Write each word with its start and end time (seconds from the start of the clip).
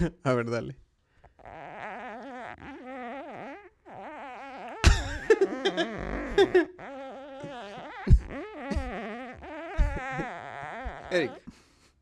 A 0.24 0.32
ver, 0.32 0.50
dale. 0.50 0.76
Eric, 11.10 11.32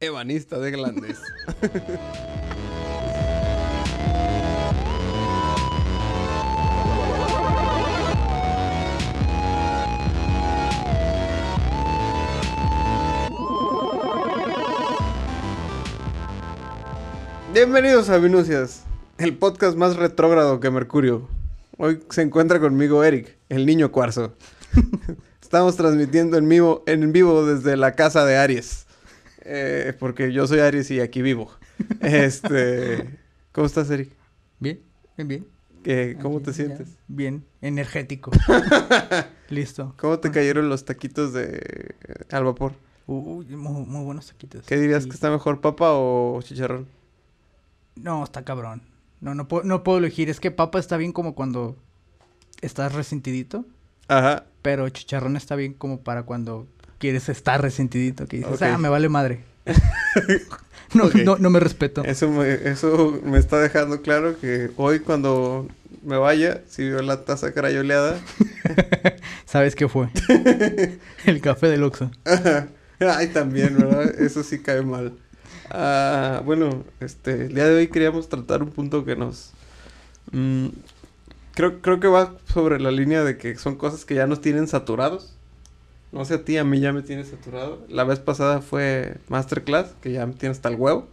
ebanista 0.01 0.59
de 0.59 0.71
glandes. 0.71 1.19
Bienvenidos 17.63 18.09
a 18.09 18.19
Vinucias, 18.19 18.85
el 19.19 19.37
podcast 19.37 19.77
más 19.77 19.97
retrógrado 19.97 20.61
que 20.61 20.71
Mercurio. 20.71 21.29
Hoy 21.77 21.99
se 22.09 22.23
encuentra 22.23 22.61
conmigo 22.61 23.03
Eric, 23.03 23.37
el 23.49 23.67
niño 23.67 23.91
cuarzo. 23.91 24.37
Estamos 25.43 25.75
transmitiendo 25.77 26.37
en 26.37 26.49
vivo, 26.49 26.85
en 26.87 27.11
vivo 27.11 27.45
desde 27.45 27.77
la 27.77 27.97
casa 27.97 28.25
de 28.25 28.37
Aries. 28.37 28.87
Eh, 29.41 29.93
porque 29.99 30.33
yo 30.33 30.47
soy 30.47 30.61
Aries 30.61 30.89
y 30.93 31.01
aquí 31.01 31.21
vivo. 31.21 31.51
Este, 32.01 33.19
¿Cómo 33.51 33.67
estás, 33.67 33.91
Eric? 33.91 34.13
Bien, 34.61 34.79
bien, 35.17 35.27
bien. 35.27 35.47
¿Qué- 35.83 36.17
¿Cómo 36.23 36.37
Aquí, 36.37 36.45
te 36.45 36.51
ya, 36.53 36.57
sientes? 36.59 36.89
Bien, 37.09 37.45
energético. 37.61 38.31
Listo. 39.49 39.95
¿Cómo 39.99 40.21
te 40.21 40.31
cayeron 40.31 40.69
los 40.69 40.85
taquitos 40.85 41.33
de 41.33 41.57
eh, 41.61 42.25
al 42.31 42.45
vapor? 42.45 42.75
Uy, 43.09 43.47
muy, 43.57 43.85
muy 43.85 44.05
buenos 44.05 44.29
taquitos. 44.29 44.65
¿Qué 44.65 44.77
dirías 44.79 45.03
Sí. 45.03 45.09
que 45.09 45.15
está 45.17 45.29
mejor, 45.33 45.61
papa 45.61 45.89
o 45.95 46.41
chicharrón? 46.43 46.87
No, 48.03 48.25
está 48.25 48.45
cabrón. 48.45 48.83
No, 49.21 49.35
no 49.35 49.49
puedo, 49.49 49.65
no 49.65 49.83
puedo 49.83 49.99
elegir. 49.99 50.29
Es 50.31 50.41
que 50.41 50.51
papa 50.51 50.79
está 50.79 50.97
bien 50.97 51.13
como 51.13 51.35
cuando 51.35 51.77
estás 52.61 52.95
resentidito. 52.95 53.65
Ajá. 54.09 54.45
Pero 54.63 54.89
chicharrón 54.89 55.37
está 55.37 55.57
bien 55.57 55.75
como 55.75 56.01
para 56.01 56.23
cuando 56.25 56.67
quieres 56.99 57.29
estar 57.29 57.61
resentidito. 57.61 58.27
Que 58.27 58.39
dices, 58.39 58.63
ah, 58.63 58.79
me 58.79 58.89
vale 58.89 59.09
madre. 59.09 59.45
no, 60.95 61.11
no, 61.25 61.37
no 61.37 61.51
me 61.51 61.61
respeto. 61.61 62.05
Eso 62.05 62.29
me, 62.31 62.53
eso 62.53 63.21
me 63.25 63.39
está 63.39 63.59
dejando 63.59 64.03
claro 64.03 64.39
que 64.39 64.71
hoy 64.77 65.01
cuando 65.01 65.69
me 66.03 66.17
vaya, 66.17 66.63
si 66.69 66.89
veo 66.89 67.03
la 67.03 67.25
taza 67.25 67.53
crayoleada, 67.53 68.19
¿Sabes 69.45 69.75
qué 69.75 69.89
fue? 69.89 70.09
El 71.25 71.41
café 71.41 71.69
del 71.69 71.83
Oxxo. 71.85 72.11
ay 73.01 73.29
también, 73.29 73.77
¿verdad? 73.79 74.21
Eso 74.21 74.43
sí 74.43 74.61
cae 74.61 74.83
mal. 74.83 75.15
Ah, 75.71 76.43
bueno, 76.45 76.85
este, 77.01 77.47
el 77.47 77.55
día 77.55 77.67
de 77.67 77.77
hoy 77.77 77.89
queríamos 77.89 78.29
tratar 78.29 78.63
un 78.63 78.71
punto 78.71 79.05
que 79.05 79.17
nos... 79.17 79.53
mm, 80.33 80.69
creo, 81.55 81.81
creo 81.81 82.01
que 82.01 82.09
va 82.09 82.35
sobre 82.53 82.81
la 82.81 82.91
línea 82.91 83.25
de 83.25 83.37
que 83.37 83.57
son 83.57 83.77
cosas 83.77 84.05
que 84.05 84.15
ya 84.15 84.27
nos 84.27 84.41
tienen 84.41 84.69
saturados. 84.69 85.35
No 86.11 86.25
sé 86.25 86.35
a 86.35 86.45
ti, 86.45 86.57
a 86.57 86.65
mí 86.65 86.81
ya 86.81 86.93
me 86.93 87.03
tiene 87.03 87.25
saturado. 87.25 87.85
La 87.89 88.05
vez 88.05 88.19
pasada 88.19 88.63
fue 88.63 89.19
Masterclass, 89.29 89.95
que 90.01 90.13
ya 90.13 90.27
me 90.27 90.33
tiene 90.33 90.53
hasta 90.53 90.71
el 90.71 90.77
huevo. 90.77 91.07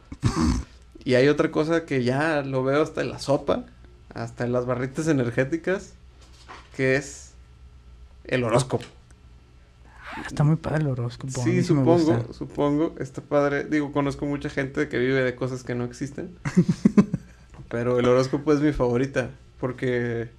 Y 1.04 1.16
hay 1.16 1.28
otra 1.28 1.52
cosa 1.52 1.86
que 1.86 2.04
ya 2.04 2.42
lo 2.42 2.64
veo 2.64 2.82
hasta 2.82 3.02
en 3.02 3.10
la 3.10 3.20
sopa, 3.20 3.66
hasta 4.14 4.46
en 4.46 4.54
las 4.54 4.66
barritas 4.66 5.08
energéticas, 5.08 5.94
que 6.76 6.96
es 6.96 7.32
el 8.24 8.44
horóscopo. 8.44 8.86
Está 10.26 10.44
muy 10.44 10.56
padre 10.56 10.82
el 10.82 10.88
horóscopo. 10.88 11.44
Sí, 11.44 11.50
me 11.52 11.64
supongo, 11.64 12.34
supongo. 12.34 12.96
Está 13.00 13.22
padre. 13.22 13.66
Digo, 13.66 13.92
conozco 13.92 14.26
mucha 14.26 14.50
gente 14.50 14.88
que 14.88 14.98
vive 14.98 15.24
de 15.24 15.36
cosas 15.36 15.64
que 15.64 15.76
no 15.76 15.84
existen. 15.84 16.32
pero 17.70 18.00
el 18.00 18.08
horóscopo 18.08 18.54
es 18.54 18.62
mi 18.62 18.72
favorita. 18.72 19.30
Porque 19.60 20.30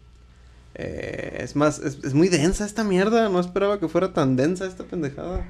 eh, 0.74 1.38
es 1.41 1.56
más, 1.56 1.78
es, 1.78 1.98
es 2.05 2.14
muy 2.14 2.28
densa 2.28 2.64
esta 2.64 2.84
mierda. 2.84 3.28
No 3.28 3.41
esperaba 3.41 3.78
que 3.80 3.89
fuera 3.89 4.12
tan 4.12 4.36
densa 4.36 4.67
esta 4.67 4.84
pendejada. 4.84 5.46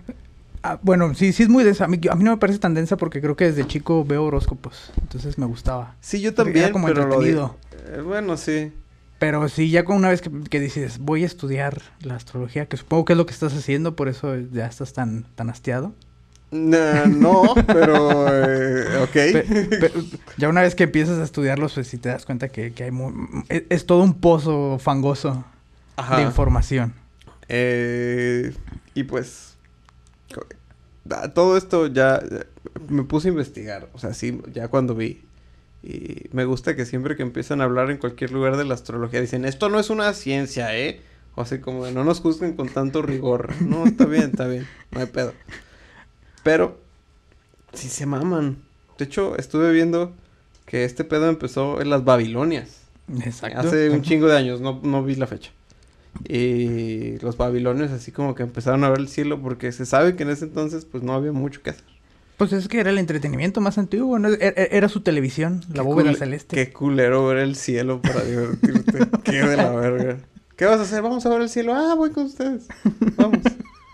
Ah, 0.63 0.79
bueno, 0.83 1.15
sí, 1.15 1.33
sí 1.33 1.45
es 1.45 1.49
muy 1.49 1.63
densa. 1.65 1.85
A 1.85 1.89
mí, 1.89 2.01
a 2.11 2.15
mí 2.17 2.25
no 2.25 2.33
me 2.33 2.37
parece 2.39 2.59
tan 2.59 2.75
densa 2.75 2.97
porque 2.97 3.21
creo 3.21 3.37
que 3.37 3.45
desde 3.45 3.67
chico 3.67 4.05
veo 4.05 4.25
horóscopos. 4.25 4.93
Entonces 5.01 5.39
me 5.39 5.47
gustaba. 5.47 5.95
Sí, 6.01 6.21
yo 6.21 6.31
Era 6.31 6.37
también, 6.45 6.73
como 6.73 6.89
pero 6.89 7.07
lo 7.07 7.15
entretenido. 7.15 7.57
eh, 7.89 8.01
bueno, 8.01 8.37
sí. 8.37 8.73
Pero 9.19 9.49
sí, 9.49 9.71
ya 9.71 9.85
con 9.85 9.97
una 9.97 10.11
vez 10.11 10.21
que, 10.21 10.31
que 10.51 10.61
dices, 10.61 10.99
voy 10.99 11.23
a 11.23 11.27
estudiar 11.27 11.81
la 12.01 12.17
astrología, 12.17 12.67
que 12.67 12.77
supongo 12.77 13.07
que 13.07 13.15
es 13.15 13.17
lo 13.17 13.25
que 13.27 13.33
estás 13.33 13.55
haciendo, 13.55 13.97
por 13.97 14.09
eso 14.09 14.37
ya 14.53 14.67
estás 14.67 14.93
tan, 14.93 15.25
tan 15.35 15.49
hastiado. 15.49 15.95
Nah, 16.51 17.07
no, 17.07 17.55
pero 17.67 18.29
eh, 18.31 18.99
ok. 19.03 19.11
Pe- 19.13 19.47
pe- 19.81 19.93
ya 20.37 20.49
una 20.49 20.61
vez 20.61 20.75
que 20.75 20.85
empiezas 20.85 21.19
a 21.19 21.25
estudiarlos, 21.25 21.73
pues 21.75 21.89
sí 21.89 21.99
te 21.99 22.09
das 22.11 22.25
cuenta 22.27 22.49
que, 22.49 22.73
que 22.73 22.85
hay 22.85 22.91
mu- 22.91 23.43
es, 23.49 23.65
es 23.71 23.87
todo 23.87 24.03
un 24.03 24.15
pozo 24.21 24.79
fangoso 24.79 25.45
Ajá. 25.97 26.19
de 26.19 26.23
información. 26.23 26.95
Eh, 27.49 28.55
y 28.95 29.05
pues 29.05 29.57
todo 31.35 31.57
esto 31.57 31.87
ya 31.87 32.21
me 32.89 33.05
puse 33.05 33.29
a 33.29 33.31
investigar, 33.31 33.89
o 33.93 33.99
sea, 33.99 34.13
sí, 34.15 34.41
ya 34.53 34.69
cuando 34.69 34.95
vi. 34.95 35.23
Y 35.87 36.29
me 36.33 36.45
gusta 36.45 36.75
que 36.75 36.85
siempre 36.85 37.15
que 37.15 37.23
empiezan 37.23 37.61
a 37.61 37.65
hablar 37.65 37.93
en 37.93 37.99
cualquier 37.99 38.33
lugar 38.33 38.57
de 38.57 38.65
la 38.65 38.75
astrología 38.75 39.21
dicen, 39.21 39.45
esto 39.45 39.69
no 39.69 39.79
es 39.79 39.89
una 39.89 40.13
ciencia, 40.15 40.77
¿eh? 40.77 41.01
O 41.37 41.43
así 41.43 41.61
como, 41.61 41.85
de, 41.85 41.93
no 41.93 42.03
nos 42.03 42.19
juzguen 42.19 42.55
con 42.55 42.69
tanto 42.69 43.03
rigor. 43.03 43.55
No, 43.63 43.87
está 43.87 44.05
bien, 44.05 44.31
está 44.31 44.49
bien, 44.49 44.67
no 44.91 44.99
hay 44.99 45.07
pedo. 45.07 45.33
Pero, 46.43 46.81
sí 47.73 47.89
se 47.89 48.05
maman. 48.05 48.57
De 48.99 49.05
hecho, 49.05 49.37
estuve 49.37 49.71
viendo 49.71 50.13
que 50.65 50.85
este 50.85 51.05
pedo 51.05 51.29
empezó 51.29 51.81
en 51.81 51.91
las 51.91 52.05
Babilonias. 52.05 52.81
Exacto. 53.25 53.61
Hace 53.61 53.91
un 53.91 54.03
chingo 54.03 54.27
de 54.27 54.37
años, 54.37 54.61
no, 54.61 54.81
no 54.83 55.05
vi 55.05 55.15
la 55.15 55.29
fecha. 55.29 55.53
Y 56.29 57.19
los 57.19 57.37
babilonios 57.37 57.93
así 57.93 58.11
como 58.11 58.35
que 58.35 58.43
empezaron 58.43 58.83
a 58.85 58.89
ver 58.89 59.01
el 59.01 59.09
cielo 59.09 59.41
porque 59.41 59.71
se 59.71 59.87
sabe 59.87 60.17
que 60.17 60.23
en 60.23 60.31
ese 60.31 60.47
entonces 60.47 60.85
pues 60.85 61.05
no 61.05 61.13
había 61.13 61.33
mucho 61.33 61.63
que 61.63 61.71
hacer. 61.71 61.85
Pues 62.37 62.53
es 62.53 62.69
que 62.69 62.81
era 62.81 62.91
el 62.91 62.99
entretenimiento 62.99 63.61
más 63.61 63.79
antiguo, 63.79 64.19
¿no? 64.19 64.29
Era, 64.29 64.65
era 64.65 64.89
su 64.89 65.01
televisión, 65.01 65.63
la 65.73 65.83
bóveda 65.83 66.15
celeste. 66.15 66.57
Qué 66.57 66.73
culero 66.73 67.27
ver 67.27 67.39
el 67.39 67.57
cielo 67.57 68.03
para 68.03 68.23
divertirte. 68.23 69.09
qué 69.25 69.43
de 69.43 69.57
la 69.57 69.71
verga. 69.71 70.19
¿Qué 70.57 70.67
vas 70.67 70.79
a 70.79 70.83
hacer? 70.83 71.03
Vamos 71.03 71.25
a 71.25 71.31
ver 71.31 71.41
el 71.41 71.49
cielo. 71.49 71.75
Ah, 71.75 71.95
voy 71.95 72.11
con 72.11 72.27
ustedes. 72.27 72.67
Vamos. 73.17 73.41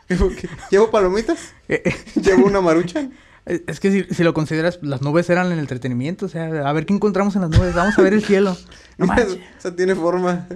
¿Llevo 0.70 0.90
palomitas? 0.90 1.54
Eh, 1.68 1.82
eh, 1.84 1.94
¿Llevo 2.20 2.46
una 2.46 2.60
maruchan? 2.60 3.12
Es 3.46 3.62
es 3.66 3.80
que 3.80 3.90
si, 3.90 4.14
si 4.14 4.22
lo 4.22 4.34
consideras, 4.34 4.78
las 4.82 5.02
nubes 5.02 5.28
eran 5.30 5.50
el 5.50 5.58
entretenimiento. 5.58 6.26
O 6.26 6.28
sea, 6.28 6.68
a 6.68 6.72
ver 6.72 6.86
qué 6.86 6.94
encontramos 6.94 7.34
en 7.36 7.42
las 7.42 7.50
nubes. 7.50 7.74
Vamos 7.74 7.98
a 7.98 8.02
ver 8.02 8.14
el 8.14 8.24
cielo. 8.24 8.56
No 8.98 9.06
Mira, 9.06 9.26
o 9.26 9.60
sea, 9.60 9.74
tiene 9.74 9.94
forma 9.94 10.46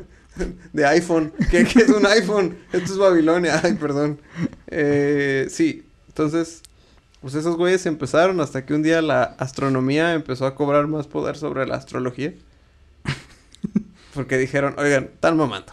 de 0.72 0.86
iPhone. 0.86 1.32
¿Qué, 1.50 1.64
qué 1.64 1.80
es 1.80 1.88
un 1.88 2.04
iPhone? 2.06 2.58
Esto 2.70 2.92
es 2.92 2.98
Babilonia. 2.98 3.60
Ay, 3.64 3.74
perdón. 3.74 4.20
Eh, 4.66 5.46
sí, 5.48 5.86
entonces, 6.08 6.62
pues 7.26 7.34
esos 7.34 7.56
güeyes 7.56 7.84
empezaron 7.86 8.40
hasta 8.40 8.64
que 8.64 8.72
un 8.72 8.84
día 8.84 9.02
la 9.02 9.24
astronomía 9.24 10.14
empezó 10.14 10.46
a 10.46 10.54
cobrar 10.54 10.86
más 10.86 11.08
poder 11.08 11.36
sobre 11.36 11.66
la 11.66 11.74
astrología. 11.74 12.32
Porque 14.14 14.38
dijeron, 14.38 14.76
oigan, 14.78 15.10
están 15.12 15.36
mamando. 15.36 15.72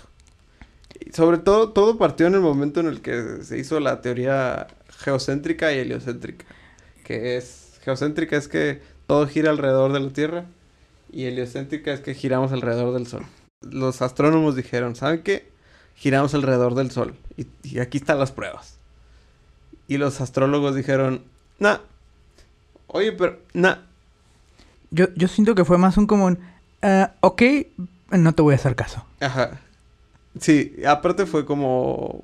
Y 1.00 1.12
sobre 1.12 1.38
todo, 1.38 1.70
todo 1.70 2.00
partió 2.00 2.26
en 2.26 2.34
el 2.34 2.40
momento 2.40 2.80
en 2.80 2.88
el 2.88 3.02
que 3.02 3.44
se 3.44 3.60
hizo 3.60 3.80
la 3.80 4.02
teoría 4.02 4.66
geocéntrica 4.98 5.72
y 5.72 5.78
heliocéntrica. 5.78 6.44
Que 7.04 7.38
es, 7.38 7.78
geocéntrica 7.84 8.36
es 8.36 8.48
que 8.48 8.82
todo 9.06 9.28
gira 9.28 9.52
alrededor 9.52 9.94
de 9.94 10.00
la 10.00 10.10
Tierra 10.10 10.46
y 11.12 11.26
heliocéntrica 11.26 11.94
es 11.94 12.00
que 12.00 12.16
giramos 12.16 12.52
alrededor 12.52 12.96
del 12.96 13.06
Sol. 13.06 13.28
Los 13.62 14.02
astrónomos 14.02 14.56
dijeron, 14.56 14.96
¿saben 14.96 15.22
qué? 15.22 15.52
Giramos 15.94 16.34
alrededor 16.34 16.74
del 16.74 16.90
Sol. 16.90 17.14
Y, 17.38 17.46
y 17.62 17.78
aquí 17.78 18.00
están 18.00 18.18
las 18.18 18.32
pruebas. 18.32 18.80
Y 19.88 19.98
los 19.98 20.20
astrólogos 20.20 20.74
dijeron, 20.74 21.32
nah. 21.60 21.78
Oye, 22.88 23.12
pero, 23.12 23.40
nah. 23.54 23.78
Yo, 24.92 25.08
yo 25.16 25.28
siento 25.28 25.56
que 25.56 25.66
fue 25.66 25.78
más 25.78 25.98
un 25.98 26.06
común. 26.08 26.40
"Ah, 26.82 27.14
ok, 27.22 27.42
no 28.12 28.34
te 28.34 28.42
voy 28.42 28.54
a 28.54 28.58
hacer 28.58 28.76
caso. 28.76 29.04
Ajá. 29.20 29.60
Sí, 30.40 30.76
aparte 30.88 31.26
fue 31.26 31.46
como... 31.46 32.22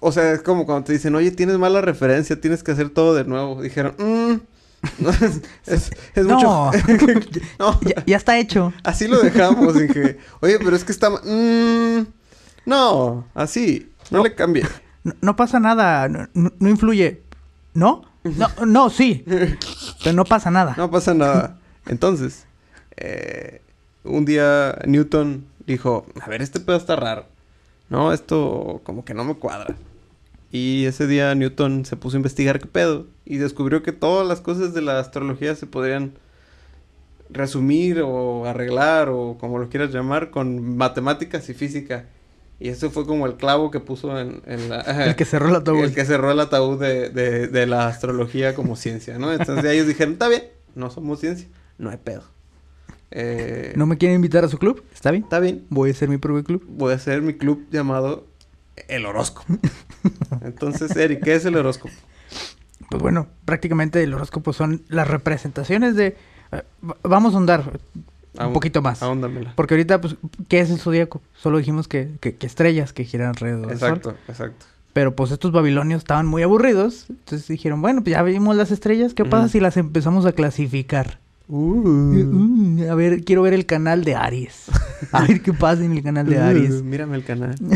O 0.00 0.10
sea, 0.10 0.32
es 0.32 0.42
como 0.42 0.64
cuando 0.66 0.84
te 0.84 0.92
dicen, 0.94 1.14
oye, 1.14 1.30
tienes 1.30 1.58
mala 1.58 1.80
referencia, 1.82 2.40
tienes 2.40 2.62
que 2.62 2.72
hacer 2.72 2.90
todo 2.90 3.14
de 3.14 3.24
nuevo. 3.24 3.60
Dijeron, 3.62 3.94
mmm. 3.98 4.36
es, 5.66 5.92
es 6.14 6.26
no, 6.26 6.34
mucho... 6.34 6.70
no, 7.58 7.80
ya, 7.82 8.04
ya 8.06 8.16
está 8.16 8.38
hecho. 8.38 8.72
así 8.82 9.06
lo 9.06 9.20
dejamos. 9.20 9.74
Dije, 9.78 10.18
oye, 10.40 10.58
pero 10.58 10.74
es 10.74 10.84
que 10.84 10.92
está... 10.92 11.10
mm, 11.10 12.06
no, 12.66 13.26
así, 13.34 13.90
no, 14.10 14.18
No. 14.18 14.24
le 14.24 14.34
cambie. 14.34 14.66
No, 15.04 15.14
no 15.20 15.36
pasa 15.36 15.60
nada. 15.60 16.08
No 16.08 16.68
influye. 16.68 17.21
¿No? 17.74 18.04
No, 18.24 18.48
no, 18.66 18.90
sí. 18.90 19.24
Pero 19.26 20.14
no 20.14 20.24
pasa 20.24 20.50
nada. 20.50 20.74
No 20.76 20.90
pasa 20.90 21.14
nada. 21.14 21.58
Entonces, 21.86 22.46
eh, 22.96 23.60
un 24.04 24.24
día 24.24 24.78
Newton 24.86 25.46
dijo, 25.66 26.06
a 26.20 26.28
ver, 26.28 26.42
este 26.42 26.60
pedo 26.60 26.76
está 26.76 26.96
raro. 26.96 27.26
No, 27.88 28.12
esto 28.12 28.80
como 28.84 29.04
que 29.04 29.14
no 29.14 29.24
me 29.24 29.34
cuadra. 29.34 29.74
Y 30.50 30.84
ese 30.84 31.06
día 31.06 31.34
Newton 31.34 31.84
se 31.84 31.96
puso 31.96 32.16
a 32.16 32.20
investigar 32.20 32.60
qué 32.60 32.66
pedo 32.66 33.06
y 33.24 33.38
descubrió 33.38 33.82
que 33.82 33.92
todas 33.92 34.26
las 34.26 34.40
cosas 34.40 34.74
de 34.74 34.82
la 34.82 34.98
astrología 34.98 35.54
se 35.56 35.66
podrían 35.66 36.12
resumir 37.30 38.02
o 38.02 38.44
arreglar 38.46 39.08
o 39.08 39.38
como 39.40 39.58
lo 39.58 39.70
quieras 39.70 39.92
llamar 39.92 40.30
con 40.30 40.76
matemáticas 40.76 41.48
y 41.48 41.54
física. 41.54 42.06
Y 42.64 42.68
eso 42.68 42.90
fue 42.92 43.04
como 43.04 43.26
el 43.26 43.34
clavo 43.34 43.72
que 43.72 43.80
puso 43.80 44.18
en, 44.20 44.40
en 44.46 44.68
la... 44.68 44.80
El 45.06 45.16
que 45.16 45.24
cerró 45.24 45.48
el 45.48 45.56
ataúd. 45.56 45.82
El 45.82 45.94
que 45.94 46.04
cerró 46.04 46.30
el 46.30 46.38
ataúd 46.38 46.78
de, 46.78 47.08
de, 47.10 47.48
de 47.48 47.66
la 47.66 47.88
astrología 47.88 48.54
como 48.54 48.76
ciencia, 48.76 49.18
¿no? 49.18 49.32
Entonces 49.32 49.64
ellos 49.64 49.88
dijeron, 49.88 50.12
está 50.12 50.28
bien, 50.28 50.44
no 50.76 50.88
somos 50.90 51.18
ciencia, 51.18 51.48
no 51.78 51.90
hay 51.90 51.96
pedo. 51.96 52.22
Eh, 53.10 53.72
¿No 53.74 53.86
me 53.86 53.98
quieren 53.98 54.14
invitar 54.16 54.44
a 54.44 54.48
su 54.48 54.58
club? 54.58 54.82
¿Está 54.94 55.10
bien? 55.10 55.24
Está 55.24 55.40
bien, 55.40 55.66
Voy 55.70 55.90
a 55.90 55.92
hacer 55.92 56.08
mi 56.08 56.18
propio 56.18 56.44
club. 56.44 56.64
voy 56.68 56.92
a 56.92 56.96
hacer 56.96 57.20
mi 57.20 57.34
club 57.34 57.66
llamado 57.72 58.26
El 58.88 59.06
Horóscopo. 59.06 59.54
Entonces, 60.42 60.94
Eric, 60.96 61.22
¿qué 61.24 61.34
es 61.34 61.44
el 61.44 61.56
horóscopo? 61.56 61.92
Pues 62.90 63.02
bueno, 63.02 63.26
prácticamente 63.44 64.02
el 64.02 64.14
horóscopo 64.14 64.52
son 64.52 64.82
las 64.88 65.08
representaciones 65.08 65.96
de... 65.96 66.16
eh, 66.52 66.62
va- 66.88 66.96
vamos 67.02 67.32
a 67.34 67.36
ahondar 67.38 67.80
un 68.40 68.52
poquito 68.52 68.82
más. 68.82 69.02
Ahóndamela. 69.02 69.52
Porque 69.56 69.74
ahorita, 69.74 70.00
pues, 70.00 70.16
¿qué 70.48 70.60
es 70.60 70.70
el 70.70 70.78
zodíaco? 70.78 71.20
Solo 71.34 71.58
dijimos 71.58 71.88
que, 71.88 72.10
que- 72.20 72.34
que 72.36 72.46
estrellas 72.46 72.92
que 72.92 73.04
giran 73.04 73.28
alrededor 73.28 73.68
del 73.68 73.78
sol. 73.78 73.88
Exacto, 73.88 74.14
exacto. 74.28 74.66
Pero 74.92 75.14
pues 75.16 75.30
estos 75.30 75.52
babilonios 75.52 75.98
estaban 76.02 76.26
muy 76.26 76.42
aburridos. 76.42 77.06
Entonces 77.08 77.48
dijeron, 77.48 77.80
bueno, 77.80 78.02
pues 78.02 78.12
ya 78.14 78.22
vimos 78.22 78.56
las 78.56 78.70
estrellas. 78.70 79.14
¿Qué 79.14 79.24
pasa 79.24 79.48
si 79.48 79.58
las 79.60 79.76
empezamos 79.78 80.26
a 80.26 80.32
clasificar? 80.32 81.18
Uh, 81.48 82.84
a 82.90 82.94
ver, 82.94 83.24
quiero 83.24 83.42
ver 83.42 83.52
el 83.54 83.66
canal 83.66 84.04
de 84.04 84.14
Aries. 84.14 84.66
A 85.12 85.22
ver 85.26 85.40
qué 85.42 85.52
pasa 85.52 85.84
en 85.84 85.92
el 85.92 86.02
canal 86.02 86.26
de 86.26 86.38
Aries. 86.38 86.80
Uh, 86.80 86.84
mírame 86.84 87.16
el 87.16 87.24
canal. 87.24 87.54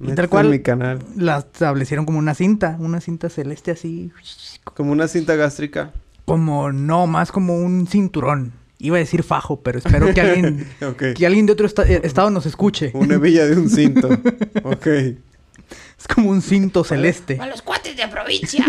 Y 0.00 0.12
tal 0.12 0.28
cual- 0.28 0.48
mi 0.50 0.60
canal. 0.60 1.00
La 1.16 1.38
establecieron 1.38 2.06
como 2.06 2.18
una 2.20 2.32
cinta, 2.34 2.76
una 2.78 3.00
cinta 3.00 3.28
celeste 3.28 3.72
así. 3.72 4.12
Como 4.74 4.92
una 4.92 5.08
cinta 5.08 5.34
gástrica. 5.34 5.90
Como, 6.24 6.70
no, 6.70 7.06
más 7.08 7.32
como 7.32 7.56
un 7.58 7.86
cinturón. 7.88 8.52
Iba 8.78 8.96
a 8.96 9.00
decir 9.00 9.22
fajo, 9.24 9.60
pero 9.60 9.78
espero 9.78 10.12
que 10.14 10.20
alguien, 10.20 10.68
que 11.16 11.26
alguien 11.26 11.46
de 11.46 11.52
otro 11.52 11.66
esta- 11.66 11.82
eh, 11.82 12.00
estado 12.04 12.30
nos 12.30 12.46
escuche. 12.46 12.92
Una 12.94 13.16
hebilla 13.16 13.44
de 13.46 13.56
un 13.56 13.68
cinto. 13.68 14.08
ok. 14.62 14.86
Es 14.86 16.06
como 16.14 16.30
un 16.30 16.40
cinto 16.42 16.84
celeste. 16.84 17.38
A 17.40 17.46
los 17.46 17.60
cuates 17.62 17.96
de 17.96 18.06
provincia. 18.06 18.64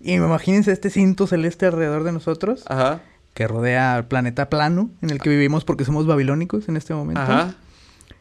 Y 0.00 0.12
imagínense 0.14 0.72
este 0.72 0.90
cinto 0.90 1.26
celeste 1.26 1.66
alrededor 1.66 2.04
de 2.04 2.12
nosotros. 2.12 2.64
Ajá. 2.68 3.00
que 3.34 3.46
rodea 3.48 3.96
el 3.96 4.04
planeta 4.04 4.48
plano 4.50 4.90
en 5.02 5.10
el 5.10 5.18
que 5.20 5.28
vivimos 5.30 5.64
porque 5.64 5.84
somos 5.84 6.06
babilónicos 6.06 6.68
en 6.68 6.76
este 6.76 6.94
momento. 6.94 7.20
Ajá. 7.22 7.54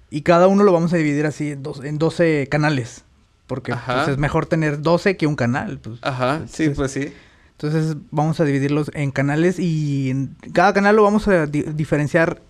Y 0.10 0.22
cada 0.22 0.48
uno 0.48 0.63
lo 0.63 0.72
vamos 0.72 0.94
a 0.94 0.98
dividir 0.98 1.25
así 1.25 1.51
en, 1.51 1.63
dos, 1.63 1.83
en 1.83 1.98
12 1.98 2.48
canales. 2.50 3.04
Porque 3.48 3.74
pues, 3.86 4.07
es 4.07 4.18
mejor 4.18 4.45
tener 4.48 4.81
12 4.81 5.18
que 5.18 5.27
un 5.27 5.36
canal. 5.36 5.77
pues. 5.80 6.00
Ajá. 6.01 6.42
Sí, 6.48 6.69
pues 6.69 6.92
sí. 6.92 7.13
Entonces 7.57 7.96
vamos 8.12 8.40
a 8.40 8.46
dividirlos 8.46 8.92
en 8.94 9.12
canales 9.12 9.60
y 9.60 10.10
en 10.10 10.36
cada 10.54 10.74
canal 10.74 10.96
lo 10.96 11.04
vamos 11.04 11.28
a 11.28 11.46
di- 11.48 11.62
diferenciar 11.63 12.42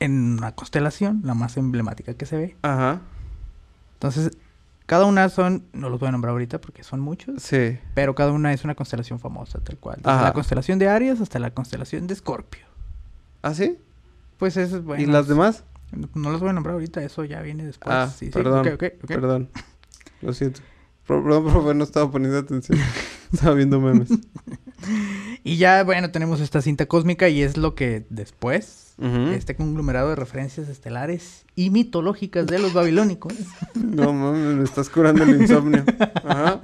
en 0.00 0.38
una 0.38 0.52
constelación, 0.54 1.22
la 1.24 1.34
más 1.34 1.56
emblemática 1.56 2.14
que 2.14 2.24
se 2.26 2.36
ve. 2.36 2.56
Ajá. 2.62 3.00
Entonces, 3.94 4.30
cada 4.86 5.06
una 5.06 5.28
son, 5.28 5.64
no 5.72 5.88
los 5.88 5.98
voy 5.98 6.08
a 6.10 6.12
nombrar 6.12 6.32
ahorita 6.32 6.60
porque 6.60 6.84
son 6.84 7.00
muchos, 7.00 7.42
Sí. 7.42 7.78
pero 7.94 8.14
cada 8.14 8.32
una 8.32 8.52
es 8.52 8.64
una 8.64 8.74
constelación 8.74 9.18
famosa, 9.18 9.58
tal 9.60 9.76
cual. 9.78 9.96
Desde 9.96 10.10
Ajá. 10.10 10.22
la 10.24 10.32
constelación 10.34 10.78
de 10.78 10.88
Aries 10.88 11.20
hasta 11.20 11.38
la 11.38 11.50
constelación 11.50 12.06
de 12.06 12.14
Escorpio. 12.14 12.64
¿Ah, 13.42 13.54
sí? 13.54 13.76
Pues 14.38 14.56
es 14.56 14.82
bueno. 14.84 15.02
¿Y 15.02 15.06
las 15.06 15.26
demás? 15.26 15.64
No 16.14 16.30
los 16.30 16.40
voy 16.40 16.50
a 16.50 16.52
nombrar 16.52 16.74
ahorita, 16.74 17.02
eso 17.02 17.24
ya 17.24 17.40
viene 17.40 17.64
después. 17.64 17.94
ah, 17.94 18.08
Sí, 18.08 18.26
sí, 18.26 18.30
perdón. 18.32 18.66
ok, 18.66 18.74
ok, 18.74 18.82
ok. 19.02 19.06
Perdón. 19.08 19.48
Lo 20.22 20.32
siento. 20.32 20.60
Perdón, 21.06 21.44
profe, 21.44 21.74
no 21.74 21.84
estaba 21.84 22.10
poniendo 22.10 22.38
atención. 22.38 22.78
estaba 23.34 23.54
viendo 23.54 23.80
memes. 23.80 24.08
Y 25.44 25.56
ya, 25.56 25.82
bueno, 25.82 26.10
tenemos 26.10 26.40
esta 26.40 26.60
cinta 26.60 26.86
cósmica 26.86 27.28
y 27.28 27.42
es 27.42 27.56
lo 27.56 27.74
que 27.74 28.06
después, 28.10 28.94
este 29.32 29.54
conglomerado 29.56 30.10
de 30.10 30.16
referencias 30.16 30.68
estelares 30.68 31.44
y 31.56 31.70
mitológicas 31.70 32.46
de 32.46 32.58
los 32.58 32.72
babilónicos, 32.72 33.34
No 33.74 34.12
mames, 34.12 34.56
me 34.56 34.64
estás 34.64 34.88
curando 34.90 35.22
el 35.24 35.40
insomnio. 35.40 35.84
Ajá. 36.24 36.60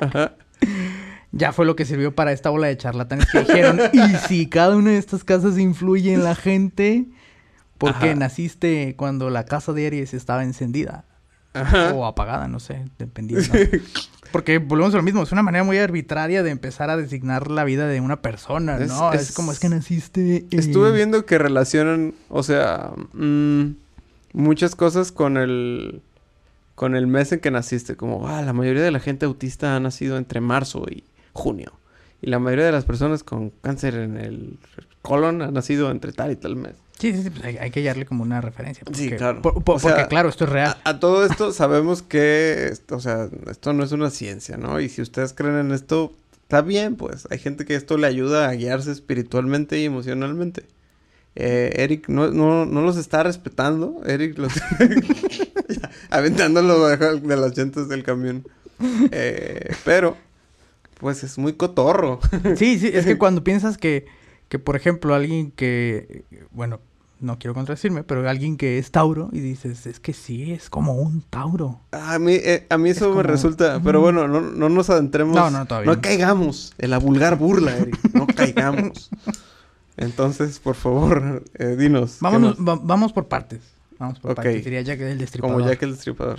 Ajá. 0.00 0.34
ya 1.32 1.52
fue 1.52 1.66
lo 1.66 1.76
que 1.76 1.84
sirvió 1.84 2.14
para 2.14 2.32
esta 2.32 2.50
ola 2.50 2.68
de 2.68 2.76
charlatanes 2.76 3.26
que 3.30 3.40
dijeron, 3.40 3.80
y 3.92 4.16
si 4.28 4.48
cada 4.48 4.76
una 4.76 4.90
de 4.90 4.98
estas 4.98 5.24
casas 5.24 5.58
influye 5.58 6.12
en 6.12 6.24
la 6.24 6.34
gente, 6.34 7.06
porque 7.78 8.10
Ajá. 8.10 8.14
naciste 8.14 8.94
cuando 8.96 9.30
la 9.30 9.44
casa 9.44 9.72
de 9.72 9.86
Aries 9.86 10.14
estaba 10.14 10.44
encendida 10.44 11.04
Ajá. 11.52 11.92
o 11.94 12.06
apagada, 12.06 12.46
no 12.48 12.60
sé, 12.60 12.84
dependiendo. 12.98 13.48
Porque 14.32 14.58
volvemos 14.58 14.94
a 14.94 14.98
lo 14.98 15.02
mismo, 15.02 15.22
es 15.24 15.32
una 15.32 15.42
manera 15.42 15.64
muy 15.64 15.78
arbitraria 15.78 16.44
de 16.44 16.50
empezar 16.50 16.88
a 16.90 16.96
designar 16.96 17.50
la 17.50 17.64
vida 17.64 17.88
de 17.88 18.00
una 18.00 18.22
persona, 18.22 18.78
¿no? 18.78 19.12
Es, 19.12 19.30
es- 19.30 19.32
como 19.34 19.50
es 19.50 19.58
que 19.58 19.68
naciste... 19.68 20.46
en- 20.50 20.58
Estuve 20.58 20.92
viendo 20.92 21.26
que 21.26 21.36
relacionan, 21.38 22.14
o 22.28 22.44
sea, 22.44 22.92
mm, 23.12 23.64
muchas 24.32 24.74
cosas 24.76 25.10
con 25.12 25.36
el 25.36 26.02
con 26.76 26.94
el 26.96 27.06
mes 27.08 27.30
en 27.32 27.40
que 27.40 27.50
naciste, 27.50 27.94
como 27.96 28.26
ah, 28.26 28.40
la 28.40 28.54
mayoría 28.54 28.82
de 28.82 28.90
la 28.90 29.00
gente 29.00 29.26
autista 29.26 29.76
ha 29.76 29.80
nacido 29.80 30.16
entre 30.16 30.40
marzo 30.40 30.86
y 30.88 31.04
junio 31.34 31.72
y 32.22 32.30
la 32.30 32.38
mayoría 32.38 32.64
de 32.64 32.72
las 32.72 32.86
personas 32.86 33.22
con 33.22 33.50
cáncer 33.50 33.96
en 33.96 34.16
el 34.16 34.58
colon 35.02 35.42
han 35.42 35.52
nacido 35.52 35.90
entre 35.90 36.12
tal 36.12 36.30
y 36.30 36.36
tal 36.36 36.56
mes. 36.56 36.76
Sí, 37.00 37.12
sí, 37.14 37.22
sí, 37.22 37.30
pues 37.30 37.44
hay, 37.44 37.56
hay 37.56 37.70
que 37.70 37.80
hallarle 37.80 38.04
como 38.06 38.22
una 38.22 38.40
referencia. 38.40 38.84
Sí, 38.92 39.10
claro. 39.10 39.40
por- 39.42 39.64
por- 39.64 39.76
O 39.76 39.78
sea, 39.78 39.92
porque 39.94 40.08
claro, 40.08 40.28
esto 40.28 40.44
es 40.44 40.50
real. 40.50 40.76
A, 40.84 40.90
a 40.90 41.00
todo 41.00 41.24
esto 41.24 41.52
sabemos 41.52 42.02
que, 42.02 42.68
esto, 42.70 42.96
o 42.96 43.00
sea, 43.00 43.28
esto 43.50 43.72
no 43.72 43.82
es 43.84 43.92
una 43.92 44.10
ciencia, 44.10 44.56
¿no? 44.56 44.80
Y 44.80 44.88
si 44.88 45.00
ustedes 45.02 45.32
creen 45.32 45.56
en 45.56 45.72
esto, 45.72 46.12
está 46.42 46.60
bien, 46.62 46.96
pues. 46.96 47.26
Hay 47.30 47.38
gente 47.38 47.64
que 47.64 47.74
esto 47.74 47.96
le 47.96 48.06
ayuda 48.06 48.48
a 48.48 48.52
guiarse 48.52 48.92
espiritualmente 48.92 49.78
y 49.78 49.86
emocionalmente. 49.86 50.66
Eh, 51.36 51.72
Eric 51.76 52.08
no, 52.08 52.30
no, 52.32 52.66
no 52.66 52.82
los 52.82 52.96
está 52.96 53.22
respetando. 53.22 54.02
Eric 54.04 54.36
los... 54.36 54.52
Aventándolo 56.10 56.86
de 56.88 57.36
las 57.36 57.56
llantas 57.56 57.88
del 57.88 58.02
camión. 58.02 58.44
Eh, 59.12 59.74
pero, 59.84 60.16
pues 60.98 61.22
es 61.24 61.38
muy 61.38 61.52
cotorro. 61.54 62.20
Sí, 62.56 62.78
sí, 62.78 62.90
es 62.92 63.04
que 63.06 63.18
cuando 63.18 63.44
piensas 63.44 63.78
que, 63.78 64.06
que, 64.48 64.58
por 64.58 64.76
ejemplo, 64.76 65.14
alguien 65.14 65.50
que, 65.52 66.24
bueno, 66.50 66.80
no 67.20 67.38
quiero 67.38 67.54
contradecirme, 67.54 68.02
pero 68.02 68.28
alguien 68.28 68.56
que 68.56 68.78
es 68.78 68.90
Tauro 68.90 69.28
y 69.32 69.40
dices, 69.40 69.86
es 69.86 70.00
que 70.00 70.12
sí, 70.12 70.52
es 70.52 70.70
como 70.70 70.94
un 70.94 71.20
Tauro. 71.22 71.80
A 71.92 72.18
mí, 72.18 72.32
eh, 72.34 72.66
a 72.70 72.78
mí 72.78 72.90
eso 72.90 73.06
me 73.08 73.10
como- 73.10 73.22
resulta, 73.24 73.80
pero 73.84 74.00
bueno, 74.00 74.26
no, 74.26 74.40
no 74.40 74.68
nos 74.68 74.88
adentremos. 74.90 75.34
No, 75.36 75.50
no, 75.50 75.66
todavía 75.66 75.92
No 75.94 76.00
caigamos 76.00 76.72
en 76.78 76.90
la 76.90 76.98
vulgar 76.98 77.36
burla, 77.36 77.76
Eric. 77.76 77.98
No 78.14 78.26
caigamos. 78.26 79.10
Entonces, 79.96 80.58
por 80.58 80.74
favor, 80.76 81.42
eh, 81.58 81.76
dinos. 81.78 82.12
¿qué 82.12 82.18
Vámonos, 82.20 82.56
va- 82.58 82.80
vamos 82.82 83.12
por 83.12 83.28
partes. 83.28 83.60
Vamos 83.98 84.18
por 84.18 84.34
partes, 84.34 84.64
diría 84.64 84.80
Jack 84.80 85.00
el 85.00 85.18
Destripador. 85.18 85.56
Como 85.58 85.68
Jack 85.68 85.82
el 85.82 85.92
Destripador. 85.92 86.38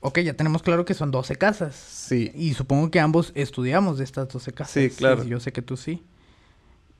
Ok, 0.00 0.18
ya 0.20 0.32
tenemos 0.34 0.62
claro 0.62 0.84
que 0.84 0.94
son 0.94 1.10
12 1.10 1.36
casas. 1.36 1.76
Sí. 1.76 2.32
Y 2.34 2.54
supongo 2.54 2.90
que 2.90 2.98
ambos 2.98 3.30
estudiamos 3.36 3.98
de 3.98 4.04
estas 4.04 4.28
12 4.28 4.50
casas. 4.52 4.72
Sí, 4.72 4.90
claro. 4.90 5.22
yo 5.24 5.38
sé 5.38 5.52
que 5.52 5.62
tú 5.62 5.76
sí. 5.76 6.02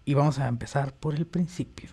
Y 0.04 0.14
vamos 0.14 0.38
a 0.38 0.46
empezar 0.48 0.92
por 0.94 1.14
el 1.14 1.26
principio. 1.26 1.90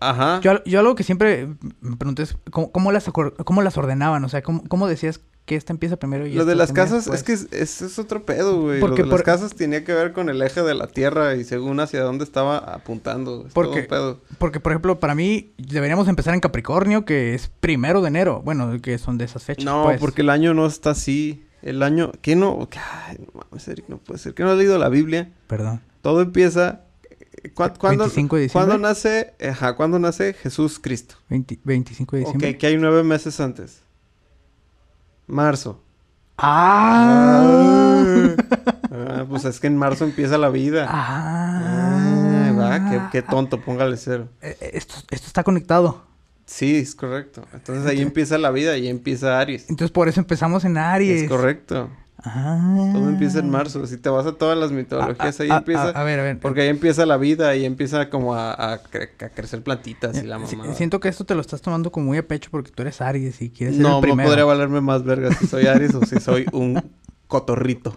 Ajá. 0.00 0.40
Yo, 0.40 0.62
yo 0.64 0.80
algo 0.80 0.94
que 0.94 1.02
siempre 1.04 1.48
me 1.80 1.96
pregunté 1.96 2.22
es 2.24 2.36
cómo, 2.50 2.70
cómo 2.72 2.92
las, 2.92 3.04
cómo 3.44 3.62
las 3.62 3.76
ordenaban, 3.76 4.24
o 4.24 4.28
sea, 4.28 4.42
cómo, 4.42 4.62
cómo 4.68 4.86
decías 4.88 5.20
que 5.44 5.56
esta 5.56 5.72
empieza 5.72 5.96
primero 5.96 6.24
y 6.24 6.34
Lo 6.34 6.44
de 6.44 6.54
las 6.54 6.72
casas, 6.72 7.04
después? 7.06 7.18
es 7.20 7.24
que 7.24 7.32
es, 7.32 7.48
es- 7.52 7.82
es 7.82 7.98
otro 7.98 8.24
pedo, 8.24 8.60
güey. 8.60 8.78
Lo 8.80 8.86
Porque 8.86 9.02
las 9.04 9.22
casas 9.22 9.54
tenía 9.56 9.84
que 9.84 9.92
ver 9.92 10.12
con 10.12 10.28
el 10.28 10.40
eje 10.40 10.62
de 10.62 10.72
la 10.74 10.86
Tierra 10.86 11.34
y 11.34 11.42
según 11.42 11.80
hacia 11.80 12.02
dónde 12.02 12.22
estaba 12.22 12.58
apuntando. 12.58 13.44
Es 13.46 13.52
Porque- 13.52 13.82
todo 13.82 13.88
pedo. 13.88 14.20
Porque, 14.38 14.60
por 14.60 14.70
ejemplo, 14.72 15.00
para 15.00 15.16
mí 15.16 15.52
deberíamos 15.58 16.06
empezar 16.06 16.32
en 16.34 16.40
Capricornio, 16.40 17.04
que 17.04 17.34
es 17.34 17.50
primero 17.60 18.02
de 18.02 18.08
enero. 18.08 18.40
Bueno, 18.44 18.80
que 18.80 18.98
son 18.98 19.18
de 19.18 19.24
esas 19.24 19.42
fechas. 19.42 19.64
No, 19.64 19.84
pues. 19.84 19.98
porque 20.00 20.22
el 20.22 20.30
año 20.30 20.54
no 20.54 20.64
está 20.66 20.90
así. 20.90 21.44
El 21.60 21.82
año... 21.82 22.12
¿Qué 22.22 22.34
no? 22.36 22.68
Ay, 23.08 23.18
no 23.18 23.40
mames, 23.40 23.66
Eric, 23.68 23.84
no 23.88 23.98
puede 23.98 24.18
ser. 24.18 24.34
¿Qué 24.34 24.42
no 24.44 24.50
has 24.50 24.58
leído 24.58 24.78
la 24.78 24.88
Biblia? 24.88 25.32
Perdón. 25.48 25.80
Todo 26.02 26.20
empieza... 26.22 26.82
¿cu- 27.54 27.70
¿Cuándo, 27.78 28.04
25 28.04 28.36
de 28.36 28.42
diciembre. 28.42 28.68
¿Cuándo 28.68 28.88
nace? 28.88 29.34
Ajá, 29.48 29.74
¿cuándo 29.74 29.98
nace 29.98 30.32
Jesús 30.34 30.78
Cristo? 30.78 31.16
20 31.28 31.58
25 31.64 32.16
de 32.16 32.20
diciembre. 32.20 32.50
Ok, 32.50 32.56
que 32.58 32.66
hay 32.66 32.76
nueve 32.76 33.02
meses 33.02 33.38
antes. 33.40 33.80
Marzo. 35.26 35.80
¡Ah! 36.38 38.34
Ah, 38.90 39.24
pues 39.28 39.44
es 39.44 39.60
que 39.60 39.66
en 39.68 39.76
marzo 39.76 40.04
empieza 40.04 40.36
la 40.38 40.48
vida. 40.50 40.86
¡Ah! 40.88 42.48
Ah, 42.48 42.52
va, 42.52 42.90
qué, 42.90 43.00
qué 43.12 43.22
tonto, 43.22 43.60
póngale 43.60 43.96
cero. 43.96 44.28
Eh, 44.40 44.56
eh, 44.60 44.70
Esto, 44.74 44.94
esto 45.10 45.26
está 45.26 45.42
conectado. 45.44 46.02
Sí, 46.44 46.76
es 46.76 46.94
correcto. 46.94 47.46
Entonces 47.54 47.86
ahí 47.86 48.00
empieza 48.02 48.36
la 48.36 48.50
vida 48.50 48.76
y 48.76 48.88
empieza 48.88 49.38
Aries. 49.40 49.70
Entonces 49.70 49.90
por 49.92 50.08
eso 50.08 50.20
empezamos 50.20 50.64
en 50.64 50.76
Aries. 50.76 51.22
Es 51.22 51.28
correcto. 51.28 51.88
Ah. 52.24 52.90
Todo 52.92 53.08
empieza 53.08 53.40
en 53.40 53.50
marzo. 53.50 53.84
Si 53.86 53.96
te 53.96 54.08
vas 54.08 54.26
a 54.26 54.32
todas 54.32 54.56
las 54.56 54.70
mitologías, 54.70 55.40
ahí 55.40 55.48
Ah, 55.50 55.54
ah, 55.54 55.58
empieza. 55.58 55.88
A, 55.90 56.00
a 56.00 56.04
ver, 56.04 56.20
a 56.20 56.22
ver. 56.22 56.38
Porque 56.38 56.60
ahí 56.62 56.68
empieza 56.68 57.04
la 57.06 57.16
vida 57.16 57.54
y 57.56 57.64
empieza 57.64 58.10
como 58.10 58.34
a, 58.34 58.52
a 58.52 58.82
cre- 58.82 59.10
a 59.24 59.28
crecer 59.30 59.62
plantitas 59.62 60.16
y 60.22 60.26
la 60.26 60.38
mamá. 60.38 60.74
siento 60.74 61.00
que 61.00 61.08
esto 61.08 61.24
te 61.24 61.34
lo 61.34 61.40
estás 61.40 61.60
tomando 61.62 61.90
como 61.90 62.06
muy 62.06 62.18
a 62.18 62.26
pecho 62.28 62.48
porque 62.50 62.70
tú 62.70 62.82
eres 62.82 63.00
Aries 63.00 63.42
y 63.42 63.50
quieres 63.50 63.76
ser 63.76 63.82
No, 63.84 64.00
el 64.02 64.16
no 64.16 64.22
podría 64.24 64.44
valerme 64.44 64.80
más 64.80 65.02
verga 65.04 65.32
si 65.34 65.46
soy 65.46 65.66
Aries 65.66 65.94
o 65.94 66.04
si 66.06 66.20
soy 66.20 66.46
un 66.52 66.82
cotorrito. 67.32 67.96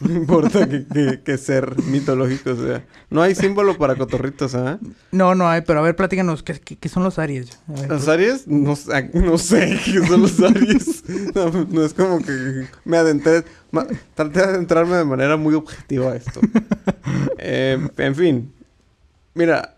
No 0.00 0.14
importa 0.14 0.68
que, 0.68 0.86
que- 0.86 1.20
que 1.24 1.38
ser 1.38 1.76
mitológico 1.84 2.54
sea. 2.54 2.84
No 3.10 3.20
hay 3.20 3.34
símbolo 3.34 3.76
para 3.76 3.96
cotorritos, 3.96 4.54
¿ah? 4.54 4.78
No, 5.10 5.34
no 5.34 5.48
hay, 5.48 5.62
pero 5.62 5.80
a 5.80 5.82
ver, 5.82 5.96
platícanos, 5.96 6.44
¿qué, 6.44 6.54
qué, 6.60 6.76
qué 6.76 6.88
son 6.88 7.02
los 7.02 7.18
Aries? 7.18 7.58
Ver, 7.66 7.88
¿Los 7.88 8.06
Aries? 8.06 8.46
No, 8.46 8.76
sé- 8.76 9.10
no 9.12 9.36
sé 9.38 9.76
qué 9.84 10.06
son 10.06 10.22
los 10.22 10.40
Aries. 10.40 11.02
No, 11.34 11.50
no 11.68 11.84
es 11.84 11.92
como 11.94 12.20
que 12.24 12.66
me 12.84 12.96
adentré. 12.96 13.42
ma- 13.72 13.86
traté 14.14 14.38
de 14.38 14.44
adentrarme 14.44 14.96
de 14.96 15.04
manera 15.04 15.36
muy 15.36 15.54
objetiva 15.54 16.12
a 16.12 16.16
esto. 16.16 16.40
Eh, 17.38 17.78
en 17.98 18.14
fin. 18.14 18.52
Mira, 19.34 19.75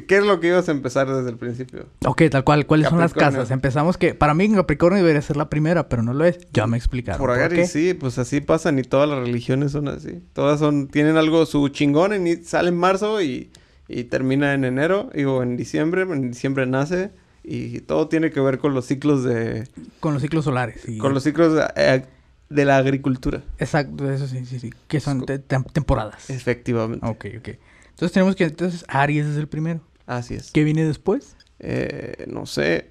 ¿qué, 0.00 0.04
¿qué 0.06 0.16
es 0.18 0.24
lo 0.24 0.40
que 0.40 0.48
ibas 0.48 0.68
a 0.68 0.72
empezar 0.72 1.08
desde 1.12 1.30
el 1.30 1.36
principio? 1.36 1.86
Ok, 2.06 2.22
tal 2.30 2.44
cual, 2.44 2.66
¿cuáles 2.66 2.88
son 2.88 2.98
las 2.98 3.12
casas? 3.14 3.50
Empezamos 3.50 3.96
que, 3.96 4.14
para 4.14 4.34
mí 4.34 4.50
Capricornio 4.52 4.98
debería 4.98 5.22
ser 5.22 5.36
la 5.36 5.48
primera, 5.48 5.88
pero 5.88 6.02
no 6.02 6.12
lo 6.14 6.24
es. 6.24 6.38
Ya 6.52 6.66
me 6.66 6.76
explicaron. 6.76 7.18
Por 7.18 7.38
¿por 7.38 7.48
qué? 7.48 7.66
sí, 7.66 7.94
pues 7.94 8.18
así 8.18 8.40
pasan 8.40 8.78
y 8.78 8.82
todas 8.82 9.08
las 9.08 9.18
religiones 9.18 9.72
son 9.72 9.88
así. 9.88 10.20
Todas 10.32 10.58
son, 10.60 10.88
tienen 10.88 11.16
algo, 11.16 11.46
su 11.46 11.68
chingón 11.68 12.12
en, 12.12 12.44
sale 12.44 12.68
en 12.70 12.76
marzo 12.76 13.22
y, 13.22 13.50
y 13.88 14.04
termina 14.04 14.54
en 14.54 14.64
enero, 14.64 15.10
digo, 15.14 15.42
en 15.42 15.56
diciembre, 15.56 16.02
en 16.02 16.30
diciembre 16.30 16.66
nace 16.66 17.10
y 17.42 17.80
todo 17.80 18.08
tiene 18.08 18.30
que 18.30 18.40
ver 18.40 18.58
con 18.58 18.72
los 18.74 18.86
ciclos 18.86 19.22
de, 19.24 19.68
Con 20.00 20.14
los 20.14 20.22
ciclos 20.22 20.44
solares. 20.46 20.88
y- 20.88 20.98
con 20.98 21.12
los 21.12 21.22
ciclos 21.22 21.54
de, 21.54 21.64
eh, 21.76 22.04
de 22.48 22.64
la 22.64 22.76
agricultura, 22.78 23.42
Exacto, 23.58 24.10
eso 24.10 24.26
sí, 24.26 24.44
sí, 24.46 24.58
sí. 24.60 24.70
Que 24.88 25.00
son 25.00 25.26
te- 25.26 25.40
tem- 25.40 25.64
temporadas. 25.72 26.30
efectivamente. 26.30 27.04
Ok, 27.06 27.26
ok. 27.38 27.48
Entonces 27.94 28.12
tenemos 28.12 28.36
que, 28.36 28.44
entonces 28.44 28.84
Aries 28.88 29.26
es 29.26 29.36
el 29.36 29.48
primero. 29.48 29.80
Así 30.06 30.34
es. 30.34 30.50
¿Qué 30.50 30.64
viene 30.64 30.84
después? 30.84 31.36
Eh, 31.60 32.26
no 32.28 32.44
sé. 32.46 32.90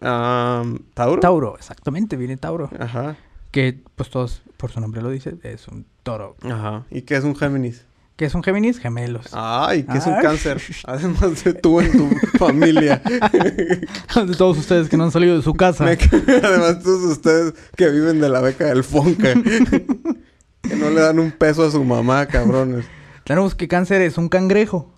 ¿Tauro? 0.00 1.20
Tauro, 1.20 1.56
exactamente, 1.56 2.16
viene 2.16 2.36
Tauro. 2.36 2.70
Ajá, 2.78 3.16
Que, 3.50 3.80
pues 3.96 4.10
todos, 4.10 4.42
por 4.56 4.70
su 4.70 4.80
nombre 4.80 5.02
lo 5.02 5.10
dice, 5.10 5.34
es 5.42 5.66
un 5.68 5.84
toro. 6.02 6.36
ajá. 6.42 6.84
¿Y 6.90 7.02
qué 7.02 7.16
es 7.16 7.24
un 7.24 7.34
Géminis? 7.34 7.84
¿Qué 8.16 8.24
es 8.24 8.34
un 8.34 8.42
Géminis? 8.42 8.78
Gemelos. 8.80 9.26
Ay, 9.32 9.84
¿qué 9.84 9.98
es 9.98 10.06
un 10.06 10.14
Ay. 10.14 10.22
cáncer? 10.22 10.60
Además 10.84 11.44
de 11.44 11.54
tú 11.54 11.80
en 11.80 11.92
tu 11.92 12.08
familia. 12.38 13.00
de 14.16 14.34
todos 14.36 14.58
ustedes 14.58 14.88
que 14.88 14.96
no 14.96 15.04
han 15.04 15.12
salido 15.12 15.36
de 15.36 15.42
su 15.42 15.54
casa. 15.54 15.84
Me 15.84 15.92
Además, 16.42 16.82
todos 16.82 17.04
ustedes 17.12 17.54
que 17.76 17.88
viven 17.88 18.20
de 18.20 18.28
la 18.28 18.40
beca 18.40 18.66
del 18.66 18.82
Fonca. 18.84 19.34
que 19.34 20.76
no 20.76 20.90
le 20.90 21.00
dan 21.00 21.18
un 21.20 21.30
peso 21.30 21.64
a 21.64 21.70
su 21.70 21.82
mamá, 21.84 22.26
cabrones. 22.26 22.84
Tenemos 23.28 23.54
que 23.54 23.68
cáncer 23.68 24.00
es 24.02 24.18
un 24.18 24.28
cangrejo. 24.28 24.90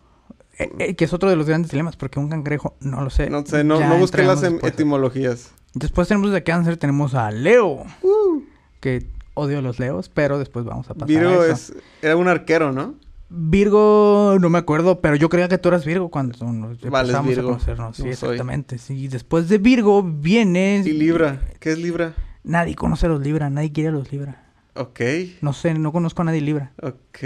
Eh, 0.59 0.71
eh, 0.79 0.95
que 0.95 1.05
es 1.05 1.13
otro 1.13 1.29
de 1.31 1.37
los 1.37 1.47
grandes 1.47 1.71
dilemas, 1.71 1.97
porque 1.97 2.19
un 2.19 2.29
cangrejo, 2.29 2.77
no 2.81 3.03
lo 3.03 3.11
sé. 3.11 3.29
No 3.31 3.45
sé, 3.45 3.65
no, 3.65 3.79
busqué 3.99 4.23
las 4.23 4.41
después. 4.41 4.73
etimologías. 4.73 5.53
Después 5.75 6.09
tenemos 6.09 6.31
de 6.33 6.43
cáncer, 6.43 6.77
tenemos 6.77 7.15
a 7.15 7.31
Leo. 7.31 7.85
Uh. 8.03 8.43
Que 8.81 9.07
odio 9.35 9.59
a 9.59 9.63
los 9.63 9.79
leos, 9.79 10.09
pero 10.09 10.39
después 10.39 10.65
vamos 10.65 10.89
a 10.91 10.95
pasar 10.95 11.09
Virgo 11.09 11.41
a 11.43 11.47
eso. 11.47 11.53
es, 11.53 11.75
era 12.03 12.17
un 12.17 12.29
arquero, 12.29 12.73
¿no? 12.73 12.95
Virgo, 13.31 14.37
no 14.41 14.51
me 14.51 14.59
acuerdo, 14.59 15.01
pero 15.01 15.17
yo 15.17 15.29
creía 15.29 15.49
que 15.49 15.57
tú 15.59 15.69
eras 15.69 15.85
Virgo 15.85 16.11
cuando 16.11 16.37
nos 16.53 16.81
Vale, 16.83 17.09
empezamos 17.09 17.29
Virgo. 17.29 17.43
a 17.49 17.53
conocernos. 17.53 17.97
Sí, 17.97 18.03
No 18.05 18.15
soy. 18.15 18.31
exactamente. 18.31 18.79
Sí, 18.79 19.09
después 19.09 19.49
de 19.49 19.59
Virgo 19.59 20.03
viene... 20.03 20.83
Y 20.85 20.93
Libra. 20.93 21.41
¿Qué 21.61 21.73
es 21.73 21.79
Libra? 21.79 22.15
Nadie 22.45 22.75
conoce 22.75 23.07
a 23.07 23.09
los 23.09 23.21
Libra, 23.21 23.49
nadie 23.51 23.73
quiere 23.73 23.89
a 23.91 23.93
los 23.93 24.11
Libra. 24.13 24.45
Ok, 24.75 25.01
No 25.43 25.53
sé, 25.53 25.75
no 25.75 25.93
conozco 25.93 26.23
a 26.23 26.27
nadie 26.27 26.41
Libra, 26.41 26.73
ok. 26.83 27.19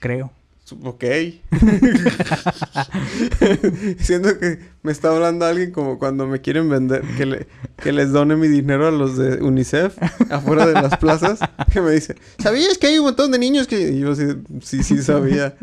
creo. 0.00 0.30
Ok. 0.82 1.04
Siento 3.98 4.38
que 4.38 4.58
me 4.82 4.92
está 4.92 5.14
hablando 5.14 5.44
alguien 5.46 5.70
como 5.72 5.98
cuando 5.98 6.26
me 6.26 6.40
quieren 6.40 6.68
vender, 6.68 7.02
que, 7.16 7.26
le, 7.26 7.46
que 7.82 7.92
les 7.92 8.12
done 8.12 8.36
mi 8.36 8.48
dinero 8.48 8.88
a 8.88 8.90
los 8.90 9.16
de 9.16 9.42
UNICEF 9.42 9.96
afuera 10.30 10.66
de 10.66 10.74
las 10.74 10.96
plazas, 10.98 11.40
que 11.72 11.80
me 11.80 11.92
dice, 11.92 12.16
¿sabías 12.38 12.78
que 12.78 12.88
hay 12.88 12.98
un 12.98 13.04
montón 13.06 13.30
de 13.32 13.38
niños 13.38 13.66
que...? 13.66 13.90
Y 13.90 14.00
yo 14.00 14.14
sí, 14.14 14.24
sí, 14.60 14.82
sí 14.82 15.02
sabía. 15.02 15.56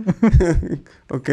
ok. 1.10 1.30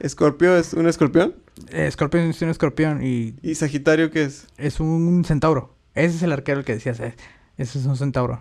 ¿Escorpio 0.00 0.56
es 0.56 0.72
un 0.74 0.88
escorpión? 0.88 1.34
Escorpión 1.70 2.24
es 2.30 2.40
un 2.42 2.48
escorpión 2.48 3.04
y 3.04 3.34
¿Y 3.42 3.54
Sagitario 3.54 4.10
qué 4.10 4.24
es? 4.24 4.46
es 4.56 4.80
un 4.80 5.24
centauro. 5.26 5.74
Ese 5.94 6.16
es 6.16 6.22
el 6.22 6.32
arquero 6.32 6.60
el 6.60 6.64
que 6.64 6.74
decías. 6.74 7.00
eh, 7.00 7.14
Ese 7.58 7.78
es 7.78 7.84
un 7.86 7.96
centauro. 7.96 8.40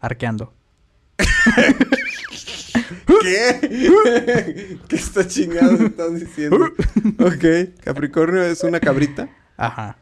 Arqueando. 0.00 0.52
¿Qué? 3.22 4.78
¿Qué 4.88 4.96
está 4.96 5.26
chingado 5.26 5.72
están 5.86 6.14
diciendo? 6.18 6.58
Ok. 7.18 7.74
Capricornio 7.84 8.42
es 8.42 8.62
una 8.64 8.80
cabrita. 8.80 9.28
Ajá. 9.56 9.96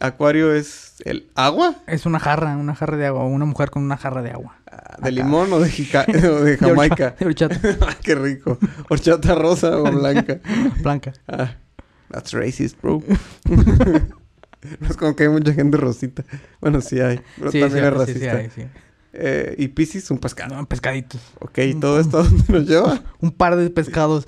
Acuario 0.00 0.54
es 0.54 0.94
el 1.04 1.28
agua. 1.34 1.76
Es 1.86 2.06
una 2.06 2.20
jarra, 2.20 2.56
una 2.56 2.74
jarra 2.74 2.96
de 2.96 3.06
agua. 3.06 3.24
Una 3.24 3.44
mujer 3.44 3.70
con 3.70 3.82
una 3.82 3.96
jarra 3.96 4.22
de 4.22 4.30
agua. 4.30 4.56
Ah, 4.70 4.96
¿De 5.02 5.10
limón 5.10 5.52
o 5.52 5.58
de, 5.60 5.68
jica- 5.70 6.06
o 6.30 6.44
de 6.44 6.56
Jamaica? 6.56 7.16
De 7.18 7.26
horchata. 7.26 7.60
Ah, 7.80 7.96
Qué 8.02 8.14
rico. 8.14 8.58
Horchata 8.88 9.34
rosa 9.34 9.76
o 9.78 9.90
blanca. 9.90 10.38
Blanca. 10.82 11.12
Ah, 11.26 11.56
that's 12.10 12.32
racist, 12.32 12.80
bro. 12.80 13.02
no 14.80 14.88
es 14.88 14.96
como 14.96 15.14
que 15.16 15.24
hay 15.24 15.28
mucha 15.30 15.52
gente 15.52 15.76
rosita. 15.76 16.24
Bueno, 16.60 16.80
sí 16.80 17.00
hay. 17.00 17.20
Pero 17.38 17.50
Sí, 17.50 17.60
también 17.60 17.84
sí, 17.84 17.88
es 17.88 17.92
sí, 17.92 17.98
racista. 17.98 18.30
sí, 18.30 18.36
hay, 18.36 18.50
sí. 18.54 18.62
Eh, 19.12 19.54
y 19.58 19.68
Pisces, 19.68 20.10
un 20.10 20.18
pescado. 20.18 20.54
No, 20.56 20.66
pescaditos. 20.66 21.20
Ok, 21.40 21.58
¿y 21.58 21.74
todo 21.74 21.98
esto 22.00 22.18
a 22.18 22.22
dónde 22.24 22.44
nos 22.52 22.66
lleva? 22.66 23.02
Un 23.20 23.30
par 23.32 23.56
de 23.56 23.68
pescados. 23.70 24.26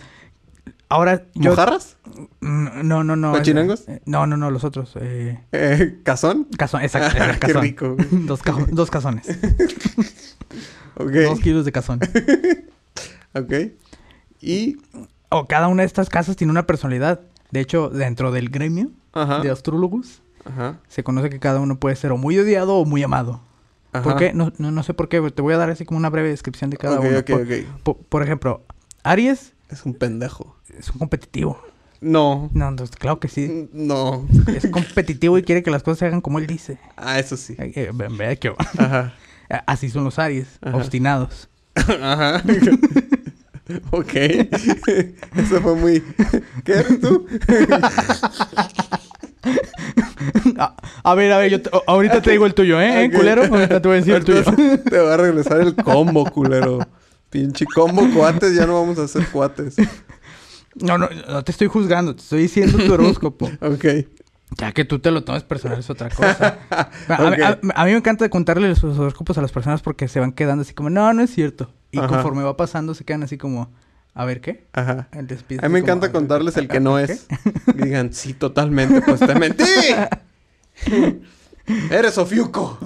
Ahora 0.88 1.26
yo... 1.34 1.50
¿Mojarras? 1.50 1.96
No, 2.40 3.04
no, 3.04 3.14
no. 3.14 3.32
¿Cochinangos? 3.32 3.88
eh, 3.88 4.00
No, 4.06 4.26
no, 4.26 4.36
no, 4.36 4.50
los 4.50 4.64
otros. 4.64 4.94
Eh... 5.00 5.38
Eh, 5.52 6.00
¿Cazón? 6.02 6.48
Cazón, 6.56 6.82
exacto. 6.82 7.16
Ah, 7.20 7.32
qué 7.34 7.38
cazón. 7.38 7.62
rico. 7.62 7.96
dos, 8.10 8.42
cajo- 8.42 8.66
dos 8.70 8.90
cazones. 8.90 9.26
Dos 10.96 11.40
kilos 11.40 11.64
de 11.64 11.72
cazón. 11.72 12.00
ok. 13.34 13.52
Y... 14.40 14.76
O 15.30 15.46
cada 15.46 15.68
una 15.68 15.82
de 15.82 15.86
estas 15.86 16.08
casas 16.10 16.36
tiene 16.36 16.50
una 16.50 16.66
personalidad. 16.66 17.20
De 17.52 17.60
hecho, 17.60 17.88
dentro 17.88 18.32
del 18.32 18.50
gremio 18.50 18.90
Ajá. 19.12 19.40
de 19.40 19.50
astrólogos, 19.50 20.22
Ajá. 20.44 20.80
se 20.88 21.04
conoce 21.04 21.30
que 21.30 21.38
cada 21.38 21.60
uno 21.60 21.78
puede 21.78 21.94
ser 21.96 22.10
o 22.12 22.16
muy 22.16 22.36
odiado 22.38 22.74
o 22.76 22.84
muy 22.84 23.02
amado. 23.02 23.40
Ajá. 23.92 24.02
¿Por 24.04 24.16
qué? 24.16 24.32
No, 24.32 24.52
no, 24.58 24.70
no 24.70 24.82
sé 24.82 24.94
por 24.94 25.08
qué. 25.08 25.20
Te 25.30 25.42
voy 25.42 25.54
a 25.54 25.56
dar 25.56 25.70
así 25.70 25.84
como 25.84 25.98
una 25.98 26.10
breve 26.10 26.28
descripción 26.28 26.70
de 26.70 26.76
cada 26.76 27.00
uno. 27.00 27.18
ok, 27.18 27.26
por, 27.30 27.40
ok. 27.42 27.48
po- 27.82 27.96
por 28.08 28.22
ejemplo, 28.22 28.62
Aries 29.02 29.52
Es 29.68 29.84
un 29.84 29.94
pendejo. 29.94 30.56
es 30.78 30.88
un 30.90 30.98
competitivo. 30.98 31.60
No. 32.00 32.48
No, 32.54 32.70
no, 32.70 32.84
claro 32.98 33.20
que 33.20 33.28
sí. 33.28 33.68
No. 33.72 34.26
Es 34.46 34.66
competitivo 34.70 35.36
y 35.38 35.42
quiere 35.42 35.62
que 35.62 35.70
las 35.70 35.82
cosas 35.82 35.98
se 35.98 36.06
hagan 36.06 36.20
como 36.22 36.38
él 36.38 36.46
dice. 36.46 36.78
Ah, 36.96 37.18
eso 37.18 37.36
sí. 37.36 37.54
Eh, 37.58 37.72
eh, 38.20 38.36
que- 38.38 38.54
Ajá. 38.78 39.14
Así 39.66 39.90
son 39.90 40.04
los 40.04 40.18
Aries, 40.18 40.46
Ajá. 40.62 40.76
obstinados. 40.76 41.48
Ajá. 41.74 42.42
ok. 43.90 44.14
Eso 45.36 45.60
fue 45.60 45.74
muy... 45.74 46.02
¿Qué 46.64 46.72
eres 46.72 47.00
tú? 47.00 47.26
a, 50.58 50.76
a 51.02 51.14
ver, 51.14 51.32
a 51.32 51.38
ver, 51.38 51.50
yo 51.50 51.62
te- 51.62 51.70
ahorita 51.86 52.20
te 52.22 52.30
digo 52.32 52.46
el 52.46 52.54
tuyo, 52.54 52.80
¿eh? 52.80 53.04
¿Eh, 53.04 53.10
culero? 53.10 53.42
Ahorita 53.44 53.80
te 53.80 53.88
voy 53.88 53.96
a 53.96 54.00
decir 54.00 54.14
el 54.14 54.24
tuyo. 54.24 54.42
Te 54.84 54.98
va 54.98 55.14
a 55.14 55.16
regresar 55.16 55.60
el 55.60 55.74
combo, 55.74 56.24
culero. 56.30 56.78
Pinche 57.30 57.64
combo 57.66 58.02
cuates, 58.14 58.54
ya 58.54 58.66
no 58.66 58.74
vamos 58.80 58.98
a 58.98 59.04
hacer 59.04 59.26
cuates. 59.28 59.76
No, 60.74 60.98
no, 60.98 61.08
no 61.28 61.42
te 61.44 61.52
estoy 61.52 61.66
juzgando, 61.68 62.14
te 62.14 62.22
estoy 62.22 62.42
diciendo 62.42 62.78
tu 62.78 62.92
horóscopo. 62.92 63.50
Ok. 63.60 63.84
Ya 64.58 64.72
que 64.72 64.84
tú 64.84 64.98
te 64.98 65.12
lo 65.12 65.22
tomes 65.22 65.44
personal 65.44 65.78
es 65.78 65.88
otra 65.90 66.10
cosa. 66.10 66.58
A, 66.70 67.12
a- 67.14 67.58
a 67.74 67.84
mí 67.84 67.92
me 67.92 67.96
encanta 67.98 68.28
contarle 68.28 68.68
los 68.68 68.82
horóscopos 68.82 69.38
a 69.38 69.42
las 69.42 69.52
personas 69.52 69.80
porque 69.80 70.08
se 70.08 70.18
van 70.18 70.32
quedando 70.32 70.62
así 70.62 70.74
como, 70.74 70.90
no, 70.90 71.12
no 71.12 71.22
es 71.22 71.30
cierto. 71.30 71.72
Y 71.92 71.98
Ajá. 71.98 72.08
conforme 72.08 72.42
va 72.42 72.56
pasando 72.56 72.94
se 72.94 73.04
quedan 73.04 73.22
así 73.22 73.38
como, 73.38 73.70
a 74.14 74.24
ver, 74.24 74.40
¿qué? 74.40 74.66
Ajá. 74.72 75.08
A 75.12 75.22
mí 75.68 75.72
me 75.72 75.78
encanta 75.80 76.06
"A 76.06 76.08
ver, 76.08 76.12
contarles 76.12 76.56
el 76.56 76.68
que 76.68 76.80
no 76.80 76.96
¿qué?". 76.96 77.04
es. 77.04 77.26
Digan, 77.76 78.12
sí, 78.12 78.34
totalmente, 78.34 79.00
pues 79.02 79.20
te 79.20 79.34
mentí. 79.34 79.64
Eres 81.90 82.18
Ofiuco. 82.18 82.78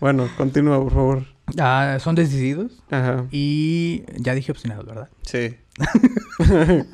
bueno, 0.00 0.28
continúa, 0.36 0.78
por 0.82 0.92
favor. 0.92 1.24
Ah, 1.58 1.98
son 2.00 2.14
decididos 2.14 2.82
Ajá. 2.90 3.26
y 3.30 4.04
ya 4.16 4.34
dije 4.34 4.52
obstinados, 4.52 4.86
¿verdad? 4.86 5.08
Sí. 5.22 5.56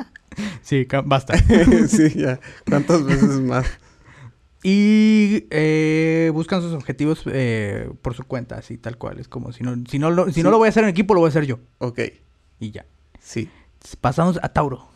Sí, 0.62 0.86
basta. 1.04 1.34
sí, 1.88 2.10
ya. 2.14 2.38
¿Cuántas 2.68 3.04
veces 3.04 3.40
más? 3.40 3.66
Y 4.62 5.46
eh, 5.50 6.30
buscan 6.32 6.62
sus 6.62 6.72
objetivos 6.72 7.22
eh, 7.26 7.90
por 8.00 8.14
su 8.14 8.22
cuenta, 8.24 8.56
así 8.56 8.78
tal 8.78 8.96
cual. 8.96 9.18
Es 9.18 9.26
como 9.28 9.52
si 9.52 9.64
no, 9.64 9.74
si 9.88 9.98
no, 9.98 10.10
lo, 10.10 10.26
si 10.26 10.34
Sí. 10.34 10.42
no 10.42 10.50
lo 10.50 10.58
voy 10.58 10.66
a 10.66 10.68
hacer 10.70 10.84
en 10.84 10.90
equipo, 10.90 11.14
lo 11.14 11.20
voy 11.20 11.28
a 11.28 11.30
hacer 11.30 11.46
yo. 11.46 11.58
Ok. 11.78 11.98
Y 12.60 12.70
ya. 12.70 12.86
Sí. 13.30 13.48
Pasamos 14.00 14.38
a 14.42 14.48
Tauro. 14.48 14.88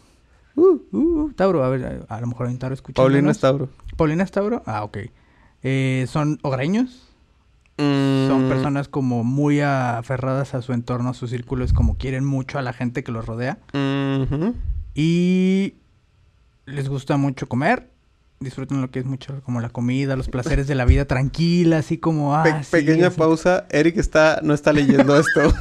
Uh, 0.56 0.78
uh, 0.92 1.32
Tauro, 1.34 1.62
a 1.64 1.68
ver, 1.68 2.04
a, 2.08 2.16
a 2.16 2.20
lo 2.20 2.26
mejor 2.26 2.46
hay 2.48 2.52
un 2.52 2.58
Tauro 2.58 2.74
escuchando. 2.74 3.02
Paulina 3.02 3.30
es 3.30 3.38
Tauro. 3.38 3.68
Paulina 3.96 4.24
es 4.24 4.30
Tauro. 4.32 4.62
Ah, 4.66 4.82
ok. 4.84 4.98
Eh, 5.62 6.06
son 6.08 6.38
hogareños. 6.42 7.08
Mm, 7.76 8.28
Son 8.28 8.48
personas 8.48 8.86
como 8.88 9.24
muy 9.24 9.60
aferradas 9.60 10.54
a 10.54 10.62
su 10.62 10.72
entorno, 10.72 11.10
a 11.10 11.14
sus 11.14 11.30
círculos, 11.30 11.72
como 11.72 11.96
quieren 11.96 12.24
mucho 12.24 12.58
a 12.58 12.62
la 12.62 12.72
gente 12.72 13.02
que 13.04 13.10
los 13.12 13.26
rodea. 13.26 13.58
Y 14.94 15.74
les 16.66 16.88
gusta 16.88 17.16
mucho 17.16 17.46
comer 17.48 17.90
disfrutan 18.40 18.82
lo 18.82 18.90
que 18.90 18.98
es 18.98 19.06
mucho 19.06 19.40
como 19.42 19.60
la 19.62 19.70
comida, 19.70 20.16
los 20.16 20.28
placeres 20.28 20.66
de 20.66 20.74
la 20.74 20.84
vida 20.84 21.06
tranquila, 21.06 21.78
así 21.78 21.96
como... 21.96 22.36
Ah, 22.36 22.42
Pe- 22.42 22.62
sí, 22.64 22.70
pequeña 22.72 23.08
pausa. 23.08 23.64
Eric 23.70 23.96
está, 23.96 24.40
no 24.42 24.52
está 24.52 24.72
leyendo 24.74 25.18
esto. 25.18 25.40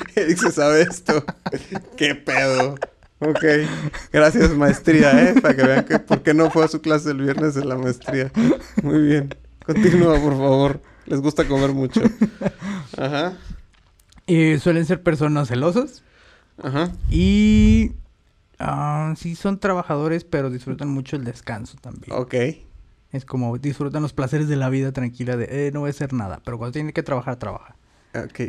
Eric 0.16 0.38
se 0.38 0.52
sabe 0.52 0.82
esto. 0.82 1.24
¿Qué 1.96 2.14
pedo? 2.14 2.76
Ok. 3.20 3.44
Gracias, 4.12 4.50
maestría, 4.50 5.30
¿eh? 5.30 5.40
Para 5.40 5.54
que 5.54 5.62
vean 5.62 5.84
que 5.84 5.98
por 5.98 6.22
qué 6.22 6.34
no 6.34 6.50
fue 6.50 6.64
a 6.64 6.68
su 6.68 6.80
clase 6.80 7.10
el 7.10 7.18
viernes 7.18 7.54
de 7.54 7.64
la 7.64 7.76
maestría. 7.76 8.32
Muy 8.82 9.00
bien. 9.02 9.34
Continúa, 9.64 10.20
por 10.20 10.32
favor. 10.32 10.80
Les 11.06 11.20
gusta 11.20 11.46
comer 11.46 11.70
mucho. 11.70 12.00
Ajá. 12.96 13.34
Y 14.26 14.58
suelen 14.58 14.86
ser 14.86 15.02
personas 15.02 15.48
celosas 15.48 16.02
Ajá. 16.62 16.92
y... 17.10 17.92
ah, 18.58 19.14
sí, 19.16 19.34
son 19.34 19.58
trabajadores, 19.58 20.24
pero 20.24 20.50
disfrutan 20.50 20.88
mucho 20.88 21.16
el 21.16 21.24
descanso 21.24 21.76
también. 21.80 22.12
Ok. 22.12 22.34
Es 23.12 23.24
como 23.24 23.58
disfrutan 23.58 24.02
los 24.02 24.12
placeres 24.12 24.48
de 24.48 24.56
la 24.56 24.70
vida 24.70 24.92
tranquila 24.92 25.36
de, 25.36 25.68
eh, 25.68 25.70
no 25.72 25.80
voy 25.80 25.88
a 25.88 25.90
hacer 25.90 26.12
nada, 26.12 26.40
pero 26.44 26.56
cuando 26.56 26.72
tiene 26.72 26.92
que 26.92 27.02
trabajar, 27.02 27.36
trabaja. 27.36 27.76
Ok. 28.14 28.40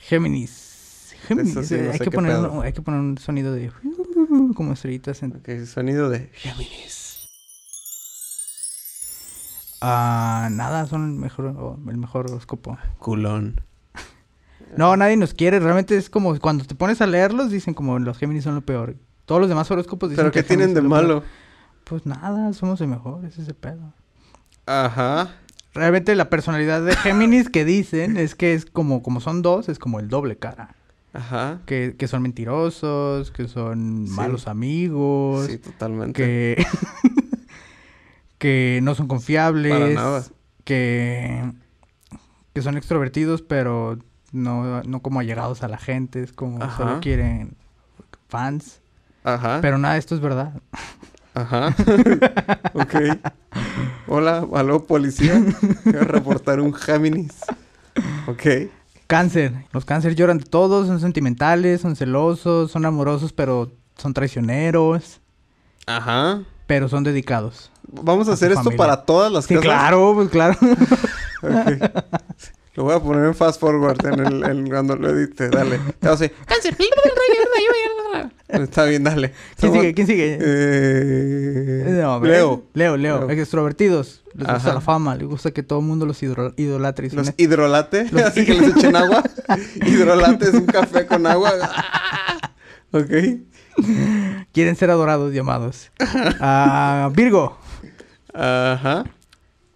Géminis. 0.00 1.14
Géminis. 1.28 1.66
Sí, 1.68 1.74
eh, 1.74 1.82
no 1.84 1.92
hay, 1.92 1.98
que 1.98 2.10
poner, 2.10 2.36
un- 2.38 2.62
hay 2.64 2.72
que 2.72 2.82
poner 2.82 3.00
un 3.00 3.18
sonido 3.18 3.52
de... 3.52 3.70
Como 4.54 4.72
estrellitas 4.72 5.22
en... 5.22 5.36
Ok. 5.36 5.66
Sonido 5.66 6.08
de 6.08 6.30
Géminis. 6.34 7.28
Ah, 9.80 10.48
nada, 10.50 10.86
son 10.86 11.04
el 11.12 11.16
mejor, 11.16 11.54
el 11.88 11.96
mejor 11.96 12.26
horóscopo. 12.30 12.76
Culón. 12.98 13.62
No, 14.76 14.96
nadie 14.96 15.16
nos 15.16 15.32
quiere. 15.34 15.58
Realmente 15.58 15.96
es 15.96 16.10
como 16.10 16.38
cuando 16.38 16.64
te 16.64 16.74
pones 16.74 17.00
a 17.00 17.06
leerlos, 17.06 17.50
dicen 17.50 17.74
como 17.74 17.98
los 17.98 18.18
Géminis 18.18 18.44
son 18.44 18.54
lo 18.54 18.60
peor. 18.60 18.96
Todos 19.24 19.40
los 19.40 19.48
demás 19.48 19.70
horóscopos 19.70 20.10
dicen 20.10 20.22
¿Pero 20.24 20.32
qué 20.32 20.42
que 20.42 20.48
tienen 20.48 20.74
de 20.74 20.82
malo? 20.82 21.22
Pues 21.84 22.04
nada, 22.06 22.52
somos 22.52 22.80
el 22.80 22.88
mejor, 22.88 23.24
ese 23.24 23.42
es 23.42 23.48
el 23.48 23.54
pedo. 23.54 23.94
Ajá. 24.66 25.34
Realmente 25.74 26.14
la 26.16 26.28
personalidad 26.30 26.82
de 26.84 26.96
Géminis 26.96 27.48
que 27.48 27.64
dicen 27.64 28.16
es 28.16 28.34
que 28.34 28.54
es 28.54 28.66
como, 28.66 29.02
como 29.02 29.20
son 29.20 29.42
dos, 29.42 29.68
es 29.68 29.78
como 29.78 30.00
el 30.00 30.08
doble 30.08 30.36
cara. 30.36 30.74
Ajá. 31.12 31.60
Que, 31.66 31.94
que 31.98 32.08
son 32.08 32.22
mentirosos, 32.22 33.30
que 33.30 33.46
son 33.48 34.06
Sí. 34.06 34.12
malos 34.14 34.46
amigos, 34.48 35.46
Sí, 35.46 35.58
totalmente. 35.58 36.12
que, 36.22 36.66
que 38.38 38.80
no 38.82 38.94
son 38.94 39.08
confiables, 39.08 39.72
Para 39.72 39.88
nada. 39.92 40.24
que, 40.64 41.52
que 42.54 42.62
son 42.62 42.76
extrovertidos, 42.76 43.42
pero 43.42 43.98
no, 44.32 44.82
no 44.82 45.00
como 45.02 45.20
allegados 45.20 45.62
a 45.62 45.68
la 45.68 45.78
gente, 45.78 46.22
es 46.22 46.32
como 46.32 46.62
Ajá. 46.62 46.76
solo 46.76 47.00
quieren 47.00 47.56
fans. 48.28 48.80
Ajá. 49.24 49.58
Pero 49.60 49.78
nada, 49.78 49.96
esto 49.98 50.14
es 50.14 50.20
verdad. 50.20 50.54
Ajá. 51.40 51.74
ok. 52.74 52.94
Hola, 54.08 54.46
aló, 54.54 54.84
policía. 54.86 55.40
Quiero 55.84 56.00
reportar 56.00 56.60
un 56.60 56.74
Géminis. 56.74 57.32
Ok. 58.26 58.70
Cáncer. 59.06 59.52
Los 59.72 59.84
cáncer 59.84 60.14
lloran 60.14 60.38
de 60.38 60.44
todos, 60.44 60.86
son 60.86 61.00
sentimentales, 61.00 61.80
son 61.80 61.96
celosos, 61.96 62.70
son 62.70 62.84
amorosos, 62.86 63.32
pero 63.32 63.72
son 63.96 64.14
traicioneros, 64.14 65.20
Ajá. 65.86 66.42
pero 66.66 66.88
son 66.88 67.02
dedicados. 67.04 67.70
Vamos 67.92 68.28
a 68.28 68.32
A 68.32 68.34
hacer 68.34 68.52
esto 68.52 68.62
familia. 68.64 68.78
para 68.78 69.02
todas 69.04 69.32
las 69.32 69.46
Sí, 69.46 69.54
casas. 69.54 69.64
claro, 69.68 70.12
pues 70.14 70.28
claro. 70.30 70.56
Lo 72.74 72.84
voy 72.84 72.94
a 72.94 73.00
poner 73.00 73.24
en 73.24 73.34
fast 73.34 73.60
forward 73.60 73.98
en 74.06 74.20
el, 74.26 74.44
en 74.44 74.68
cuando 74.70 74.94
lo 74.94 75.08
edite. 75.10 75.48
Dale. 75.48 75.80
Así. 76.02 76.30
Cáncer. 76.46 76.76
Está 78.48 78.84
bien, 78.84 79.04
dale. 79.04 79.32
¿Quién 79.56 79.72
sigue? 79.72 79.94
¿Quién 79.94 80.06
sigue? 80.06 80.38
Eh... 80.40 81.84
Leo. 81.86 82.20
Leo, 82.20 82.64
Leo. 82.74 82.96
Leo. 82.96 83.30
Extrovertidos. 83.30 84.22
Les 84.34 84.46
gusta 84.46 84.74
la 84.74 84.80
fama, 84.80 85.16
les 85.16 85.26
gusta 85.26 85.50
que 85.50 85.62
todo 85.62 85.80
el 85.80 85.86
mundo 85.86 86.06
los 86.06 86.22
idolatre. 86.22 87.10
Los 87.10 87.32
hidrolate. 87.36 88.08
Los 88.12 88.22
Así 88.26 88.44
que 88.44 88.54
les 88.54 88.76
echen 88.76 88.94
agua. 88.96 89.22
hidrolate 89.86 90.48
es 90.48 90.54
un 90.54 90.66
café 90.66 91.06
con 91.06 91.26
agua. 91.26 91.52
ok. 92.92 93.10
Quieren 94.52 94.76
ser 94.76 94.90
adorados 94.90 95.34
y 95.34 95.38
amados. 95.38 95.90
Ah, 96.40 97.10
Virgo. 97.14 97.58
Ajá. 98.34 99.04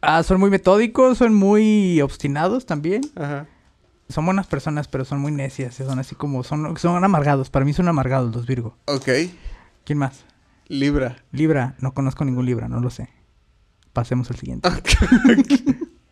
Ah, 0.00 0.22
son 0.22 0.38
muy 0.38 0.50
metódicos, 0.50 1.18
son 1.18 1.34
muy 1.34 2.00
obstinados 2.00 2.66
también. 2.66 3.02
Ajá. 3.16 3.46
Son 4.08 4.24
buenas 4.26 4.46
personas, 4.46 4.88
pero 4.88 5.04
son 5.04 5.20
muy 5.20 5.32
necias. 5.32 5.74
Son 5.74 5.98
así 5.98 6.14
como... 6.14 6.44
Son, 6.44 6.76
son 6.76 7.04
amargados. 7.04 7.50
Para 7.50 7.64
mí 7.64 7.72
son 7.72 7.88
amargados 7.88 8.34
los 8.34 8.46
Virgo. 8.46 8.76
Ok. 8.86 9.08
¿Quién 9.84 9.98
más? 9.98 10.24
Libra. 10.68 11.16
Libra. 11.32 11.74
No 11.78 11.94
conozco 11.94 12.24
ningún 12.24 12.46
Libra, 12.46 12.68
no 12.68 12.80
lo 12.80 12.90
sé. 12.90 13.08
Pasemos 13.92 14.30
al 14.30 14.36
siguiente. 14.36 14.68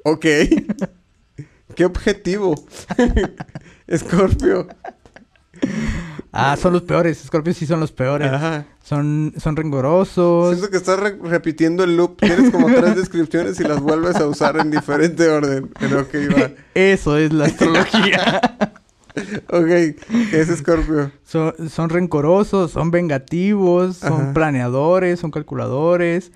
ok. 0.05 0.27
¿Qué 1.75 1.85
objetivo? 1.85 2.55
Escorpio. 3.87 4.69
Ah, 6.33 6.57
son 6.57 6.73
los 6.73 6.83
peores. 6.83 7.23
Scorpios 7.25 7.57
sí 7.59 7.67
son 7.67 7.79
los 7.81 7.93
peores. 7.93 8.33
Ajá. 8.33 8.65
Son, 8.83 9.35
son 9.37 9.55
rengorosos. 9.55 10.51
Siento 10.57 10.71
que 10.71 10.79
estás 10.79 10.99
re- 10.99 11.19
repitiendo 11.23 11.85
el 11.85 11.97
loop. 11.97 12.17
Tienes 12.19 12.51
como 12.51 12.67
tres 12.69 12.97
descripciones 12.97 13.61
y 13.61 13.65
las 13.65 13.81
vuelves 13.81 14.17
a 14.17 14.27
usar 14.27 14.57
en 14.59 14.71
diferente 14.71 15.29
orden. 15.29 15.71
Pero 15.79 16.01
ok, 16.01 16.15
va. 16.37 16.51
Eso 16.75 17.17
es 17.19 17.33
la 17.33 17.47
astrología. 17.47 18.41
Ok. 19.51 19.67
¿Qué 19.67 20.41
es 20.41 20.49
Escorpio? 20.49 21.13
son, 21.23 21.53
son 21.69 21.91
rencorosos, 21.91 22.71
son 22.71 22.91
vengativos, 22.91 23.99
son 23.99 24.13
Ajá. 24.23 24.33
planeadores, 24.33 25.21
son 25.21 25.31
calculadores. 25.31 26.33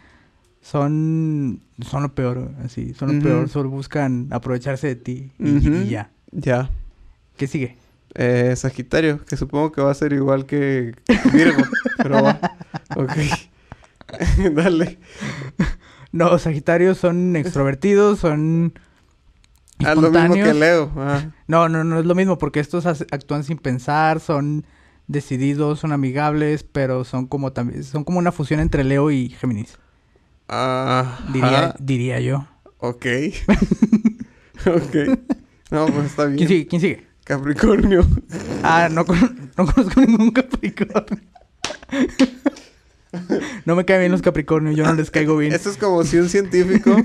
Son, 0.60 1.62
son 1.80 2.02
lo 2.02 2.14
peor, 2.14 2.50
así. 2.62 2.92
Son 2.92 3.16
lo 3.16 3.22
peor. 3.22 3.48
Solo 3.48 3.70
buscan 3.70 4.26
aprovecharse 4.30 4.88
de 4.88 4.96
ti. 4.96 5.30
Y, 5.38 5.66
y 5.68 5.88
ya. 5.88 6.10
Ya. 6.32 6.68
¿Qué 7.38 7.46
sigue? 7.46 7.78
Eh, 8.18 8.54
Sagitario, 8.56 9.22
que 9.26 9.36
supongo 9.36 9.72
que 9.72 9.82
va 9.82 9.90
a 9.90 9.94
ser 9.94 10.12
igual 10.14 10.46
que 10.46 10.94
Virgo. 11.32 11.62
pero 11.98 12.22
va. 12.22 12.40
Ok. 12.96 13.12
Dale. 14.54 14.98
No, 16.12 16.38
Sagitarios 16.38 16.96
son 16.98 17.36
extrovertidos, 17.36 18.20
son 18.20 18.72
Ah, 19.84 19.94
lo 19.94 20.10
mismo 20.10 20.34
que. 20.34 20.54
Leo. 20.54 20.90
Ah, 20.96 21.26
No, 21.46 21.68
no, 21.68 21.84
no 21.84 21.98
es 22.00 22.06
lo 22.06 22.14
mismo 22.14 22.38
porque 22.38 22.60
estos 22.60 22.86
actúan 22.86 23.44
sin 23.44 23.58
pensar, 23.58 24.20
son 24.20 24.64
decididos, 25.06 25.80
son 25.80 25.92
amigables, 25.92 26.62
pero 26.62 27.04
son 27.04 27.26
como 27.26 27.52
también 27.52 27.84
son 27.84 28.02
como 28.04 28.18
una 28.18 28.32
fusión 28.32 28.60
entre 28.60 28.84
Leo 28.84 29.10
y 29.10 29.28
Géminis, 29.28 29.78
ah, 30.48 31.18
diría, 31.32 31.74
diría 31.78 32.20
yo. 32.20 32.48
Ok. 32.78 33.06
ok. 34.66 35.18
No, 35.70 35.86
pues 35.86 36.06
está 36.06 36.24
bien. 36.24 36.36
¿Quién 36.38 36.48
sigue? 36.48 36.66
¿Quién 36.66 36.80
sigue? 36.80 37.05
Capricornio. 37.26 38.06
Ah, 38.62 38.88
no, 38.90 39.04
con- 39.04 39.50
no 39.56 39.66
conozco 39.66 40.00
ningún 40.00 40.30
Capricornio. 40.30 41.20
no 43.64 43.74
me 43.76 43.84
caen 43.84 44.00
bien 44.00 44.12
los 44.12 44.22
Capricornios, 44.22 44.76
yo 44.76 44.84
no 44.84 44.94
les 44.94 45.10
caigo 45.10 45.36
bien. 45.36 45.52
Esto 45.52 45.70
es 45.70 45.76
como 45.76 46.04
si 46.04 46.18
un 46.18 46.28
científico 46.28 46.96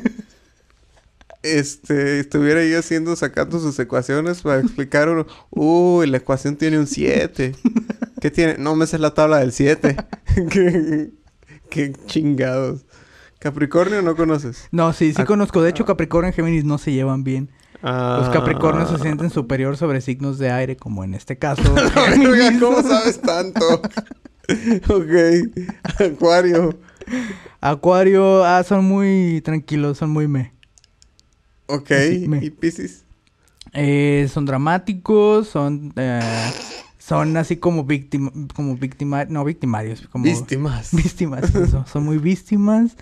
este 1.44 2.20
estuviera 2.20 2.60
ahí 2.60 2.74
haciendo, 2.76 3.16
sacando 3.16 3.60
sus 3.60 3.78
ecuaciones 3.80 4.42
para 4.44 4.62
explicar 4.62 5.10
uno. 5.10 5.26
Uy, 5.50 6.06
la 6.08 6.18
ecuación 6.18 6.56
tiene 6.56 6.78
un 6.78 6.86
7. 6.88 7.56
¿Qué 8.22 8.30
tiene? 8.30 8.58
No 8.60 8.76
me 8.76 8.86
sé 8.86 9.00
la 9.00 9.14
tabla 9.16 9.40
del 9.40 9.52
7. 9.52 9.98
¿Qué, 10.52 11.10
qué 11.70 11.94
chingados. 12.06 12.86
Capricornio 13.40 14.04
no 14.04 14.16
conoces. 14.16 14.68
No, 14.72 14.94
sí, 14.94 15.14
sí 15.16 15.22
Ah, 15.22 15.26
conozco. 15.26 15.64
De 15.64 15.72
hecho, 15.72 15.84
Capricornio 15.84 16.30
y 16.30 16.34
Géminis 16.34 16.64
no 16.64 16.78
se 16.78 16.92
llevan 16.92 17.24
bien. 17.24 17.50
Los 17.82 18.28
Ah. 18.28 18.30
Capricornios 18.32 18.90
se 18.90 19.00
sienten 19.00 19.30
superior 19.32 19.76
sobre 19.78 20.02
signos 20.02 20.38
de 20.38 20.52
aire, 20.52 20.76
como 20.78 21.04
en 21.04 21.14
este 21.16 21.38
caso. 21.38 21.64
Verga. 21.74 22.60
¿Cómo 22.60 22.82
sabes 22.84 23.20
tanto? 23.22 23.82
ok. 24.90 26.00
Acuario. 26.00 26.78
Acuario, 27.60 28.46
ah, 28.46 28.64
son 28.64 28.86
muy 28.86 29.42
tranquilos, 29.44 29.98
son 29.98 30.12
muy 30.12 30.28
me. 30.28 30.54
Ok. 31.68 31.88
Sí, 32.10 32.28
me- 32.28 32.44
¿Y 32.44 32.50
Pisces? 32.50 33.04
Eh, 33.74 34.30
son 34.32 34.46
dramáticos, 34.46 35.48
son 35.48 35.94
eh, 35.96 36.20
son 36.98 37.38
así 37.38 37.56
como 37.58 37.84
víctima, 37.86 38.32
como 38.54 38.76
víctima, 38.76 39.26
no 39.26 39.44
victimarios, 39.46 40.08
como 40.12 40.26
Víctimas. 40.26 40.90
víctimas, 40.96 41.50
son, 41.70 41.88
son 41.88 42.04
muy 42.04 42.18
víctimas, 42.18 42.96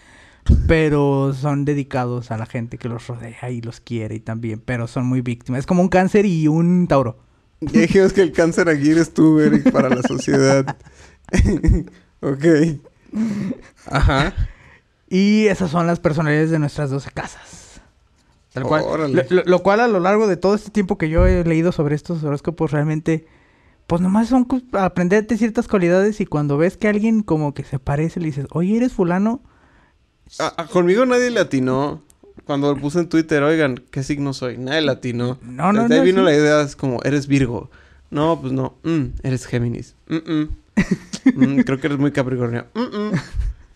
pero 0.68 1.34
son 1.34 1.66
dedicados 1.66 2.32
a 2.32 2.38
la 2.38 2.46
gente 2.46 2.78
que 2.78 2.90
los 2.90 3.08
rodea 3.08 3.50
y 3.50 3.62
los 3.62 3.80
quiere 3.80 4.16
y 4.16 4.20
también, 4.20 4.62
pero 4.64 4.88
son 4.88 5.06
muy 5.06 5.22
víctimas. 5.22 5.60
Es 5.60 5.66
como 5.66 5.82
un 5.82 5.90
cáncer 5.90 6.26
y 6.26 6.48
un 6.48 6.88
tauro. 6.88 7.18
Ya 7.62 7.82
dijimos 7.82 8.14
que 8.14 8.22
el 8.22 8.32
cáncer 8.32 8.70
aquí 8.70 8.92
eres 8.92 9.14
tú, 9.14 9.40
Eric, 9.40 9.72
para 9.72 9.90
la 9.90 10.02
sociedad. 10.04 10.78
ok. 12.22 12.46
Ajá. 13.88 14.34
Y 15.10 15.48
esas 15.48 15.72
son 15.72 15.88
las 15.88 16.00
personalidades 16.00 16.52
de 16.52 16.60
nuestras 16.60 16.90
12 16.90 17.12
casas. 17.12 17.82
Tal 18.54 18.64
cual. 18.64 18.84
Órale. 18.86 19.26
Lo, 19.30 19.44
lo- 19.44 19.60
cual 19.64 19.80
a 19.82 19.88
lo 19.88 20.00
largo 20.00 20.28
de 20.28 20.38
todo 20.38 20.56
este 20.56 20.72
tiempo 20.72 20.98
que 20.98 21.10
yo 21.10 21.26
he 21.28 21.44
leído 21.44 21.72
sobre 21.72 21.96
estos 21.96 22.24
horóscopos 22.24 22.72
realmente, 22.72 23.28
pues 23.88 24.02
nomás 24.02 24.28
son 24.30 24.48
aprenderte 24.74 25.38
ciertas 25.38 25.68
cualidades 25.68 26.22
y 26.22 26.26
cuando 26.26 26.58
ves 26.58 26.78
que 26.78 26.88
alguien 26.88 27.24
como 27.24 27.54
que 27.54 27.64
se 27.64 27.80
parece 27.80 28.20
le 28.20 28.28
dices, 28.28 28.46
oye, 28.52 28.78
eres 28.78 28.94
fulano, 28.94 29.42
a- 30.40 30.62
a- 30.62 30.68
conmigo 30.68 31.06
nadie 31.06 31.30
le 31.32 31.40
atinó. 31.40 32.02
Cuando 32.46 32.74
lo 32.74 32.80
puse 32.82 33.00
en 33.00 33.10
Twitter, 33.10 33.44
oigan, 33.44 33.82
¿qué 33.92 34.02
signo 34.04 34.34
soy? 34.34 34.58
Nadie 34.58 34.82
le 34.82 34.92
atinó. 34.92 35.38
No, 35.44 35.72
no, 35.72 35.84
Desde 35.84 35.96
ahí 35.96 36.00
no, 36.00 36.06
vino 36.06 36.20
sí. 36.20 36.26
la 36.26 36.36
idea, 36.36 36.62
es 36.62 36.76
como, 36.76 37.00
eres 37.04 37.28
Virgo. 37.28 37.70
No, 38.10 38.40
pues 38.42 38.54
no. 38.54 38.76
Mm, 38.84 39.06
eres 39.22 39.46
Géminis. 39.46 39.96
Mm, 40.08 40.16
mm. 40.16 40.50
Creo 41.66 41.80
que 41.80 41.88
eres 41.88 42.00
muy 42.00 42.12
Capricornio. 42.12 42.66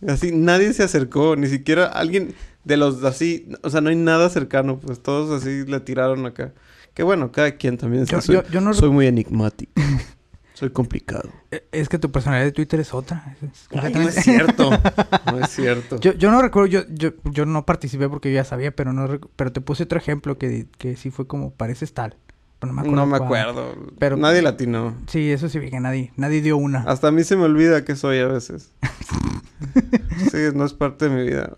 Así, 0.08 0.32
nadie 0.32 0.74
se 0.74 0.84
acercó, 0.84 1.36
ni 1.36 1.48
siquiera 1.48 1.86
alguien 1.86 2.34
de 2.64 2.78
los 2.78 3.04
así, 3.04 3.48
o 3.62 3.70
sea, 3.70 3.82
no 3.82 3.90
hay 3.90 3.96
nada 3.96 4.30
cercano, 4.30 4.80
pues 4.80 5.02
todos 5.02 5.40
así 5.42 5.66
le 5.66 5.80
tiraron 5.80 6.26
acá. 6.26 6.52
Que 6.94 7.04
bueno, 7.04 7.32
cada 7.32 7.52
quien 7.58 7.78
también. 7.78 8.06
Yo- 8.06 8.22
soy, 8.22 8.36
yo- 8.36 8.44
yo 8.50 8.62
no- 8.62 8.74
soy 8.74 8.90
muy 8.90 9.06
enigmático. 9.08 9.72
soy 10.54 10.70
complicado. 10.72 11.30
Eh, 11.52 11.66
Es 11.72 11.90
que 11.90 11.98
tu 12.00 12.12
personalidad 12.12 12.46
de 12.46 12.52
Twitter 12.52 12.80
es 12.80 12.94
otra. 12.94 13.36
es- 13.42 13.50
es 13.72 13.84
Ay, 13.84 13.94
no 13.94 14.02
es 14.02 14.16
cierto. 14.16 14.70
No 15.26 15.40
es 15.40 15.50
cierto. 15.50 16.00
Yo, 16.00 16.14
yo 16.14 16.32
no 16.32 16.42
recuerdo, 16.42 16.68
yo, 16.68 16.82
yo, 16.90 17.12
yo 17.26 17.46
no 17.46 17.66
participé 17.66 18.08
porque 18.10 18.30
yo 18.32 18.36
ya 18.36 18.44
sabía, 18.44 18.72
pero 18.76 18.94
no 18.94 19.20
pero 19.36 19.52
te 19.52 19.62
puse 19.62 19.84
otro 19.84 19.98
ejemplo 19.98 20.38
que, 20.38 20.68
que 20.78 20.96
sí 20.96 21.10
fue 21.12 21.26
como 21.28 21.52
pareces 21.52 21.94
tal. 21.94 22.16
Pero 22.60 22.72
no 22.72 22.82
me 22.82 22.82
acuerdo. 22.88 22.96
no 22.96 23.06
me 23.08 23.18
cuál. 23.18 23.42
acuerdo. 23.50 23.76
Pero- 24.00 24.18
Nadie 24.18 24.42
latinó. 24.42 24.96
Sí, 25.08 25.32
eso 25.32 25.50
sí 25.50 25.60
vi 25.60 25.70
que 25.70 25.80
nadie, 25.80 26.14
nadie 26.18 26.42
dio 26.42 26.56
una. 26.58 26.80
Hasta 26.84 27.08
a 27.08 27.12
mí 27.12 27.24
se 27.24 27.36
me 27.36 27.44
olvida 27.44 27.84
que 27.84 27.96
soy 27.96 28.20
a 28.20 28.28
veces. 28.28 28.72
sí, 30.32 30.38
no 30.54 30.66
es 30.66 30.74
parte 30.74 31.10
de 31.10 31.16
mi 31.16 31.24
vida. 31.28 31.58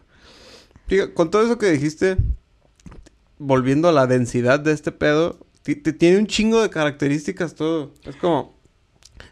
Diga, 0.88 1.14
con 1.14 1.30
todo 1.32 1.44
eso 1.44 1.58
que 1.58 1.70
dijiste, 1.72 2.18
volviendo 3.38 3.90
a 3.90 3.92
la 3.92 4.08
densidad 4.08 4.60
de 4.60 4.72
este 4.72 4.92
pedo, 4.92 5.40
ti- 5.64 5.76
ti- 5.76 5.94
tiene 5.94 6.18
un 6.20 6.28
chingo 6.28 6.62
de 6.62 6.70
características 6.70 7.56
todo. 7.56 7.92
Es 8.04 8.16
como, 8.16 8.55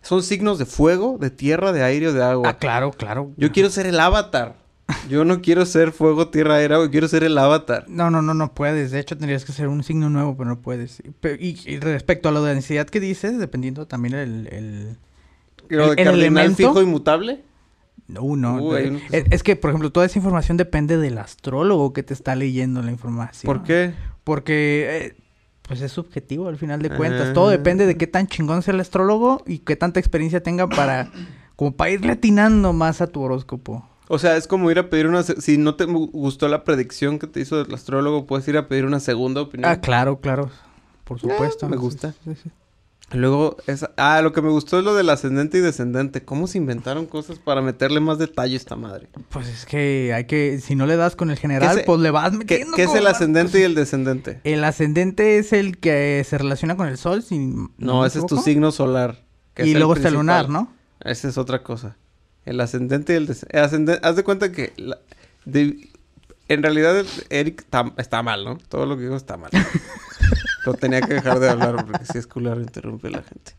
son 0.02 0.24
signos 0.24 0.60
de 0.60 0.66
fuego, 0.66 1.18
de 1.20 1.30
tierra, 1.30 1.72
de 1.72 1.84
aire 1.84 2.08
o 2.08 2.14
de 2.14 2.24
agua. 2.24 2.50
Ah, 2.50 2.58
claro, 2.58 2.92
claro. 2.92 3.32
Yo 3.38 3.52
quiero 3.52 3.70
ser 3.70 3.86
el 3.88 4.00
avatar. 4.00 4.56
Yo 5.10 5.24
no 5.26 5.42
quiero 5.42 5.66
ser 5.66 5.92
fuego, 5.92 6.28
tierra, 6.28 6.56
aire, 6.56 6.76
agua. 6.76 6.90
Quiero 6.92 7.08
ser 7.08 7.24
el 7.24 7.38
avatar. 7.38 7.86
No, 7.88 8.12
no, 8.12 8.22
no, 8.22 8.34
no 8.34 8.54
puedes. 8.54 8.92
De 8.92 9.00
hecho, 9.00 9.18
tendrías 9.18 9.46
que 9.46 9.52
ser 9.54 9.68
un 9.70 9.84
signo 9.84 10.10
nuevo, 10.10 10.36
pero 10.36 10.50
no 10.50 10.60
puedes. 10.60 11.00
Y, 11.00 11.10
pe- 11.12 11.38
y- 11.40 11.58
y 11.66 11.80
respecto 11.80 12.30
a 12.30 12.32
la 12.34 12.42
densidad 12.42 12.88
que 12.88 13.00
dices, 13.00 13.40
dependiendo 13.40 13.88
también 13.88 14.14
el... 14.16 14.48
el... 14.52 14.98
¿El- 15.70 15.98
elemento? 16.08 16.58
fijo 16.58 16.82
inmutable. 16.82 17.42
No, 18.08 18.36
no. 18.36 18.58
Uh, 18.62 18.76
es, 18.76 18.88
son- 18.88 19.02
es 19.34 19.44
que, 19.44 19.56
por 19.56 19.70
ejemplo, 19.72 19.92
toda 19.92 20.06
esa 20.06 20.20
información 20.20 20.58
depende 20.58 20.98
del 20.98 21.18
astrólogo 21.18 21.94
que 21.94 22.04
te 22.04 22.14
está 22.14 22.36
leyendo 22.36 22.82
la 22.82 22.92
información. 22.92 23.46
¿Por 23.52 23.64
qué? 23.64 23.94
Porque, 24.26 24.88
eh, 25.16 25.23
pues 25.68 25.82
es 25.82 25.92
subjetivo 25.92 26.48
al 26.48 26.58
final 26.58 26.82
de 26.82 26.90
Ah. 26.94 26.98
cuentas. 26.98 27.34
Todo 27.34 27.50
depende 27.50 27.86
de 27.86 27.98
qué 27.98 28.08
tan 28.08 28.28
chingón 28.28 28.62
sea 28.62 28.74
el 28.74 28.80
astrólogo 28.80 29.42
y 29.48 29.60
qué 29.60 29.76
tanta 29.76 30.00
experiencia 30.00 30.42
tenga 30.44 30.68
para... 30.68 31.10
Como 31.56 31.72
para 31.76 31.92
irle 31.92 32.14
atinando 32.14 32.74
más 32.74 33.00
a 33.02 33.08
tu 33.08 33.22
horóscopo. 33.22 33.88
O 34.10 34.18
sea, 34.20 34.36
es 34.38 34.48
como 34.48 34.70
ir 34.72 34.80
a 34.80 34.90
pedir 34.90 35.08
una... 35.08 35.24
Si 35.24 35.58
no 35.58 35.76
te 35.76 35.86
gustó 35.86 36.48
la 36.48 36.64
predicción 36.64 37.20
que 37.20 37.28
te 37.28 37.40
hizo 37.40 37.62
el 37.62 37.74
astrólogo, 37.74 38.26
puedes 38.26 38.48
ir 38.48 38.58
a 38.58 38.68
pedir 38.68 38.86
una 38.86 39.00
segunda 39.00 39.42
opinión. 39.42 39.70
Ah, 39.70 39.80
claro, 39.80 40.20
claro. 40.20 40.50
Por 41.04 41.20
supuesto. 41.20 41.66
Ah, 41.68 41.70
me 41.70 41.76
Sí, 41.78 41.82
gusta. 41.82 42.14
sí, 42.24 42.36
sí. 42.44 42.50
Luego, 43.14 43.58
esa... 43.68 43.92
ah, 43.98 44.22
lo 44.22 44.34
que 44.34 44.42
me 44.42 44.50
gustó 44.50 44.80
es 44.80 44.84
lo 44.86 44.96
del 44.96 45.10
ascendente 45.10 45.60
y 45.60 45.62
descendente. 45.62 46.24
¿Cómo 46.24 46.48
se 46.48 46.58
inventaron 46.58 47.06
cosas 47.06 47.38
para 47.40 47.62
meterle 47.62 48.00
más 48.00 48.18
detalle 48.18 48.56
a 48.56 48.58
esta 48.58 48.76
madre? 48.76 49.08
Pues 49.30 49.48
es 49.48 49.66
que 49.66 50.12
hay 50.16 50.26
que... 50.26 50.60
Si 50.60 50.76
no 50.76 50.86
le 50.88 50.96
das 50.96 51.16
con 51.16 51.30
el 51.30 51.38
general, 51.38 51.78
se- 51.78 51.84
pues 51.84 52.00
le 52.00 52.12
vas 52.12 52.32
¿Qué, 52.32 52.38
metiendo... 52.38 52.76
qué 52.76 52.84
es 52.84 52.94
el 52.96 53.06
ascendente 53.08 53.60
y 53.60 53.64
el 53.64 53.76
descendente? 53.76 54.42
El 54.44 54.64
ascendente 54.64 55.38
es 55.38 55.54
el 55.54 55.78
que 55.78 56.26
se 56.28 56.38
relaciona 56.38 56.76
con 56.76 56.88
el 56.88 56.98
sol, 56.98 57.22
si 57.24 57.38
No, 57.78 58.06
ese 58.06 58.20
es 58.20 58.26
tu 58.26 58.38
signo 58.38 58.72
solar. 58.72 59.24
que 59.54 59.66
Y 59.68 59.74
luego 59.76 59.94
está 59.96 60.08
el 60.08 60.16
lunar. 60.16 60.50
¿no? 60.50 60.74
Esa 61.02 61.28
es 61.30 61.38
otra 61.38 61.62
cosa. 61.64 61.96
El 62.46 62.60
ascendente 62.62 63.14
y 63.14 63.16
el 63.18 63.28
descendente. 63.28 64.00
Haz 64.06 64.16
de 64.16 64.24
cuenta 64.24 64.52
que... 64.52 64.74
la- 64.78 64.98
de- 65.46 65.90
En 66.48 66.64
realidad, 66.64 67.06
Eric 67.30 67.62
está, 67.62 67.94
está 67.98 68.24
mal, 68.24 68.44
¿no? 68.44 68.58
Todo 68.70 68.86
lo 68.86 68.96
que 68.98 69.04
digo 69.04 69.16
está 69.16 69.38
mal. 69.38 69.52
Lo 70.66 70.74
tenía 70.74 71.02
que 71.02 71.16
dejar 71.16 71.40
de 71.40 71.50
hablar 71.50 71.86
porque 71.86 72.06
si 72.06 72.18
es 72.18 72.28
culero 72.28 72.62
interrumpe 72.62 73.08
a 73.08 73.12
la 73.12 73.24
gente. 73.24 73.54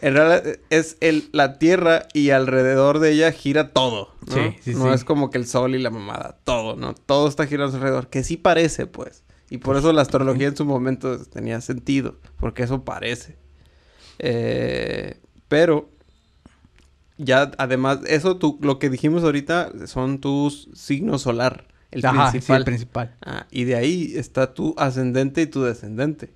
En 0.00 0.14
realidad 0.14 0.58
es 0.70 0.96
el, 1.00 1.28
la 1.32 1.58
Tierra 1.58 2.08
y 2.14 2.30
alrededor 2.30 2.98
de 2.98 3.12
ella 3.12 3.32
gira 3.32 3.72
todo, 3.72 4.14
¿no? 4.26 4.34
Sí, 4.34 4.56
sí, 4.62 4.74
no 4.74 4.88
sí. 4.88 4.94
es 4.94 5.04
como 5.04 5.30
que 5.30 5.38
el 5.38 5.46
Sol 5.46 5.74
y 5.74 5.78
la 5.78 5.90
mamada, 5.90 6.38
todo, 6.44 6.76
¿no? 6.76 6.94
Todo 6.94 7.28
está 7.28 7.46
girando 7.46 7.76
alrededor, 7.76 8.08
que 8.08 8.24
sí 8.24 8.36
parece, 8.36 8.86
pues. 8.86 9.22
Y 9.50 9.58
por 9.58 9.76
eso 9.76 9.92
la 9.92 10.00
astrología 10.00 10.48
en 10.48 10.56
su 10.56 10.64
momento 10.64 11.18
tenía 11.26 11.60
sentido, 11.60 12.16
porque 12.38 12.62
eso 12.62 12.84
parece. 12.84 13.36
Eh, 14.18 15.20
pero 15.48 15.90
ya 17.18 17.50
además, 17.58 18.00
eso 18.06 18.38
tú, 18.38 18.58
lo 18.62 18.78
que 18.78 18.88
dijimos 18.88 19.24
ahorita 19.24 19.86
son 19.86 20.20
tus 20.20 20.70
signos 20.74 21.22
solar, 21.22 21.66
el 21.92 22.04
Ajá, 22.04 22.26
sí, 22.26 22.32
principal. 22.32 22.58
el 22.58 22.64
principal. 22.64 23.16
Ah, 23.24 23.46
y 23.50 23.64
de 23.64 23.76
ahí 23.76 24.12
está 24.16 24.54
tu 24.54 24.74
ascendente 24.78 25.42
y 25.42 25.46
tu 25.46 25.62
descendente. 25.62 26.30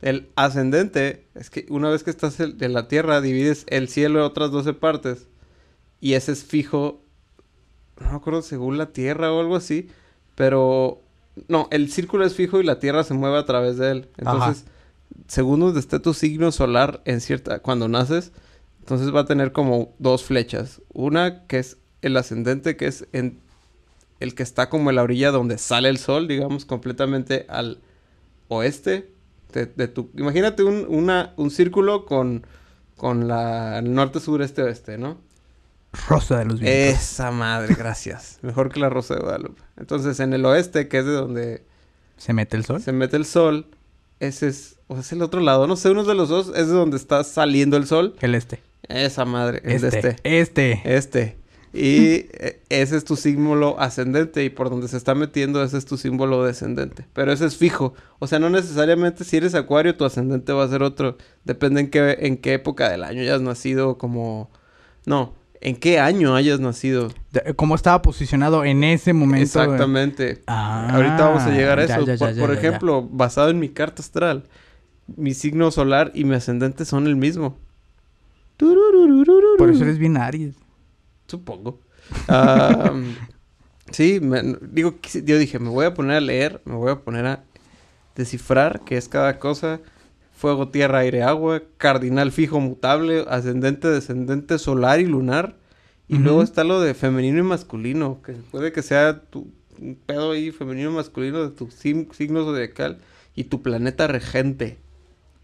El 0.00 0.30
ascendente 0.36 1.26
es 1.34 1.50
que 1.50 1.66
una 1.68 1.90
vez 1.90 2.02
que 2.02 2.10
estás 2.10 2.40
en 2.40 2.56
en 2.62 2.72
la 2.72 2.88
tierra, 2.88 3.20
divides 3.20 3.66
el 3.68 3.88
cielo 3.88 4.20
en 4.20 4.24
otras 4.24 4.50
12 4.50 4.72
partes. 4.74 5.26
Y 6.00 6.14
ese 6.14 6.32
es 6.32 6.44
fijo, 6.44 7.02
no 8.00 8.10
me 8.10 8.16
acuerdo 8.16 8.40
según 8.40 8.78
la 8.78 8.86
tierra 8.92 9.32
o 9.32 9.40
algo 9.40 9.56
así. 9.56 9.88
Pero 10.34 11.02
no, 11.48 11.68
el 11.70 11.90
círculo 11.92 12.24
es 12.24 12.34
fijo 12.34 12.60
y 12.60 12.64
la 12.64 12.78
tierra 12.78 13.04
se 13.04 13.14
mueve 13.14 13.38
a 13.38 13.44
través 13.44 13.76
de 13.76 13.90
él. 13.90 14.08
Entonces, 14.16 14.64
según 15.28 15.60
donde 15.60 15.80
esté 15.80 15.98
tu 16.00 16.14
signo 16.14 16.52
solar 16.52 17.02
en 17.04 17.20
cierta, 17.20 17.58
cuando 17.58 17.88
naces, 17.88 18.32
entonces 18.78 19.14
va 19.14 19.20
a 19.20 19.26
tener 19.26 19.52
como 19.52 19.92
dos 19.98 20.24
flechas. 20.24 20.80
Una 20.92 21.46
que 21.46 21.58
es 21.58 21.76
el 22.02 22.16
ascendente, 22.16 22.76
que 22.76 22.86
es 22.86 23.06
en 23.12 23.40
el 24.20 24.34
que 24.34 24.42
está 24.42 24.68
como 24.68 24.90
en 24.90 24.96
la 24.96 25.02
orilla 25.02 25.30
donde 25.30 25.58
sale 25.58 25.88
el 25.88 25.98
sol, 25.98 26.28
digamos, 26.28 26.64
completamente 26.64 27.46
al 27.48 27.80
oeste 28.48 29.10
de, 29.52 29.66
de 29.66 29.88
tu... 29.88 30.10
Imagínate 30.16 30.62
un, 30.62 30.86
una, 30.88 31.32
un 31.36 31.50
círculo 31.50 32.04
con, 32.04 32.46
con 32.96 33.26
la 33.28 33.78
el 33.78 33.92
norte, 33.94 34.20
sur, 34.20 34.42
este, 34.42 34.62
oeste, 34.62 34.98
¿no? 34.98 35.18
Rosa 36.08 36.38
de 36.38 36.44
los 36.44 36.60
vientos. 36.60 37.02
Esa 37.02 37.30
madre, 37.32 37.74
gracias. 37.74 38.38
Mejor 38.42 38.70
que 38.70 38.78
la 38.78 38.88
Rosa 38.90 39.14
de 39.14 39.20
Guadalupe. 39.22 39.60
Entonces, 39.76 40.20
en 40.20 40.32
el 40.34 40.44
oeste, 40.44 40.86
que 40.86 40.98
es 40.98 41.04
de 41.04 41.12
donde 41.12 41.64
¿Se 42.16 42.32
mete 42.32 42.56
el 42.56 42.64
sol? 42.64 42.80
se 42.80 42.92
mete 42.92 43.16
el 43.16 43.24
sol, 43.24 43.66
ese 44.20 44.48
es... 44.48 44.76
O 44.86 44.94
sea, 44.94 45.00
es 45.02 45.12
el 45.12 45.22
otro 45.22 45.40
lado. 45.40 45.66
No 45.66 45.76
sé, 45.76 45.90
uno 45.90 46.04
de 46.04 46.14
los 46.14 46.28
dos 46.28 46.48
es 46.48 46.66
de 46.66 46.74
donde 46.74 46.96
está 46.96 47.24
saliendo 47.24 47.76
el 47.76 47.86
sol. 47.86 48.14
El 48.20 48.34
este. 48.34 48.60
Esa 48.88 49.24
madre, 49.24 49.62
es 49.64 49.82
Este. 49.84 49.98
este. 50.24 50.40
Este. 50.40 50.82
Este. 50.96 51.39
Y 51.72 52.26
eh, 52.32 52.60
ese 52.68 52.96
es 52.96 53.04
tu 53.04 53.14
símbolo 53.14 53.78
ascendente 53.78 54.44
y 54.44 54.50
por 54.50 54.70
donde 54.70 54.88
se 54.88 54.96
está 54.96 55.14
metiendo 55.14 55.62
ese 55.62 55.78
es 55.78 55.84
tu 55.84 55.96
símbolo 55.96 56.44
descendente. 56.44 57.06
Pero 57.12 57.32
ese 57.32 57.46
es 57.46 57.56
fijo. 57.56 57.94
O 58.18 58.26
sea, 58.26 58.40
no 58.40 58.50
necesariamente 58.50 59.24
si 59.24 59.36
eres 59.36 59.54
acuario 59.54 59.96
tu 59.96 60.04
ascendente 60.04 60.52
va 60.52 60.64
a 60.64 60.68
ser 60.68 60.82
otro. 60.82 61.16
Depende 61.44 61.80
en 61.80 61.90
qué, 61.90 62.16
en 62.20 62.38
qué 62.38 62.54
época 62.54 62.88
del 62.88 63.04
año 63.04 63.20
hayas 63.20 63.40
nacido 63.40 63.98
como... 63.98 64.50
No, 65.06 65.34
en 65.60 65.76
qué 65.76 66.00
año 66.00 66.34
hayas 66.34 66.58
nacido. 66.58 67.12
¿Cómo 67.54 67.76
estaba 67.76 68.02
posicionado 68.02 68.64
en 68.64 68.82
ese 68.82 69.12
momento? 69.12 69.44
Exactamente. 69.44 70.42
Ah, 70.46 70.88
Ahorita 70.92 71.18
vamos 71.18 71.42
a 71.42 71.50
llegar 71.50 71.78
a 71.78 71.84
eso. 71.84 72.04
ya, 72.04 72.14
ya, 72.14 72.40
por 72.40 72.52
ya, 72.52 72.58
ejemplo, 72.58 73.06
basado 73.10 73.50
en 73.50 73.60
mi 73.60 73.68
carta 73.68 74.02
astral, 74.02 74.44
mi 75.16 75.34
signo 75.34 75.70
solar 75.70 76.10
y 76.14 76.24
mi 76.24 76.34
ascendente 76.34 76.84
son 76.84 77.06
el 77.06 77.16
mismo. 77.16 77.56
Por 79.58 79.70
eso 79.70 79.84
eres 79.84 79.98
bien 79.98 80.16
Aries. 80.16 80.54
Supongo. 81.30 81.80
Ah, 82.28 82.92
sí, 83.92 84.18
me- 84.20 84.56
digo, 84.62 84.94
yo 85.24 85.38
dije, 85.38 85.58
me 85.58 85.68
voy 85.68 85.86
a 85.86 85.94
poner 85.94 86.16
a 86.16 86.20
leer, 86.20 86.60
me 86.64 86.74
voy 86.74 86.90
a 86.90 87.00
poner 87.00 87.26
a 87.26 87.44
descifrar 88.16 88.80
qué 88.84 88.96
es 88.96 89.08
cada 89.08 89.38
cosa. 89.38 89.80
Fuego, 90.34 90.68
tierra, 90.68 91.00
aire, 91.00 91.22
agua, 91.22 91.62
cardinal 91.76 92.32
fijo, 92.32 92.58
mutable, 92.60 93.24
ascendente, 93.28 93.88
descendente, 93.88 94.58
solar 94.58 95.00
y 95.00 95.06
lunar. 95.06 95.56
Y 96.08 96.18
luego 96.18 96.42
está 96.42 96.64
lo 96.64 96.80
de 96.80 96.94
femenino 96.94 97.38
y 97.38 97.42
masculino, 97.42 98.20
que 98.24 98.32
puede 98.32 98.72
que 98.72 98.82
sea 98.82 99.20
tu 99.20 99.46
un 99.78 99.94
pedo 99.94 100.32
ahí 100.32 100.50
femenino 100.50 100.90
y 100.90 100.94
masculino 100.94 101.42
de 101.42 101.50
tu 101.50 101.70
signo 101.70 102.44
zodiacal 102.44 102.98
y 103.36 103.44
tu 103.44 103.62
planeta 103.62 104.06
regente. 104.08 104.78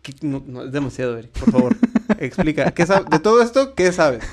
¿Qué- 0.02 0.14
No, 0.22 0.42
no, 0.46 0.64
es 0.64 0.72
demasiado, 0.72 1.16
Eric, 1.16 1.30
por 1.32 1.52
favor. 1.52 1.76
Explica. 2.18 2.70
¿qué 2.72 2.84
de 2.84 3.18
todo 3.20 3.40
esto, 3.42 3.74
¿qué 3.74 3.92
sabes? 3.92 4.24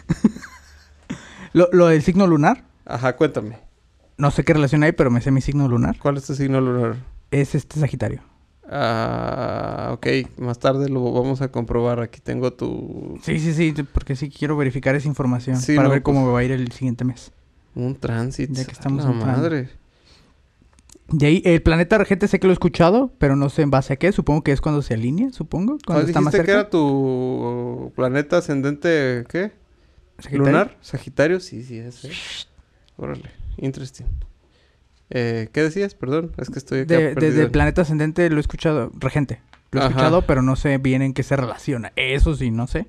Lo, 1.53 1.69
lo 1.71 1.87
del 1.87 2.01
signo 2.01 2.27
lunar, 2.27 2.63
Ajá, 2.85 3.15
cuéntame. 3.15 3.57
no 4.17 4.31
sé 4.31 4.43
qué 4.43 4.53
relación 4.53 4.83
hay, 4.83 4.91
pero 4.91 5.09
me 5.11 5.21
sé 5.21 5.31
mi 5.31 5.41
signo 5.41 5.67
lunar. 5.67 5.97
¿Cuál 5.99 6.17
es 6.17 6.25
tu 6.25 6.35
signo 6.35 6.59
lunar? 6.61 6.95
Es 7.31 7.55
este 7.55 7.79
Sagitario. 7.79 8.21
Ah, 8.69 9.91
ok. 9.93 10.07
Más 10.37 10.57
tarde 10.59 10.89
lo 10.89 11.11
vamos 11.11 11.41
a 11.41 11.49
comprobar. 11.51 11.99
Aquí 11.99 12.19
tengo 12.21 12.53
tu... 12.53 13.19
Sí, 13.21 13.39
sí, 13.39 13.53
sí, 13.53 13.73
porque 13.93 14.15
sí 14.15 14.29
quiero 14.29 14.55
verificar 14.57 14.95
esa 14.95 15.07
información 15.07 15.57
Sí, 15.57 15.75
para 15.75 15.87
no, 15.87 15.93
ver 15.93 16.01
cómo 16.03 16.19
pues- 16.19 16.27
me 16.27 16.33
va 16.33 16.39
a 16.39 16.43
ir 16.43 16.51
el 16.51 16.71
siguiente 16.71 17.03
mes. 17.05 17.31
Un 17.75 17.95
tránsito. 17.95 18.53
Ya 18.53 18.65
que 18.65 18.71
estamos 18.71 19.03
La 19.03 19.11
entrando. 19.11 19.37
madre. 19.41 19.69
De 21.09 21.25
ahí, 21.27 21.41
el 21.45 21.61
planeta 21.61 21.97
regente 21.97 22.27
sé 22.27 22.39
que 22.39 22.47
lo 22.47 22.51
he 22.51 22.55
escuchado, 22.55 23.11
pero 23.17 23.35
no 23.35 23.49
sé 23.49 23.61
en 23.63 23.69
base 23.71 23.93
a 23.93 23.95
qué. 23.97 24.11
Supongo 24.11 24.43
que 24.43 24.51
es 24.51 24.61
cuando 24.61 24.81
se 24.81 24.93
alinea, 24.93 25.31
supongo. 25.31 25.77
Cuando 25.85 26.01
¿Cuál 26.03 26.07
está 26.07 26.21
más 26.21 26.33
dijiste 26.33 26.37
cerca. 26.37 26.45
que 26.45 26.51
era 26.61 26.69
tu 26.69 27.91
planeta 27.95 28.37
ascendente, 28.37 29.23
qué? 29.29 29.51
Sagitario. 30.23 30.45
¿Lunar? 30.51 30.77
¿Sagitario? 30.81 31.39
Sí, 31.39 31.63
sí, 31.63 31.77
ese. 31.77 32.12
órale, 32.97 33.29
interesting. 33.57 34.05
Eh, 35.09 35.49
¿Qué 35.51 35.62
decías? 35.62 35.93
Perdón, 35.95 36.31
es 36.38 36.49
que 36.49 36.57
estoy 36.59 36.81
acá 36.81 36.95
De, 36.95 37.03
de- 37.09 37.13
perdido. 37.15 37.36
de 37.41 37.49
Planeta 37.49 37.81
Ascendente 37.83 38.29
lo 38.29 38.38
he 38.38 38.39
escuchado, 38.39 38.91
Regente. 38.97 39.41
Lo 39.71 39.79
he 39.79 39.83
Ajá. 39.83 39.89
escuchado, 39.89 40.21
pero 40.25 40.41
no 40.41 40.55
sé 40.55 40.77
bien 40.77 41.01
en 41.01 41.13
qué 41.13 41.23
se 41.23 41.36
relaciona. 41.36 41.91
Eso 41.95 42.36
sí, 42.36 42.51
no 42.51 42.67
sé. 42.67 42.88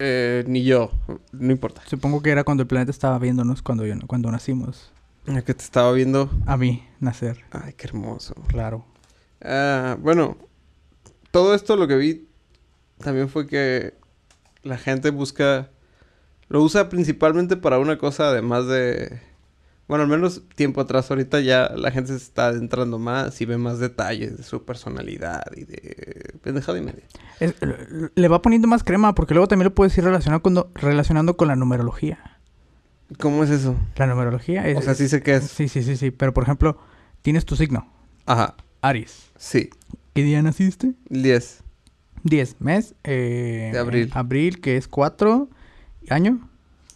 Eh, 0.00 0.44
ni 0.46 0.64
yo, 0.64 0.90
no 1.32 1.52
importa. 1.52 1.82
Supongo 1.86 2.20
que 2.22 2.30
era 2.30 2.44
cuando 2.44 2.62
el 2.62 2.66
planeta 2.66 2.90
estaba 2.90 3.18
viéndonos 3.18 3.62
cuando, 3.62 3.86
yo- 3.86 3.94
cuando 4.06 4.30
nacimos. 4.30 4.92
Ya 5.26 5.42
que 5.42 5.54
te 5.54 5.62
estaba 5.64 5.90
viendo. 5.92 6.30
A 6.46 6.56
mí, 6.56 6.84
nacer. 7.00 7.44
Ay, 7.50 7.72
qué 7.74 7.86
hermoso. 7.86 8.34
Claro. 8.48 8.84
Ah, 9.40 9.96
bueno, 10.00 10.36
todo 11.30 11.54
esto 11.54 11.76
lo 11.76 11.86
que 11.88 11.96
vi 11.96 12.28
también 12.98 13.28
fue 13.28 13.46
que 13.46 13.94
la 14.62 14.76
gente 14.78 15.10
busca, 15.10 15.70
lo 16.48 16.62
usa 16.62 16.88
principalmente 16.88 17.56
para 17.56 17.78
una 17.78 17.98
cosa 17.98 18.28
además 18.28 18.66
de, 18.66 19.20
bueno, 19.88 20.04
al 20.04 20.10
menos 20.10 20.42
tiempo 20.54 20.80
atrás, 20.80 21.10
ahorita 21.10 21.40
ya 21.40 21.70
la 21.76 21.90
gente 21.90 22.10
se 22.10 22.16
está 22.24 22.46
adentrando 22.46 22.98
más 22.98 23.40
y 23.40 23.44
ve 23.44 23.58
más 23.58 23.78
detalles 23.78 24.36
de 24.36 24.42
su 24.42 24.64
personalidad 24.64 25.42
y 25.56 25.64
de 25.64 26.34
pendejada 26.42 26.78
y 26.78 26.82
media. 26.82 27.04
Es- 27.40 27.54
le 28.14 28.28
va 28.28 28.40
poniendo 28.42 28.68
más 28.68 28.84
crema 28.84 29.14
porque 29.14 29.34
luego 29.34 29.48
también 29.48 29.66
lo 29.66 29.74
puedes 29.74 29.96
ir 29.98 30.04
relacionando 30.04 30.42
con, 30.42 30.66
relacionando 30.74 31.36
con 31.36 31.48
la 31.48 31.56
numerología. 31.56 32.38
¿Cómo 33.20 33.44
es 33.44 33.50
eso? 33.50 33.76
La 33.96 34.06
numerología 34.06 34.66
es... 34.68 34.78
O 34.78 34.82
sea, 34.82 34.94
sí 34.94 35.08
sé 35.08 35.22
qué 35.22 35.34
es. 35.36 35.44
Sí, 35.44 35.68
sí, 35.68 35.82
sí, 35.82 35.96
sí. 35.96 36.10
Pero, 36.10 36.32
por 36.32 36.42
ejemplo, 36.44 36.78
tienes 37.22 37.44
tu 37.44 37.54
signo. 37.54 37.86
Ajá, 38.26 38.56
Aries. 38.80 39.30
sí, 39.36 39.68
¿Qué 40.14 40.22
día 40.22 40.40
naciste? 40.42 40.94
10. 41.10 41.62
10. 42.22 42.56
Mes. 42.60 42.94
eh, 43.04 43.70
De 43.72 43.78
abril. 43.78 44.10
Abril, 44.14 44.60
que 44.60 44.76
es 44.78 44.88
4. 44.88 45.48
¿Año? 46.08 46.48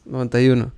91. 0.04 0.72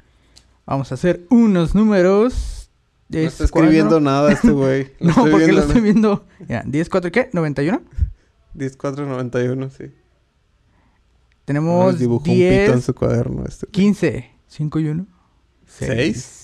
Vamos 0.66 0.90
a 0.92 0.94
hacer 0.94 1.26
unos 1.30 1.74
números. 1.74 2.70
No 3.08 3.18
Es 3.18 3.32
está 3.32 3.44
escribiendo 3.44 3.96
cuatro. 3.96 4.00
nada 4.00 4.32
este 4.32 4.50
güey. 4.50 4.92
No, 5.00 5.10
estoy 5.10 5.30
porque 5.32 5.52
lo 5.52 5.60
estoy 5.62 5.80
viendo. 5.80 6.26
Ya, 6.48 6.62
10, 6.64 6.88
4, 6.88 7.10
¿qué? 7.12 7.30
¿91? 7.32 7.80
10, 8.54 8.76
4, 8.76 9.06
91, 9.06 9.70
sí. 9.70 9.84
Tenemos 11.44 11.98
dibujó 11.98 12.18
un 12.18 12.24
pito 12.24 12.44
en 12.46 12.66
10, 12.74 12.84
su 12.84 12.94
cuaderno 12.94 13.44
este. 13.46 13.66
15, 13.66 14.30
5 14.46 14.78
y 14.78 14.88
1. 14.88 15.06
¿Seis? 15.66 16.16
6. 16.16 16.39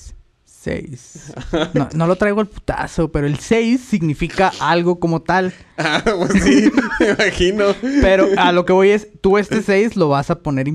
No, 1.75 1.89
no 1.95 2.07
lo 2.07 2.17
traigo 2.17 2.41
al 2.41 2.49
putazo, 2.49 3.11
pero 3.13 3.27
el 3.27 3.39
6 3.39 3.81
significa 3.81 4.53
algo 4.61 4.99
como 5.01 5.23
tal. 5.23 5.53
Ah, 5.79 6.03
pues 6.05 6.43
sí, 6.43 6.71
me 7.01 7.11
imagino. 7.11 7.67
Pero 8.01 8.27
a 8.37 8.53
lo 8.53 8.65
que 8.65 8.73
voy 8.73 8.91
es, 8.91 9.09
tú 9.21 9.39
este 9.39 9.63
6 9.63 9.97
lo 9.97 10.09
vas 10.09 10.31
a 10.31 10.41
poner, 10.41 10.67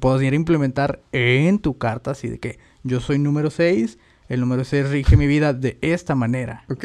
poder 0.00 0.34
implementar 0.34 1.00
en 1.12 1.58
tu 1.58 1.78
carta, 1.78 2.12
así 2.12 2.28
de 2.28 2.38
que 2.38 2.58
yo 2.82 3.00
soy 3.00 3.18
número 3.18 3.50
6, 3.50 3.98
el 4.28 4.40
número 4.40 4.64
6 4.64 4.88
rige 4.90 5.16
mi 5.16 5.26
vida 5.26 5.52
de 5.52 5.78
esta 5.82 6.14
manera. 6.14 6.64
Ok. 6.70 6.84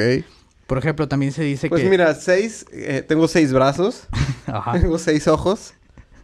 Por 0.68 0.80
ejemplo, 0.80 1.08
también 1.08 1.32
se 1.32 1.44
dice 1.44 1.70
Pues 1.70 1.84
que... 1.84 1.90
mira, 1.90 2.16
seis, 2.16 2.66
eh, 2.72 3.04
tengo 3.08 3.28
seis 3.28 3.54
brazos, 3.54 4.08
Ajá. 4.48 4.74
tengo 4.82 4.98
seis 4.98 5.28
ojos. 5.28 5.76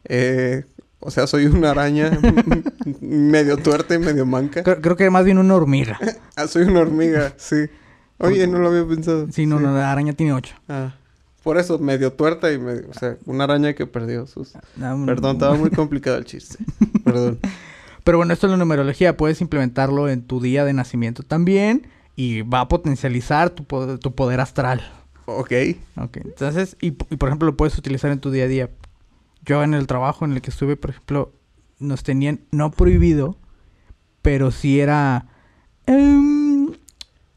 eh, 0.05 0.63
o 1.01 1.11
sea, 1.11 1.27
soy 1.27 1.47
una 1.47 1.71
araña 1.71 2.11
medio 3.01 3.57
tuerta 3.57 3.95
y 3.95 3.99
medio 3.99 4.25
manca. 4.25 4.63
Creo, 4.63 4.81
creo 4.81 4.95
que 4.95 5.09
más 5.09 5.25
bien 5.25 5.37
una 5.37 5.55
hormiga. 5.55 5.99
Ah, 6.35 6.47
soy 6.47 6.63
una 6.63 6.79
hormiga, 6.79 7.33
sí. 7.37 7.67
Oye, 8.17 8.47
no 8.47 8.57
lo 8.59 8.69
había 8.69 8.87
pensado. 8.87 9.27
Sí, 9.31 9.45
no, 9.45 9.59
no, 9.59 9.73
la 9.73 9.91
araña 9.91 10.13
tiene 10.13 10.33
8. 10.33 10.55
Ah, 10.69 10.93
por 11.43 11.57
eso, 11.57 11.77
medio 11.79 12.13
tuerta 12.13 12.51
y 12.51 12.57
medio... 12.57 12.87
O 12.89 12.93
sea, 12.93 13.17
una 13.25 13.43
araña 13.43 13.73
que 13.73 13.85
perdió 13.85 14.27
sus... 14.27 14.53
Mm. 14.75 15.05
Perdón, 15.05 15.35
estaba 15.35 15.55
muy 15.55 15.71
complicado 15.71 16.17
el 16.17 16.25
chiste. 16.25 16.57
Perdón. 17.03 17.39
Pero 18.03 18.17
bueno, 18.17 18.33
esto 18.33 18.47
es 18.47 18.51
la 18.51 18.57
numerología. 18.57 19.17
Puedes 19.17 19.41
implementarlo 19.41 20.07
en 20.07 20.21
tu 20.21 20.39
día 20.39 20.65
de 20.65 20.73
nacimiento 20.73 21.23
también. 21.23 21.87
Y 22.15 22.43
va 22.43 22.61
a 22.61 22.67
potencializar 22.67 23.49
tu 23.49 23.63
poder, 23.63 23.97
tu 23.99 24.13
poder 24.13 24.39
astral. 24.39 24.81
Ok. 25.25 25.53
Ok, 25.97 26.17
entonces, 26.17 26.77
y, 26.79 26.87
y 26.87 27.17
por 27.17 27.29
ejemplo, 27.29 27.47
lo 27.47 27.57
puedes 27.57 27.77
utilizar 27.77 28.11
en 28.11 28.19
tu 28.19 28.31
día 28.31 28.45
a 28.45 28.47
día. 28.47 28.69
Yo 29.43 29.63
en 29.63 29.73
el 29.73 29.87
trabajo 29.87 30.25
en 30.25 30.33
el 30.33 30.41
que 30.41 30.51
estuve, 30.51 30.77
por 30.77 30.91
ejemplo, 30.91 31.33
nos 31.79 32.03
tenían, 32.03 32.41
no 32.51 32.71
prohibido, 32.71 33.37
pero 34.21 34.51
sí 34.51 34.79
era 34.79 35.27
em, 35.87 36.71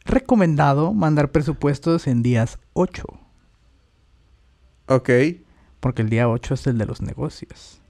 recomendado 0.05 0.93
mandar 0.93 1.33
presupuestos 1.33 2.07
en 2.07 2.23
días 2.23 2.59
8. 2.75 3.05
Ok. 4.87 5.11
Porque 5.81 6.03
el 6.03 6.11
día 6.11 6.29
8 6.29 6.55
es 6.55 6.67
el 6.67 6.79
de 6.79 6.87
los 6.87 7.01
negocios. 7.01 7.81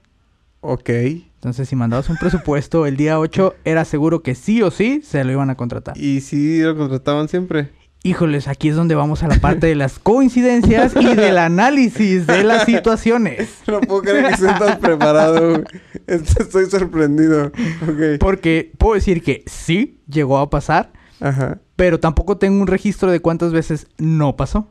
Ok. 0.61 0.89
Entonces, 0.89 1.69
si 1.69 1.75
mandabas 1.75 2.09
un 2.09 2.17
presupuesto 2.17 2.85
el 2.85 2.97
día 2.97 3.19
8, 3.19 3.55
era 3.65 3.85
seguro 3.85 4.23
que 4.23 4.33
sí 4.33 4.61
o 4.61 4.71
sí 4.71 5.01
se 5.03 5.23
lo 5.23 5.31
iban 5.31 5.49
a 5.49 5.55
contratar. 5.55 5.97
¿Y 5.97 6.21
si 6.21 6.61
lo 6.61 6.75
contrataban 6.75 7.27
siempre? 7.27 7.71
Híjoles, 8.03 8.47
aquí 8.47 8.69
es 8.69 8.75
donde 8.75 8.93
vamos 8.93 9.23
a 9.23 9.27
la 9.27 9.37
parte 9.39 9.65
de 9.65 9.73
las 9.73 9.97
coincidencias 9.97 10.95
y 10.95 11.15
del 11.15 11.39
análisis 11.39 12.27
de 12.27 12.43
las 12.43 12.65
situaciones. 12.65 13.49
No 13.67 13.81
puedo 13.81 14.03
creer 14.03 14.27
que 14.27 14.33
estés 14.33 14.59
tan 14.59 14.79
preparado. 14.79 15.63
Estoy 16.05 16.69
sorprendido. 16.69 17.47
Ok. 17.47 18.19
Porque 18.19 18.71
puedo 18.77 18.93
decir 18.93 19.23
que 19.23 19.43
sí 19.47 20.03
llegó 20.07 20.37
a 20.37 20.51
pasar, 20.51 20.93
Ajá. 21.19 21.57
pero 21.75 21.99
tampoco 21.99 22.37
tengo 22.37 22.61
un 22.61 22.67
registro 22.67 23.09
de 23.09 23.21
cuántas 23.21 23.51
veces 23.51 23.87
no 23.97 24.35
pasó. 24.35 24.69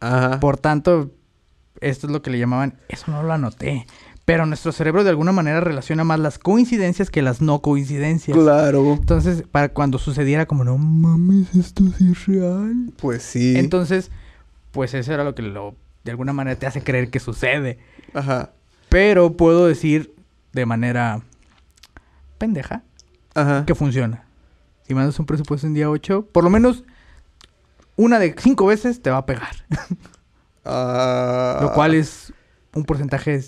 Ajá. 0.00 0.40
Por 0.40 0.56
tanto, 0.56 1.12
esto 1.80 2.08
es 2.08 2.12
lo 2.12 2.20
que 2.20 2.30
le 2.30 2.40
llamaban, 2.40 2.78
eso 2.88 3.12
no 3.12 3.22
lo 3.22 3.32
anoté. 3.32 3.86
Pero 4.32 4.46
nuestro 4.46 4.72
cerebro 4.72 5.04
de 5.04 5.10
alguna 5.10 5.30
manera 5.30 5.60
relaciona 5.60 6.04
más 6.04 6.18
las 6.18 6.38
coincidencias 6.38 7.10
que 7.10 7.20
las 7.20 7.42
no 7.42 7.60
coincidencias. 7.60 8.34
Claro. 8.34 8.94
Entonces, 8.94 9.44
para 9.50 9.68
cuando 9.68 9.98
sucediera 9.98 10.46
como, 10.46 10.64
no 10.64 10.78
mames, 10.78 11.54
esto 11.54 11.84
sí 11.98 12.12
es 12.12 12.24
real. 12.24 12.94
Pues 12.96 13.22
sí. 13.22 13.58
Entonces, 13.58 14.10
pues 14.70 14.94
eso 14.94 15.12
era 15.12 15.22
lo 15.22 15.34
que 15.34 15.42
lo, 15.42 15.74
de 16.02 16.12
alguna 16.12 16.32
manera 16.32 16.58
te 16.58 16.66
hace 16.66 16.82
creer 16.82 17.10
que 17.10 17.20
sucede. 17.20 17.78
Ajá. 18.14 18.52
Pero 18.88 19.36
puedo 19.36 19.66
decir 19.66 20.14
de 20.54 20.64
manera 20.64 21.20
pendeja 22.38 22.84
Ajá. 23.34 23.66
que 23.66 23.74
funciona. 23.74 24.24
Si 24.88 24.94
mandas 24.94 25.18
un 25.18 25.26
presupuesto 25.26 25.66
en 25.66 25.74
día 25.74 25.90
8, 25.90 26.28
por 26.32 26.42
lo 26.42 26.48
menos 26.48 26.84
una 27.96 28.18
de 28.18 28.34
cinco 28.38 28.64
veces 28.64 29.02
te 29.02 29.10
va 29.10 29.18
a 29.18 29.26
pegar. 29.26 29.54
Ah. 30.64 31.58
Lo 31.60 31.72
cual 31.72 31.92
es 31.92 32.32
un 32.72 32.84
porcentaje 32.84 33.42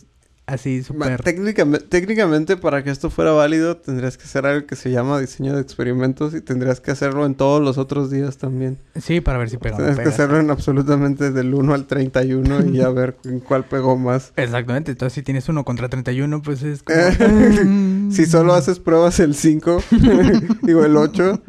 así 0.47 0.83
súper... 0.83 1.23
técnicamente, 1.23 1.87
técnicamente, 1.87 2.57
para 2.57 2.83
que 2.85 2.91
esto 2.91 3.11
fuera 3.11 3.33
válido, 3.33 3.77
tendrías 3.77 4.17
que 4.17 4.25
hacer 4.25 4.47
algo 4.47 4.67
que 4.67 4.77
se 4.77 4.91
llama 4.91 5.19
diseño 5.19 5.55
de 5.55 5.61
experimentos 5.61 6.35
y 6.35 6.41
tendrías 6.41 6.81
que 6.81 6.91
hacerlo 6.91 7.27
en 7.27 7.35
todos 7.35 7.63
los 7.63 7.79
otros 7.79 8.11
días 8.11 8.39
también. 8.39 8.79
Sí, 9.01 9.21
para 9.21 9.39
ver 9.39 9.51
si 9.51 9.57
no 9.57 9.61
Tienes 9.61 9.99
que 9.99 10.09
hacerlo 10.09 10.39
en 10.39 10.51
absolutamente 10.51 11.31
del 11.31 11.55
1 11.55 11.75
al 11.75 11.87
31 11.87 12.67
y 12.67 12.73
ya 12.73 12.89
ver 12.91 13.17
en 13.25 13.41
cuál 13.41 13.65
pegó 13.65 13.97
más. 13.97 14.33
Exactamente. 14.37 14.93
Entonces, 14.93 15.15
si 15.15 15.23
tienes 15.23 15.49
uno 15.49 15.65
contra 15.65 15.89
31, 15.89 16.43
pues 16.43 16.63
es 16.63 16.83
como... 16.83 16.99
Si 18.11 18.27
solo 18.27 18.55
haces 18.55 18.79
pruebas 18.79 19.19
el 19.19 19.35
5, 19.35 19.83
digo 20.63 20.85
el 20.85 20.97
8, 20.97 21.43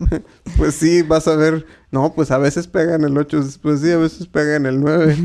pues 0.57 0.73
sí, 0.73 1.03
vas 1.03 1.27
a 1.27 1.35
ver, 1.35 1.65
no, 1.91 2.13
pues 2.13 2.31
a 2.31 2.37
veces 2.37 2.67
pega 2.67 2.95
en 2.95 3.03
el 3.03 3.15
8, 3.17 3.43
pues 3.61 3.81
sí, 3.81 3.91
a 3.91 3.97
veces 3.97 4.27
pega 4.27 4.55
en 4.55 4.65
el 4.65 4.79
9. 4.79 5.15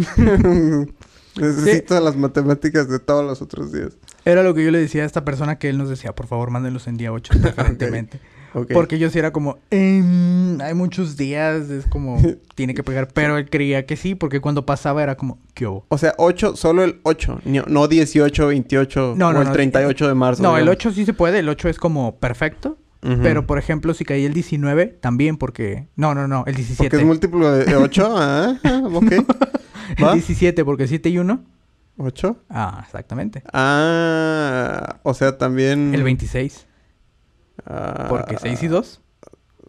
Necesito 1.37 1.99
las 2.01 2.16
matemáticas 2.16 2.88
de 2.88 2.99
todos 2.99 3.25
los 3.25 3.40
otros 3.43 3.73
días. 3.73 3.97
Era 4.25 4.43
lo 4.43 4.55
que 4.55 4.64
yo 4.64 4.71
le 4.71 4.79
decía 4.79 5.03
a 5.05 5.07
esta 5.07 5.25
persona 5.25 5.59
que 5.59 5.69
él 5.69 5.79
nos 5.79 5.88
decía, 5.88 6.14
por 6.14 6.27
favor, 6.27 6.51
mándenlos 6.51 6.87
en 6.88 6.97
día 6.97 7.12
8 7.12 7.35
preferentemente. 7.43 8.21
Ok. 8.53 8.73
Porque 8.73 8.99
yo 8.99 9.09
sí 9.11 9.19
era 9.21 9.33
como, 9.33 9.59
"Em, 9.71 10.61
hay 10.61 10.75
muchos 10.75 11.16
días, 11.16 11.71
es 11.71 11.87
como, 11.87 12.21
tiene 12.57 12.75
que 12.75 12.83
pegar. 12.83 13.07
Pero 13.14 13.38
él 13.38 13.49
creía 13.49 13.87
que 13.87 13.97
sí, 13.97 14.16
porque 14.16 14.40
cuando 14.40 14.66
pasaba 14.66 15.03
era 15.05 15.16
como, 15.16 15.38
¿qué 15.55 15.66
hubo? 15.69 15.87
O 15.88 15.99
sea, 15.99 16.14
8, 16.19 16.57
solo 16.57 16.83
el 16.83 16.99
8, 17.05 17.40
ni- 17.45 17.61
no 17.69 17.87
18, 17.87 18.49
28 18.49 19.14
No, 19.16 19.29
o 19.29 19.33
no, 19.33 19.40
el 19.43 19.47
no, 19.49 19.53
38 19.53 20.09
de 20.09 20.14
marzo. 20.14 20.43
No, 20.43 20.57
el 20.57 20.64
digamos. 20.64 20.77
8 20.81 20.93
sí 20.93 21.07
se 21.07 21.12
puede, 21.14 21.38
el 21.38 21.49
8 21.49 21.69
es 21.69 21.79
como 21.79 22.16
perfecto. 22.19 22.77
Ujú. 23.03 23.21
Pero, 23.23 23.47
por 23.47 23.57
ejemplo, 23.59 23.95
si 23.95 24.05
caía 24.05 24.27
el 24.27 24.35
19, 24.35 24.87
también 25.01 25.38
porque... 25.38 25.87
No, 25.97 26.14
no, 26.14 26.29
no, 26.29 26.45
el 26.47 26.55
17. 26.55 26.85
Porque 26.90 26.97
es 26.99 27.07
múltiplo 27.07 27.51
de 27.51 27.75
8, 27.75 28.14
ah, 28.19 28.59
ah, 28.62 28.83
ok. 28.93 29.12
¿Va? 30.03 30.12
17, 30.14 30.64
porque 30.64 30.87
7 30.87 31.09
y 31.09 31.18
1. 31.18 31.44
¿8? 31.98 32.37
Ah, 32.48 32.83
exactamente. 32.87 33.42
Ah, 33.53 35.00
o 35.03 35.12
sea, 35.14 35.37
también... 35.37 35.94
El 35.94 36.03
26, 36.03 36.66
ah, 37.66 38.07
porque 38.09 38.38
6 38.40 38.62
y 38.62 38.68
2. 38.68 39.00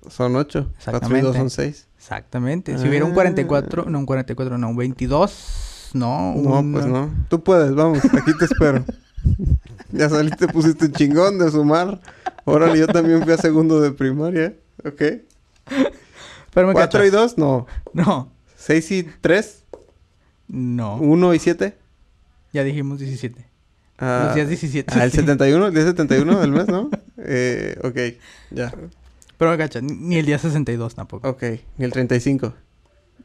Son 0.09 0.35
8. 0.35 0.71
4 0.83 1.17
y 1.17 1.21
2 1.21 1.35
Exactamente. 1.35 1.37
son 1.37 1.49
6. 1.49 1.87
Exactamente. 1.97 2.77
Si 2.77 2.87
hubiera 2.87 3.05
un 3.05 3.13
44, 3.13 3.83
Ah. 3.85 3.89
no 3.89 3.99
un 3.99 4.05
44, 4.05 4.57
no, 4.57 4.69
un 4.69 4.77
22, 4.77 5.91
no. 5.93 6.33
No, 6.35 6.59
un- 6.59 6.71
pues 6.71 6.85
no. 6.85 7.09
Tú 7.29 7.43
puedes, 7.43 7.75
vamos, 7.75 7.99
aquí 8.05 8.31
te 8.37 8.45
espero. 8.45 8.83
ya 9.91 10.09
saliste, 10.09 10.47
pusiste 10.47 10.91
chingón 10.91 11.37
de 11.37 11.51
sumar. 11.51 11.99
Órale, 12.45 12.79
yo 12.79 12.87
también 12.87 13.21
fui 13.23 13.33
a 13.33 13.37
segundo 13.37 13.79
de 13.81 13.91
primaria. 13.91 14.53
¿Ok? 14.85 15.01
Pero 16.53 16.67
me 16.67 16.73
4 16.73 17.05
y 17.05 17.11
cachas. 17.11 17.35
2, 17.35 17.37
no. 17.37 17.67
No, 17.93 18.31
6 18.55 18.91
y 18.91 19.03
3, 19.03 19.60
no. 20.51 20.97
1 20.97 21.33
y 21.33 21.39
7. 21.39 21.77
Ya 22.53 22.63
dijimos 22.63 22.99
17. 22.99 23.45
Ah, 23.97 24.23
Los 24.27 24.35
días 24.35 24.47
17. 24.49 24.93
ah, 24.95 25.03
el 25.03 25.11
sí. 25.11 25.17
71, 25.17 25.67
el 25.67 25.73
día 25.73 25.83
71 25.83 26.39
del 26.39 26.51
mes, 26.51 26.67
¿no? 26.67 26.89
eh, 27.17 27.77
ok, 27.83 28.19
ya. 28.51 28.73
Pero 29.37 29.57
gacha, 29.57 29.79
ni- 29.81 30.17
el 30.17 30.25
día 30.25 30.37
62 30.37 30.95
tampoco. 30.95 31.27
Ok, 31.29 31.43
ni 31.77 31.85
el 31.85 31.91
35. 31.91 32.53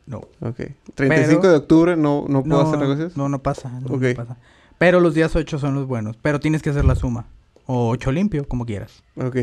No. 0.06 0.18
Ok. 0.40 0.60
35 0.94 1.48
de 1.48 1.54
octubre 1.56 1.96
no, 1.96 2.26
no 2.28 2.44
puedo 2.44 2.60
hacer 2.62 2.78
negocios. 2.78 3.16
No, 3.16 3.28
no 3.28 3.42
pasa. 3.42 3.68
no, 3.70 3.88
no 3.88 3.94
Ok. 3.96 4.14
pasa. 4.16 4.36
Pero 4.78 5.00
los 5.00 5.14
días 5.14 5.34
8 5.34 5.58
son 5.58 5.74
los 5.74 5.86
buenos. 5.86 6.16
Pero 6.22 6.38
tienes 6.38 6.62
que 6.62 6.70
hacer 6.70 6.84
la 6.84 6.94
suma. 6.94 7.26
O 7.66 7.88
8 7.90 8.12
limpio, 8.12 8.46
como 8.46 8.64
quieras. 8.64 9.02
Ok. 9.16 9.36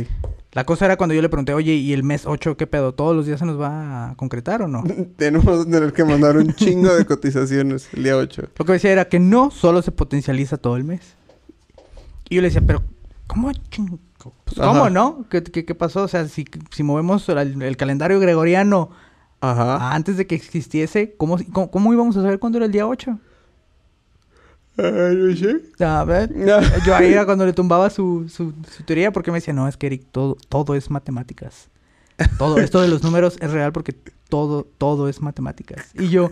La 0.53 0.65
cosa 0.65 0.85
era 0.85 0.97
cuando 0.97 1.13
yo 1.13 1.21
le 1.21 1.29
pregunté, 1.29 1.53
oye, 1.53 1.73
¿y 1.73 1.93
el 1.93 2.03
mes 2.03 2.25
8 2.25 2.55
qué 2.57 2.67
pedo? 2.67 2.93
¿Todos 2.93 3.15
los 3.15 3.25
días 3.25 3.39
se 3.39 3.45
nos 3.45 3.59
va 3.59 4.11
a 4.11 4.15
concretar 4.15 4.61
o 4.61 4.67
no? 4.67 4.83
Tenemos 5.17 5.65
que 5.65 5.71
tener 5.71 5.91
que 5.93 6.05
mandar 6.05 6.37
un 6.37 6.53
chingo 6.53 6.93
de 6.93 7.05
cotizaciones 7.05 7.89
el 7.93 8.03
día 8.03 8.15
8. 8.15 8.49
Lo 8.57 8.65
que 8.65 8.71
decía 8.73 8.91
era 8.91 9.05
que 9.05 9.19
no 9.19 9.51
solo 9.51 9.81
se 9.81 9.91
potencializa 9.91 10.57
todo 10.57 10.77
el 10.77 10.83
mes. 10.83 11.15
Y 12.29 12.35
yo 12.35 12.41
le 12.41 12.47
decía, 12.47 12.61
pero 12.65 12.81
¿cómo 13.27 13.51
ching- 13.51 13.99
pues, 14.45 14.55
¿Cómo 14.57 14.89
no? 14.89 15.25
¿Qué, 15.29 15.43
qué, 15.43 15.65
qué 15.65 15.75
pasó? 15.75 16.03
O 16.03 16.07
sea, 16.07 16.25
si, 16.29 16.45
si 16.71 16.83
movemos 16.83 17.27
el, 17.27 17.61
el 17.61 17.75
calendario 17.77 18.19
gregoriano 18.21 18.91
Ajá. 19.41 19.93
antes 19.93 20.15
de 20.15 20.27
que 20.27 20.35
existiese, 20.35 21.15
¿cómo, 21.17 21.37
cómo, 21.51 21.69
cómo 21.69 21.91
íbamos 21.93 22.15
a 22.15 22.21
saber 22.21 22.39
cuándo 22.39 22.57
era 22.59 22.65
el 22.67 22.71
día 22.71 22.87
8? 22.87 23.19
Ay, 24.77 25.15
no 25.15 25.35
sé. 25.35 25.61
A 25.85 26.03
ver, 26.03 26.31
yo 26.85 26.95
ahí 26.95 27.11
era 27.13 27.25
cuando 27.27 27.45
le 27.45 27.53
tumbaba 27.53 27.89
su, 27.89 28.27
su, 28.29 28.53
su 28.75 28.83
teoría 28.83 29.11
porque 29.11 29.31
me 29.31 29.37
decía, 29.37 29.53
no, 29.53 29.67
es 29.67 29.77
que 29.77 29.87
Eric, 29.87 30.05
todo, 30.11 30.37
todo 30.49 30.75
es 30.75 30.89
matemáticas. 30.89 31.69
Todo 32.37 32.57
esto 32.59 32.79
de 32.81 32.87
los 32.87 33.03
números 33.03 33.37
es 33.41 33.51
real 33.51 33.71
porque 33.73 33.93
todo, 34.29 34.67
todo 34.77 35.09
es 35.09 35.21
matemáticas. 35.21 35.87
Y 35.95 36.09
yo, 36.09 36.29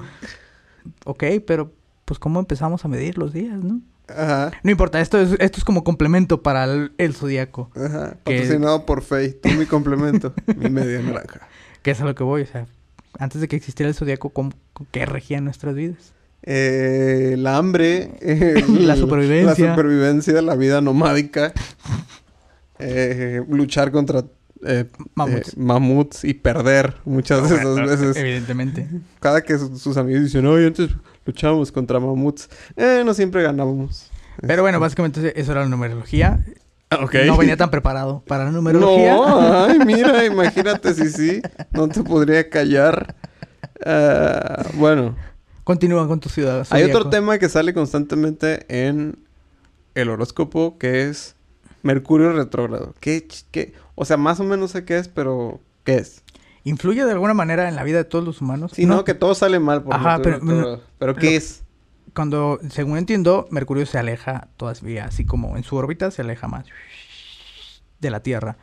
ok, 1.06 1.23
pero 1.45 1.71
pues 2.06 2.19
¿cómo 2.19 2.39
empezamos 2.39 2.84
a 2.86 2.88
medir 2.88 3.17
los 3.17 3.34
días, 3.34 3.63
no? 3.63 3.82
Ajá. 4.08 4.51
No 4.63 4.71
importa, 4.71 4.99
esto 4.99 5.19
es, 5.19 5.32
esto 5.39 5.58
es 5.60 5.63
como 5.63 5.84
complemento 5.84 6.41
para 6.43 6.65
el, 6.65 6.91
el 6.97 7.13
zodiaco. 7.15 7.69
Ajá. 7.75 8.17
Que- 8.25 8.36
Patrocinado 8.39 8.86
por 8.86 9.01
Faye. 9.01 9.30
Tú 9.34 9.49
mi 9.49 9.65
complemento. 9.65 10.34
mi 10.58 10.69
media 10.69 11.01
naranja. 11.01 11.47
Que 11.82 11.89
es 11.91 11.99
a 12.01 12.06
lo 12.06 12.13
que 12.13 12.23
voy, 12.23 12.43
o 12.43 12.45
sea, 12.45 12.67
antes 13.17 13.41
de 13.41 13.47
que 13.47 13.56
existiera 13.56 13.89
el 13.89 13.95
zodiaco, 13.95 14.30
¿cómo, 14.30 14.51
¿qué 14.91 15.08
regía 15.08 15.41
nuestras 15.41 15.73
vidas? 15.73 16.13
Eh, 16.43 17.32
el 17.34 17.45
hambre. 17.47 18.12
La 18.67 18.95
supervivencia. 18.95 19.65
La 19.65 19.73
supervivencia, 19.73 20.41
la 20.41 20.56
vida 20.56 20.82
nomádica. 20.82 21.54
eh, 22.80 23.41
luchar 23.49 23.91
contra 23.91 24.23
eh, 24.65 24.86
Mamuts. 25.15 25.49
eh, 25.49 25.54
mamuts 25.58 26.23
y 26.23 26.34
perder 26.34 26.95
muchas 27.06 27.47
de 27.49 27.56
esas 27.56 27.75
veces. 27.99 28.15
Evidentemente. 28.17 28.88
Cada 29.19 29.41
que 29.41 29.58
sus, 29.58 29.82
sus 29.82 29.97
amigos 29.97 30.23
dicen, 30.23 30.45
oye, 30.45 30.67
antes 30.67 30.89
luchábamos 31.25 31.71
contra 31.71 31.99
mamuts. 31.99 32.49
Eh, 32.75 33.04
no 33.06 33.13
siempre 33.13 33.43
ganábamos. 33.43 34.10
Pero 34.41 34.62
bueno, 34.63 34.80
básicamente 34.80 35.39
eso 35.39 35.51
era 35.51 35.62
la 35.62 35.67
numerología. 35.67 36.43
Ok. 37.01 37.15
No 37.25 37.38
venía 37.38 37.56
tan 37.58 37.69
preparado 37.69 38.23
para 38.27 38.45
la 38.45 38.51
numerología. 38.58 39.13
No, 39.13 39.65
ay, 39.65 39.80
mira, 39.86 40.25
imagínate 40.25 40.93
si 40.93 41.10
sí. 41.10 41.41
No 41.71 41.88
te 41.88 42.04
podría 42.04 42.49
callar. 42.49 43.15
Ah, 43.86 44.63
bueno, 44.75 45.15
Continúa 45.63 46.08
con 46.08 46.19
tu 46.19 46.30
ciudad. 46.30 46.65
hay 46.71 46.84
otro 46.84 47.10
tema 47.10 47.38
que 47.38 47.47
sale 47.50 47.74
constantemente 47.74 48.65
en 48.88 49.17
el 49.95 50.10
horóscopo 50.10 50.78
que 50.78 51.08
es 51.08 51.36
Mercurio 51.84 52.32
retrógrado. 52.34 52.93
¿Qué, 53.00 53.28
qué? 53.52 53.74
O 53.95 54.06
sea, 54.06 54.17
más 54.17 54.39
o 54.39 54.43
menos 54.43 54.71
sé 54.71 54.86
qué 54.86 54.97
es, 54.97 55.08
pero 55.08 55.60
¿qué 55.84 55.95
es? 55.95 56.24
¿Influye 56.63 57.04
de 57.06 57.12
alguna 57.12 57.34
manera 57.34 57.67
en 57.69 57.76
la 57.76 57.84
vida 57.84 57.97
de 57.97 58.04
todos 58.06 58.24
los 58.24 58.41
humanos? 58.41 58.71
Sí, 58.76 58.86
no, 58.86 59.04
que 59.04 59.13
todo 59.15 59.34
sale 59.36 59.60
mal 59.60 59.84
por 59.84 59.95
Ajá, 59.95 60.17
Mercurio 60.19 60.39
pero- 60.39 60.39
retrógrado. 60.56 60.84
Pero 61.00 61.15
¿qué 61.15 61.32
lo- 61.32 61.38
es? 61.38 61.63
Cuando, 62.13 62.60
según 62.69 62.97
entiendo, 62.97 63.47
Mercurio 63.52 63.86
se 63.86 63.97
aleja 63.97 64.50
todavía, 64.58 65.06
así 65.06 65.26
como 65.26 65.56
en 65.58 65.63
su 65.63 65.76
órbita, 65.78 66.12
se 66.12 66.21
aleja 66.24 66.47
más 66.47 66.65
de 68.00 68.10
la 68.10 68.21
Tierra. 68.21 68.58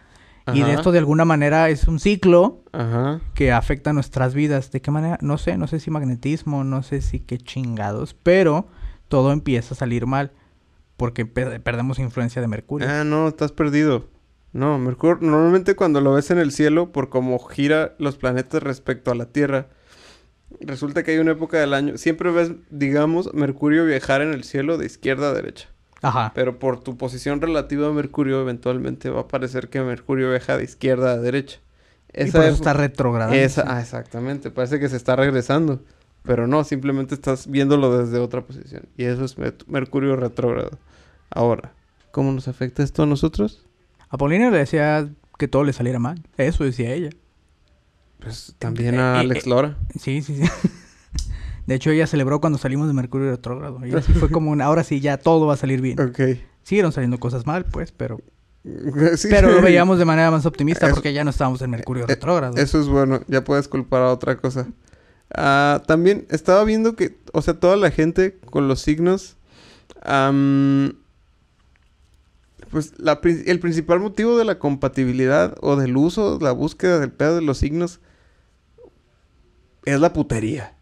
Y 0.54 0.62
de 0.62 0.72
esto, 0.74 0.92
de 0.92 0.98
alguna 0.98 1.24
manera, 1.24 1.68
es 1.68 1.88
un 1.88 1.98
ciclo 2.00 2.62
Ajá. 2.72 3.20
que 3.34 3.52
afecta 3.52 3.92
nuestras 3.92 4.34
vidas. 4.34 4.70
¿De 4.70 4.80
qué 4.80 4.90
manera? 4.90 5.18
No 5.20 5.38
sé, 5.38 5.56
no 5.58 5.66
sé 5.66 5.80
si 5.80 5.90
magnetismo, 5.90 6.64
no 6.64 6.82
sé 6.82 7.00
si 7.00 7.20
qué 7.20 7.38
chingados, 7.38 8.14
pero 8.14 8.68
todo 9.08 9.32
empieza 9.32 9.74
a 9.74 9.76
salir 9.78 10.06
mal 10.06 10.32
porque 10.96 11.26
per- 11.26 11.62
perdemos 11.62 11.98
influencia 11.98 12.42
de 12.42 12.48
Mercurio. 12.48 12.88
Ah, 12.90 13.04
no, 13.04 13.28
estás 13.28 13.52
perdido. 13.52 14.08
No, 14.52 14.78
Mercurio, 14.78 15.18
normalmente 15.20 15.76
cuando 15.76 16.00
lo 16.00 16.14
ves 16.14 16.30
en 16.30 16.38
el 16.38 16.50
cielo, 16.52 16.90
por 16.92 17.08
cómo 17.08 17.38
gira 17.38 17.94
los 17.98 18.16
planetas 18.16 18.62
respecto 18.62 19.10
a 19.10 19.14
la 19.14 19.26
Tierra, 19.26 19.68
resulta 20.60 21.02
que 21.02 21.12
hay 21.12 21.18
una 21.18 21.32
época 21.32 21.58
del 21.58 21.74
año, 21.74 21.98
siempre 21.98 22.30
ves, 22.30 22.52
digamos, 22.70 23.32
Mercurio 23.34 23.84
viajar 23.84 24.22
en 24.22 24.32
el 24.32 24.44
cielo 24.44 24.78
de 24.78 24.86
izquierda 24.86 25.28
a 25.30 25.34
derecha. 25.34 25.68
Ajá. 26.02 26.32
Pero 26.34 26.58
por 26.58 26.80
tu 26.80 26.96
posición 26.96 27.40
relativa 27.40 27.88
a 27.88 27.92
Mercurio, 27.92 28.40
eventualmente 28.40 29.10
va 29.10 29.22
a 29.22 29.28
parecer 29.28 29.68
que 29.68 29.80
Mercurio 29.82 30.30
viaja 30.30 30.56
de 30.56 30.64
izquierda 30.64 31.12
a 31.12 31.16
derecha. 31.18 31.58
y 32.14 32.18
por 32.18 32.24
eso 32.24 32.38
época- 32.38 32.52
está 32.54 32.72
retrogradando. 32.72 33.36
esa- 33.36 33.64
ah, 33.66 33.80
exactamente, 33.80 34.50
parece 34.50 34.78
que 34.80 34.88
se 34.88 34.96
está 34.96 35.14
regresando. 35.16 35.82
Pero 36.22 36.46
no, 36.46 36.62
simplemente 36.64 37.14
estás 37.14 37.46
viéndolo 37.48 37.96
desde 37.98 38.18
otra 38.18 38.42
posición. 38.42 38.82
Y 38.96 39.04
eso 39.04 39.24
es 39.24 39.38
Mer- 39.38 39.56
Mercurio 39.66 40.14
retrógrado. 40.16 40.78
Ahora, 41.30 41.72
¿cómo 42.10 42.32
nos 42.32 42.48
afecta 42.48 42.82
esto 42.82 43.02
a 43.02 43.06
nosotros? 43.06 43.64
Apolinar 44.10 44.52
le 44.52 44.58
decía 44.58 45.08
que 45.38 45.48
todo 45.48 45.64
le 45.64 45.72
saliera 45.72 45.98
mal. 45.98 46.22
Eso 46.36 46.64
decía 46.64 46.92
ella. 46.92 47.10
Pues 48.20 48.54
también 48.58 48.96
Eh, 48.96 48.98
a 49.00 49.16
eh, 49.16 49.18
Alex 49.20 49.46
eh, 49.46 49.48
Lora. 49.50 49.76
Sí, 49.98 50.22
sí, 50.22 50.36
sí. 50.36 50.42
De 51.68 51.74
hecho, 51.74 51.90
ella 51.90 52.06
celebró 52.06 52.40
cuando 52.40 52.58
salimos 52.58 52.88
de 52.88 52.94
Mercurio 52.94 53.30
retrógrado. 53.30 53.84
Y 53.84 53.94
así 53.94 54.14
fue 54.14 54.30
como, 54.30 54.52
un, 54.52 54.62
ahora 54.62 54.84
sí, 54.84 55.00
ya 55.00 55.18
todo 55.18 55.46
va 55.46 55.52
a 55.52 55.56
salir 55.58 55.82
bien. 55.82 56.00
Ok. 56.00 56.18
Siguieron 56.62 56.92
saliendo 56.92 57.20
cosas 57.20 57.44
mal, 57.46 57.66
pues, 57.66 57.92
pero... 57.92 58.22
Sí. 59.16 59.28
Pero 59.28 59.52
lo 59.52 59.60
veíamos 59.60 59.98
de 59.98 60.06
manera 60.06 60.30
más 60.30 60.46
optimista 60.46 60.88
porque 60.88 61.12
ya 61.12 61.24
no 61.24 61.30
estábamos 61.30 61.60
en 61.60 61.68
Mercurio 61.68 62.04
eh, 62.04 62.06
retrógrado. 62.06 62.56
Eso 62.56 62.80
es 62.80 62.88
bueno, 62.88 63.20
ya 63.28 63.44
puedes 63.44 63.68
culpar 63.68 64.00
a 64.00 64.10
otra 64.10 64.38
cosa. 64.38 64.66
Ah, 65.34 65.82
también 65.86 66.26
estaba 66.30 66.64
viendo 66.64 66.96
que, 66.96 67.18
o 67.34 67.42
sea, 67.42 67.52
toda 67.52 67.76
la 67.76 67.90
gente 67.90 68.38
con 68.50 68.66
los 68.66 68.80
signos, 68.80 69.36
pues 72.70 72.94
la 72.96 73.20
el 73.22 73.60
principal 73.60 74.00
motivo 74.00 74.38
de 74.38 74.46
la 74.46 74.58
compatibilidad 74.58 75.54
o 75.60 75.76
del 75.76 75.98
uso, 75.98 76.38
la 76.40 76.52
búsqueda 76.52 76.98
del 76.98 77.12
pedo 77.12 77.34
de 77.34 77.42
los 77.42 77.58
signos, 77.58 78.00
es 79.84 80.00
la 80.00 80.14
putería, 80.14 80.77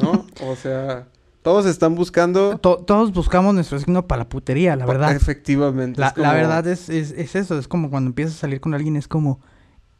¿no? 0.00 0.26
o 0.42 0.56
sea, 0.56 1.06
todos 1.42 1.66
están 1.66 1.94
buscando... 1.94 2.58
To- 2.58 2.78
todos 2.78 3.12
buscamos 3.12 3.54
nuestro 3.54 3.78
signo 3.78 4.06
para 4.06 4.24
la 4.24 4.28
putería, 4.28 4.76
la 4.76 4.86
verdad. 4.86 5.14
Efectivamente. 5.14 6.00
La, 6.00 6.08
es 6.08 6.16
la 6.16 6.28
como- 6.28 6.34
verdad 6.40 6.66
es, 6.66 6.88
es, 6.88 7.12
es 7.12 7.34
eso. 7.36 7.58
Es 7.58 7.66
como 7.68 7.90
cuando 7.90 8.08
empiezas 8.08 8.36
a 8.36 8.38
salir 8.40 8.60
con 8.60 8.74
alguien, 8.74 8.96
es 8.96 9.08
como... 9.08 9.40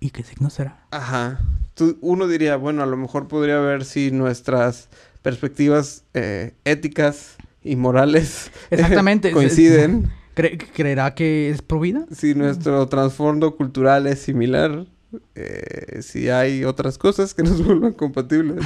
¿Y 0.02 0.10
qué 0.10 0.22
signo 0.22 0.48
será? 0.50 0.86
Ajá. 0.90 1.40
Tú- 1.74 1.98
uno 2.00 2.26
diría, 2.26 2.56
bueno, 2.56 2.82
a 2.82 2.86
lo 2.86 2.96
mejor 2.96 3.28
podría 3.28 3.58
ver 3.58 3.84
si 3.84 4.10
nuestras 4.10 4.88
perspectivas 5.22 6.04
eh, 6.14 6.54
éticas 6.64 7.36
y 7.62 7.76
morales 7.76 8.50
Exactamente. 8.70 9.30
coinciden, 9.32 10.10
Cre- 10.36 10.66
¿Creerá 10.74 11.14
que 11.14 11.50
es 11.50 11.60
pro 11.60 11.80
vida? 11.80 12.06
si 12.10 12.34
nuestro 12.34 12.86
trasfondo 12.88 13.56
cultural 13.56 14.06
es 14.06 14.20
similar, 14.20 14.86
eh, 15.34 16.00
si 16.02 16.28
hay 16.28 16.64
otras 16.64 16.98
cosas 16.98 17.34
que 17.34 17.42
nos 17.44 17.64
vuelvan 17.64 17.92
compatibles. 17.92 18.64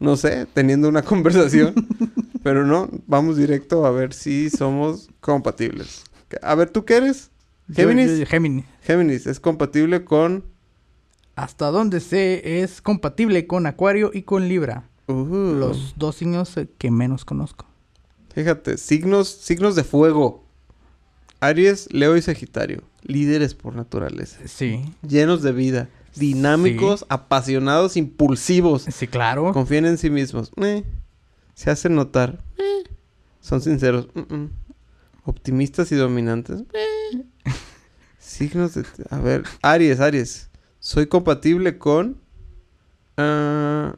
No 0.00 0.16
sé, 0.16 0.46
teniendo 0.54 0.88
una 0.88 1.02
conversación, 1.02 1.74
pero 2.42 2.66
no, 2.66 2.88
vamos 3.06 3.36
directo 3.36 3.86
a 3.86 3.90
ver 3.90 4.12
si 4.12 4.50
somos 4.50 5.08
compatibles. 5.20 6.04
A 6.42 6.54
ver, 6.54 6.70
¿tú 6.70 6.84
qué 6.84 6.96
eres? 6.96 7.30
Yo- 7.68 7.74
Géminis. 7.76 8.18
yo- 8.18 8.26
Géminis. 8.26 8.64
Géminis, 8.82 9.26
es 9.26 9.40
compatible 9.40 10.04
con... 10.04 10.44
Hasta 11.34 11.70
donde 11.70 12.00
sé, 12.00 12.62
es 12.62 12.80
compatible 12.80 13.46
con 13.46 13.66
Acuario 13.66 14.10
y 14.14 14.22
con 14.22 14.48
Libra. 14.48 14.88
Uh, 15.06 15.54
Los 15.58 15.94
dos 15.98 16.16
signos 16.16 16.54
que 16.78 16.90
menos 16.90 17.24
conozco. 17.26 17.66
Fíjate, 18.34 18.78
signos, 18.78 19.28
signos 19.28 19.76
de 19.76 19.84
fuego. 19.84 20.45
Aries, 21.40 21.88
Leo 21.92 22.16
y 22.16 22.22
Sagitario. 22.22 22.82
Líderes 23.02 23.54
por 23.54 23.74
naturaleza. 23.74 24.38
Sí. 24.46 24.82
Llenos 25.06 25.42
de 25.42 25.52
vida. 25.52 25.88
Dinámicos, 26.16 27.04
apasionados, 27.08 27.96
impulsivos. 27.96 28.82
Sí, 28.90 29.06
claro. 29.06 29.52
Confían 29.52 29.84
en 29.86 29.98
sí 29.98 30.08
mismos. 30.10 30.50
Eh, 30.56 30.82
Se 31.54 31.70
hacen 31.70 31.94
notar. 31.94 32.42
Eh, 32.58 32.84
Son 33.40 33.60
sinceros. 33.60 34.08
Optimistas 35.24 35.92
y 35.92 35.96
dominantes. 35.96 36.62
Eh. 36.72 37.22
Signos 38.18 38.74
de... 38.74 38.84
A 39.10 39.18
ver. 39.18 39.44
Aries, 39.62 40.00
Aries. 40.00 40.50
Soy 40.80 41.06
compatible 41.06 41.78
con... 41.78 42.18
ah, 43.18 43.94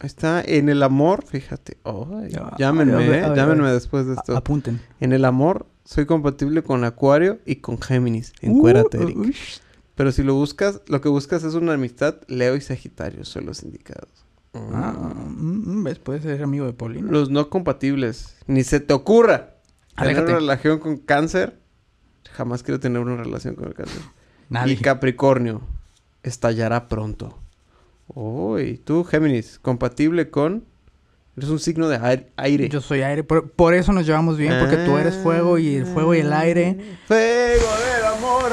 está. 0.00 0.42
En 0.42 0.68
el 0.68 0.82
amor, 0.82 1.24
fíjate. 1.24 1.78
Ah, 1.84 2.20
llámenme, 2.58 2.92
a 2.94 2.96
ver, 2.98 3.06
a 3.08 3.10
ver, 3.10 3.24
a 3.24 3.34
Llámenme 3.34 3.64
ver. 3.64 3.72
después 3.74 4.06
de 4.06 4.12
A- 4.12 4.16
esto. 4.16 4.36
apunten. 4.36 4.80
En 5.00 5.12
el 5.12 5.24
amor, 5.24 5.66
soy 5.86 6.04
compatible 6.04 6.62
con 6.62 6.84
Acuario 6.84 7.38
y 7.46 7.56
con 7.56 7.80
Géminis. 7.80 8.32
Encuérate, 8.42 8.98
Uh, 8.98 9.02
Eric. 9.02 9.36
Pero 9.94 10.12
si 10.12 10.22
lo 10.22 10.34
buscas, 10.34 10.82
lo 10.88 11.00
que 11.00 11.08
buscas 11.08 11.42
es 11.44 11.54
una 11.54 11.72
amistad, 11.72 12.16
Leo 12.28 12.54
y 12.56 12.60
Sagitario 12.60 13.24
son 13.24 13.46
los 13.46 13.62
indicados. 13.62 14.10
Ah, 14.52 14.92
mm, 14.92 15.78
mm, 15.80 15.84
¿Ves? 15.84 15.98
Puede 15.98 16.20
ser 16.20 16.42
amigo 16.42 16.66
de 16.66 16.72
Paulina. 16.72 17.10
Los 17.10 17.30
no 17.30 17.48
compatibles. 17.48 18.36
Ni 18.46 18.62
se 18.64 18.80
te 18.80 18.92
ocurra 18.94 19.54
tener 19.96 20.22
una 20.22 20.34
relación 20.34 20.78
con 20.80 20.98
cáncer. 20.98 21.58
Jamás 22.32 22.62
quiero 22.62 22.80
tener 22.80 23.00
una 23.00 23.16
relación 23.16 23.54
con 23.54 23.68
el 23.68 23.74
cáncer. 23.74 24.02
Nadie. 24.48 24.74
Y 24.74 24.76
Capricornio. 24.76 25.62
estallará 26.22 26.88
pronto. 26.88 27.38
Uy, 28.08 28.78
tú, 28.78 29.04
Géminis, 29.04 29.58
compatible 29.60 30.30
con... 30.30 30.64
Eres 31.36 31.50
un 31.50 31.58
signo 31.58 31.88
de 31.88 31.96
aire- 31.96 32.32
aire. 32.36 32.68
Yo 32.70 32.80
soy 32.80 33.02
aire, 33.02 33.22
por, 33.22 33.50
por 33.50 33.74
eso 33.74 33.92
nos 33.92 34.06
llevamos 34.06 34.38
bien, 34.38 34.54
porque 34.58 34.76
tú 34.78 34.96
eres 34.96 35.14
fuego 35.16 35.58
y 35.58 35.74
el 35.76 35.84
fuego 35.86 36.14
y 36.14 36.20
el 36.20 36.32
aire. 36.32 36.78
Fuego 37.06 37.66
del 37.94 38.04
amor. 38.16 38.52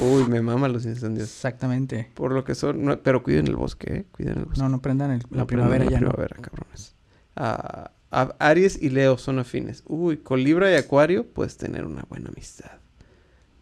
Uy, 0.00 0.24
me 0.28 0.40
maman 0.40 0.72
los 0.72 0.86
incendios. 0.86 1.28
Exactamente. 1.28 2.10
Por 2.14 2.32
lo 2.32 2.42
que 2.44 2.54
son... 2.54 2.82
no- 2.84 2.98
pero 3.00 3.22
cuiden 3.22 3.46
el 3.46 3.56
bosque, 3.56 3.92
¿eh? 3.94 4.04
Cuiden 4.10 4.38
el 4.38 4.44
bosque. 4.46 4.60
No, 4.60 4.68
no 4.68 4.80
prendan 4.80 5.10
el- 5.10 5.22
la 5.30 5.38
No, 5.38 5.46
primavera 5.46 5.84
ya. 5.84 5.90
la 5.92 6.00
no. 6.00 6.08
primavera, 6.08 6.36
cabrones. 6.40 6.94
Ah, 7.36 7.90
a- 8.10 8.34
Aries 8.38 8.80
y 8.80 8.88
Leo 8.88 9.18
son 9.18 9.38
afines. 9.38 9.82
Uy, 9.86 10.16
con 10.16 10.42
Libra 10.42 10.72
y 10.72 10.76
Acuario 10.76 11.26
puedes 11.26 11.56
tener 11.58 11.84
una 11.84 12.04
buena 12.08 12.30
amistad. 12.30 12.70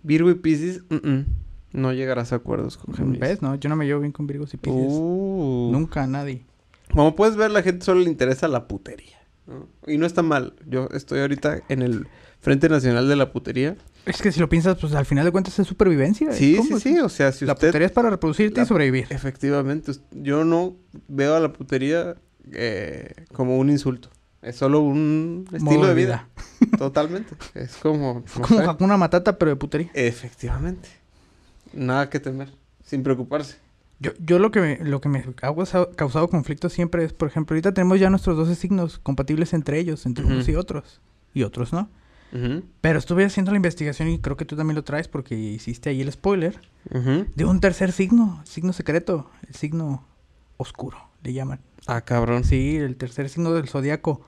Virgo 0.04 0.30
y 0.30 0.34
Piscis, 0.34 0.82
mm, 0.88 0.94
mm, 1.08 1.24
no 1.72 1.92
llegarás 1.92 2.32
a 2.32 2.36
acuerdos 2.36 2.76
con 2.76 2.94
Géminis. 2.94 3.20
¿Ves? 3.20 3.42
No, 3.42 3.54
yo 3.56 3.68
no 3.68 3.76
me 3.76 3.86
llevo 3.86 4.00
bien 4.00 4.12
con 4.12 4.26
Virgos 4.26 4.54
y 4.54 4.56
Piscis. 4.56 4.86
Uh. 4.88 5.70
Nunca, 5.72 6.06
nadie. 6.06 6.44
Como 6.92 7.16
puedes 7.16 7.36
ver, 7.36 7.50
la 7.50 7.62
gente 7.62 7.84
solo 7.84 8.00
le 8.00 8.10
interesa 8.10 8.48
la 8.48 8.66
putería. 8.68 9.18
¿no? 9.46 9.68
Y 9.86 9.98
no 9.98 10.06
está 10.06 10.22
mal. 10.22 10.54
Yo 10.66 10.88
estoy 10.92 11.20
ahorita 11.20 11.60
en 11.68 11.82
el 11.82 12.06
Frente 12.40 12.68
Nacional 12.68 13.08
de 13.08 13.16
la 13.16 13.32
Putería. 13.32 13.76
Es 14.06 14.20
que 14.20 14.32
si 14.32 14.40
lo 14.40 14.48
piensas, 14.48 14.76
pues 14.80 14.94
al 14.94 15.06
final 15.06 15.24
de 15.24 15.30
cuentas 15.32 15.58
es 15.58 15.66
supervivencia. 15.66 16.32
Sí, 16.32 16.56
¿Cómo? 16.56 16.78
sí, 16.78 16.94
sí. 16.94 16.98
O 17.00 17.08
sea, 17.08 17.30
si 17.32 17.44
La 17.46 17.52
usted... 17.54 17.68
putería 17.68 17.86
es 17.86 17.92
para 17.92 18.10
reproducirte 18.10 18.56
la- 18.56 18.62
y 18.64 18.66
sobrevivir. 18.66 19.06
Efectivamente. 19.10 19.92
Yo 20.12 20.44
no 20.44 20.76
veo 21.08 21.36
a 21.36 21.40
la 21.40 21.52
putería 21.52 22.16
eh, 22.52 23.12
como 23.32 23.58
un 23.58 23.70
insulto. 23.70 24.10
Es 24.42 24.56
solo 24.56 24.80
un 24.80 25.44
estilo 25.52 25.70
Modo 25.78 25.86
de 25.86 25.94
vida. 25.94 26.28
Totalmente. 26.78 27.34
Es 27.54 27.76
como... 27.76 28.24
no 28.36 28.42
Como. 28.46 28.60
Hakuna 28.70 28.96
Matata, 28.96 29.38
pero 29.38 29.50
de 29.52 29.56
putería. 29.56 29.90
Efectivamente. 29.94 30.88
Nada 31.72 32.10
que 32.10 32.18
temer. 32.18 32.48
Sin 32.84 33.04
preocuparse. 33.04 33.56
Yo, 34.02 34.10
yo 34.18 34.38
lo 34.38 34.50
que 34.50 34.60
me, 34.60 34.78
lo 34.78 35.00
que 35.00 35.08
me 35.08 35.20
ha 35.20 35.32
causado, 35.94 36.28
conflicto 36.28 36.68
siempre 36.68 37.04
es, 37.04 37.12
por 37.12 37.28
ejemplo, 37.28 37.54
ahorita 37.54 37.72
tenemos 37.72 38.00
ya 38.00 38.10
nuestros 38.10 38.36
12 38.36 38.56
signos 38.56 38.98
compatibles 38.98 39.52
entre 39.54 39.78
ellos, 39.78 40.06
entre 40.06 40.24
unos 40.24 40.48
y 40.48 40.56
otros. 40.56 41.00
Y 41.32 41.44
otros 41.44 41.72
no. 41.72 41.88
Pero 42.80 42.98
estuve 42.98 43.24
haciendo 43.24 43.52
la 43.52 43.56
investigación 43.56 44.08
y 44.08 44.18
creo 44.18 44.36
que 44.36 44.46
tú 44.46 44.56
también 44.56 44.74
lo 44.74 44.84
traes 44.84 45.06
porque 45.06 45.34
hiciste 45.34 45.90
ahí 45.90 46.00
el 46.00 46.10
spoiler. 46.10 46.60
De 47.36 47.44
un 47.44 47.60
tercer 47.60 47.92
signo, 47.92 48.42
signo 48.44 48.72
secreto, 48.72 49.30
el 49.46 49.54
signo 49.54 50.04
oscuro, 50.56 50.98
le 51.22 51.32
llaman. 51.32 51.60
Ah, 51.86 52.00
cabrón. 52.00 52.44
Sí, 52.44 52.76
el 52.76 52.96
tercer 52.96 53.28
signo 53.28 53.52
del 53.52 53.68
zodiaco. 53.68 54.24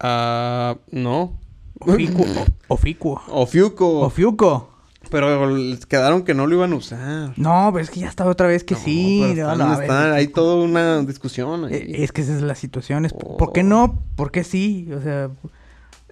Ah, 0.00 0.76
no. 0.90 1.38
Oficuo. 1.80 2.26
Oficuo. 2.68 3.22
Ofiuco. 3.28 4.00
Ofiuco. 4.00 4.71
Pero 5.10 5.50
les 5.56 5.84
quedaron 5.86 6.22
que 6.22 6.32
no 6.34 6.46
lo 6.46 6.54
iban 6.56 6.72
a 6.72 6.76
usar. 6.76 7.32
No, 7.36 7.70
pero 7.72 7.84
es 7.84 7.90
que 7.90 8.00
ya 8.00 8.08
estaba 8.08 8.30
otra 8.30 8.46
vez 8.46 8.64
que 8.64 8.74
No, 8.74 8.80
sí. 8.80 9.22
pero 9.34 9.54
no, 9.56 10.14
hay 10.14 10.28
toda 10.28 10.56
una 10.64 11.02
discusión 11.02 11.66
ahí. 11.66 11.74
Eh, 11.74 12.04
Es 12.04 12.12
que 12.12 12.22
esa 12.22 12.34
es 12.34 12.42
la 12.42 12.54
situación. 12.54 13.04
es, 13.04 13.12
Oh. 13.14 13.36
¿Por 13.36 13.52
qué 13.52 13.62
no? 13.62 14.02
¿Por 14.16 14.30
qué 14.30 14.42
sí? 14.44 14.88
O 14.96 15.00
sea, 15.02 15.30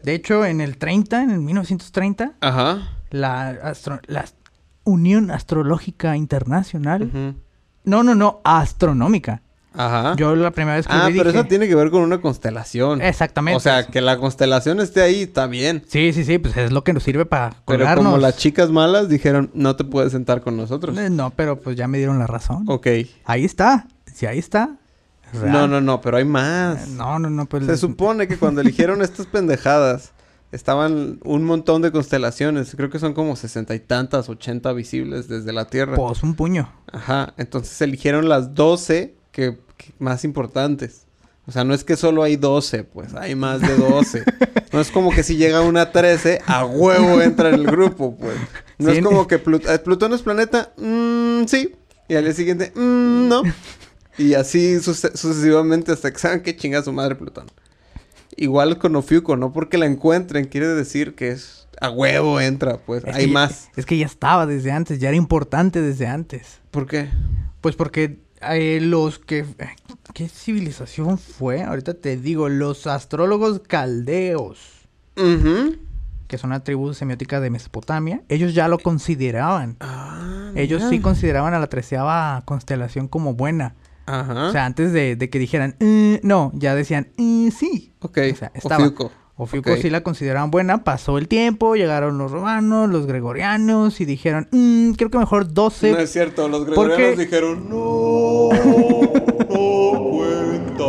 de 0.02 0.14
hecho, 0.14 0.44
en 0.44 0.60
el 0.60 0.76
30, 0.78 1.22
en 1.22 1.30
el 1.30 1.40
1930, 1.40 2.32
Ajá. 2.40 2.90
la, 3.10 3.50
astro- 3.64 4.00
la 4.06 4.24
Unión 4.84 5.30
Astrológica 5.30 6.16
Internacional. 6.16 7.36
No, 7.84 8.02
no, 8.02 8.14
no, 8.14 8.40
astronómica. 8.44 9.42
Ajá. 9.72 10.16
Yo 10.16 10.34
la 10.34 10.50
primera 10.50 10.76
vez 10.76 10.86
que 10.86 10.92
ah, 10.92 11.06
vi 11.08 11.16
pero 11.18 11.30
dije- 11.30 11.38
eso 11.40 11.48
tiene 11.48 11.68
que 11.68 11.74
ver 11.76 11.90
con 11.90 12.02
una 12.02 12.20
constelación. 12.20 13.00
Exactamente. 13.02 13.56
O 13.56 13.60
sea, 13.60 13.86
que 13.86 14.00
la 14.00 14.18
constelación 14.18 14.80
esté 14.80 15.00
ahí 15.02 15.22
está 15.22 15.46
bien. 15.46 15.84
Sí, 15.86 16.12
sí, 16.12 16.24
sí, 16.24 16.38
pues 16.38 16.56
es 16.56 16.72
lo 16.72 16.82
que 16.82 16.92
nos 16.92 17.02
sirve 17.04 17.24
para 17.24 17.50
Pero 17.50 17.78
colgarnos. 17.78 18.04
como 18.06 18.18
las 18.18 18.36
chicas 18.36 18.70
malas 18.70 19.08
dijeron, 19.08 19.50
no 19.54 19.76
te 19.76 19.84
puedes 19.84 20.12
sentar 20.12 20.40
con 20.40 20.56
nosotros. 20.56 20.98
Eh, 20.98 21.08
No, 21.10 21.30
pero 21.30 21.60
pues 21.60 21.76
ya 21.76 21.86
me 21.86 21.98
dieron 21.98 22.18
la 22.18 22.26
razón. 22.26 22.64
Ok. 22.68 22.88
Ahí 23.24 23.44
está. 23.44 23.86
Sí, 24.12 24.26
ahí 24.26 24.38
está. 24.38 24.76
Es. 25.32 25.40
No, 25.42 25.68
no, 25.68 25.80
no, 25.80 26.00
pero 26.00 26.16
hay 26.16 26.24
más. 26.24 26.88
Eh, 26.88 26.90
No, 26.96 27.20
no, 27.20 27.30
no, 27.30 27.46
pues... 27.46 27.64
Se 27.66 27.76
supone 27.76 28.26
que 28.26 28.36
cuando 28.36 28.60
eligieron 28.62 29.00
estas 29.02 29.26
pendejadas, 29.32 30.10
estaban 30.50 31.20
un 31.22 31.44
montón 31.44 31.80
de 31.82 31.92
constelaciones. 31.92 32.74
Creo 32.76 32.90
que 32.90 32.98
son 32.98 33.14
como 33.14 33.36
sesenta 33.36 33.76
y 33.76 33.78
tantas, 33.78 34.28
ochenta 34.28 34.72
visibles 34.72 35.28
desde 35.28 35.52
la 35.52 35.66
Tierra. 35.66 35.94
Pues 35.94 36.24
un 36.24 36.34
puño. 36.34 36.72
Ajá. 36.92 37.34
Entonces 37.36 37.80
eligieron 37.82 38.28
las 38.28 38.54
12 38.56 39.14
que, 39.32 39.58
que 39.76 39.92
más 39.98 40.24
importantes. 40.24 41.02
O 41.46 41.52
sea, 41.52 41.64
no 41.64 41.74
es 41.74 41.82
que 41.84 41.96
solo 41.96 42.22
hay 42.22 42.36
12, 42.36 42.84
pues 42.84 43.14
hay 43.14 43.34
más 43.34 43.60
de 43.60 43.74
12. 43.76 44.22
no 44.72 44.80
es 44.80 44.90
como 44.90 45.10
que 45.10 45.22
si 45.22 45.36
llega 45.36 45.62
una 45.62 45.90
13, 45.90 46.40
a 46.46 46.64
huevo 46.64 47.20
entra 47.22 47.48
en 47.48 47.54
el 47.56 47.66
grupo, 47.66 48.16
pues. 48.16 48.36
No 48.78 48.90
es 48.90 49.02
como 49.02 49.26
que 49.26 49.42
Plut- 49.42 49.68
eh, 49.68 49.78
Plutón 49.80 50.12
es 50.12 50.22
planeta, 50.22 50.72
mm, 50.76 51.44
sí. 51.46 51.74
Y 52.08 52.14
al 52.14 52.24
día 52.24 52.34
siguiente, 52.34 52.72
mm, 52.74 53.28
no. 53.28 53.42
Y 54.18 54.34
así 54.34 54.78
suce- 54.80 55.16
sucesivamente 55.16 55.92
hasta 55.92 56.12
que 56.12 56.18
saben 56.18 56.42
que 56.42 56.56
chinga 56.56 56.82
su 56.82 56.92
madre 56.92 57.14
Plutón. 57.16 57.46
Igual 58.36 58.78
con 58.78 58.94
Ofiuco, 58.96 59.36
no 59.36 59.52
porque 59.52 59.76
la 59.78 59.86
encuentren, 59.86 60.44
quiere 60.46 60.68
decir 60.68 61.14
que 61.14 61.30
es 61.30 61.66
a 61.80 61.90
huevo 61.90 62.40
entra, 62.40 62.76
pues. 62.78 63.02
Es 63.04 63.14
hay 63.14 63.26
ya- 63.26 63.32
más. 63.32 63.68
Es 63.76 63.86
que 63.86 63.96
ya 63.98 64.06
estaba 64.06 64.46
desde 64.46 64.70
antes, 64.70 65.00
ya 65.00 65.08
era 65.08 65.16
importante 65.16 65.80
desde 65.82 66.06
antes. 66.06 66.58
¿Por 66.70 66.86
qué? 66.86 67.08
Pues 67.60 67.74
porque 67.76 68.18
eh, 68.42 68.78
los 68.80 69.18
que... 69.18 69.44
¿Qué 70.14 70.28
civilización 70.28 71.18
fue? 71.18 71.62
Ahorita 71.62 71.94
te 71.94 72.16
digo, 72.16 72.48
los 72.48 72.86
astrólogos 72.86 73.60
caldeos, 73.60 74.58
Ujú. 75.16 75.76
que 76.26 76.38
son 76.38 76.50
una 76.50 76.64
tribu 76.64 76.92
semiótica 76.94 77.40
de 77.40 77.50
Mesopotamia, 77.50 78.22
ellos 78.28 78.54
ya 78.54 78.68
lo 78.68 78.78
consideraban. 78.78 79.76
Ah, 79.80 80.50
Ellos 80.56 80.82
sí 80.90 81.00
consideraban 81.00 81.54
a 81.54 81.58
la 81.60 81.68
treceava 81.68 82.42
constelación 82.44 83.06
como 83.08 83.34
buena. 83.34 83.74
Ajá. 84.06 84.48
O 84.48 84.52
sea, 84.52 84.66
antes 84.66 84.92
de, 84.92 85.14
de 85.14 85.30
que 85.30 85.38
dijeran, 85.38 85.76
"Eh", 85.78 86.18
no, 86.24 86.50
ya 86.54 86.74
decían, 86.74 87.08
"Eh, 87.18 87.50
sí. 87.56 87.92
ok. 88.00 88.18
o 88.32 88.36
sea, 88.36 88.50
estaba. 88.54 88.84
Ofiuco. 88.84 89.12
Ofiuco 89.40 89.72
Ok. 89.72 89.78
sí 89.80 89.90
la 89.90 90.02
consideraban 90.02 90.50
buena, 90.50 90.84
pasó 90.84 91.18
el 91.18 91.26
tiempo, 91.28 91.74
llegaron 91.74 92.18
los 92.18 92.30
romanos, 92.30 92.88
los 92.90 93.06
gregorianos 93.06 94.00
y 94.00 94.04
dijeron, 94.04 94.48
"Mm, 94.50 94.92
creo 94.92 95.10
que 95.10 95.18
mejor 95.18 95.52
12. 95.52 95.92
No 95.92 95.98
es 95.98 96.10
cierto, 96.12 96.48
los 96.48 96.60
¿Por 96.66 96.88
gregorianos 96.88 97.18
dijeron, 97.18 97.68
no, 97.68 98.48
no 98.52 100.00
cuenta. 100.10 100.84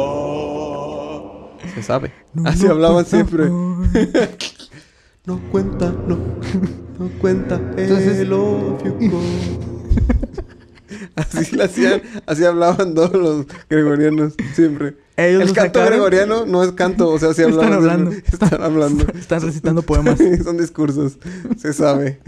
Se 1.76 1.84
sabe. 1.84 2.12
No, 2.34 2.50
Así 2.50 2.66
no 2.66 2.72
hablaban 2.72 3.06
cuenta. 3.06 3.10
siempre. 3.10 3.50
No 5.24 5.40
cuenta, 5.52 5.94
no, 6.08 6.18
no 7.00 7.10
cuenta 7.20 7.56
Entonces- 7.78 8.18
el 8.22 8.34
Ofiuco. 8.34 9.22
Así 11.16 11.56
lo 11.56 11.64
hacían, 11.66 12.02
así 12.26 12.44
hablaban 12.46 12.94
todos 12.96 13.14
los 13.14 13.46
gregorianos 13.70 14.34
siempre. 14.54 14.96
Ellos 15.18 15.42
el 15.44 15.54
canto 15.54 15.80
sacaron- 15.80 15.88
gregoriano 15.90 16.46
no 16.46 16.64
es 16.64 16.72
canto, 16.72 17.10
o 17.10 17.20
sea, 17.20 17.34
sí 17.34 17.42
Están 17.42 17.54
hablaban. 17.54 17.74
hablando. 17.74 18.12
siempre. 18.12 18.32
Están 18.34 18.62
hablando. 18.64 19.08
Están 19.20 19.42
recitando 19.42 19.82
poemas. 19.82 20.20
Son 20.44 20.58
discursos, 20.58 21.18
se 21.58 21.74
sabe. 21.74 22.20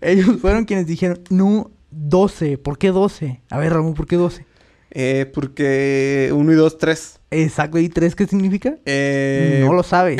Ellos 0.00 0.40
fueron 0.40 0.64
quienes 0.64 0.86
dijeron, 0.86 1.20
no, 1.30 1.70
12. 1.90 2.58
¿Por 2.58 2.78
qué 2.78 2.88
12? 2.88 3.40
A 3.50 3.58
ver, 3.58 3.72
Ramón, 3.72 3.94
¿por 3.94 4.06
qué 4.06 4.16
12? 4.16 4.46
Eh, 4.92 5.30
porque 5.32 6.30
uno 6.34 6.52
y 6.52 6.56
dos, 6.56 6.78
tres. 6.78 7.20
Exacto, 7.30 7.78
¿y 7.78 7.88
3 7.88 8.16
qué 8.16 8.26
significa? 8.26 8.76
Eh, 8.86 9.62
No 9.64 9.72
lo 9.74 9.84
sabe. 9.84 10.16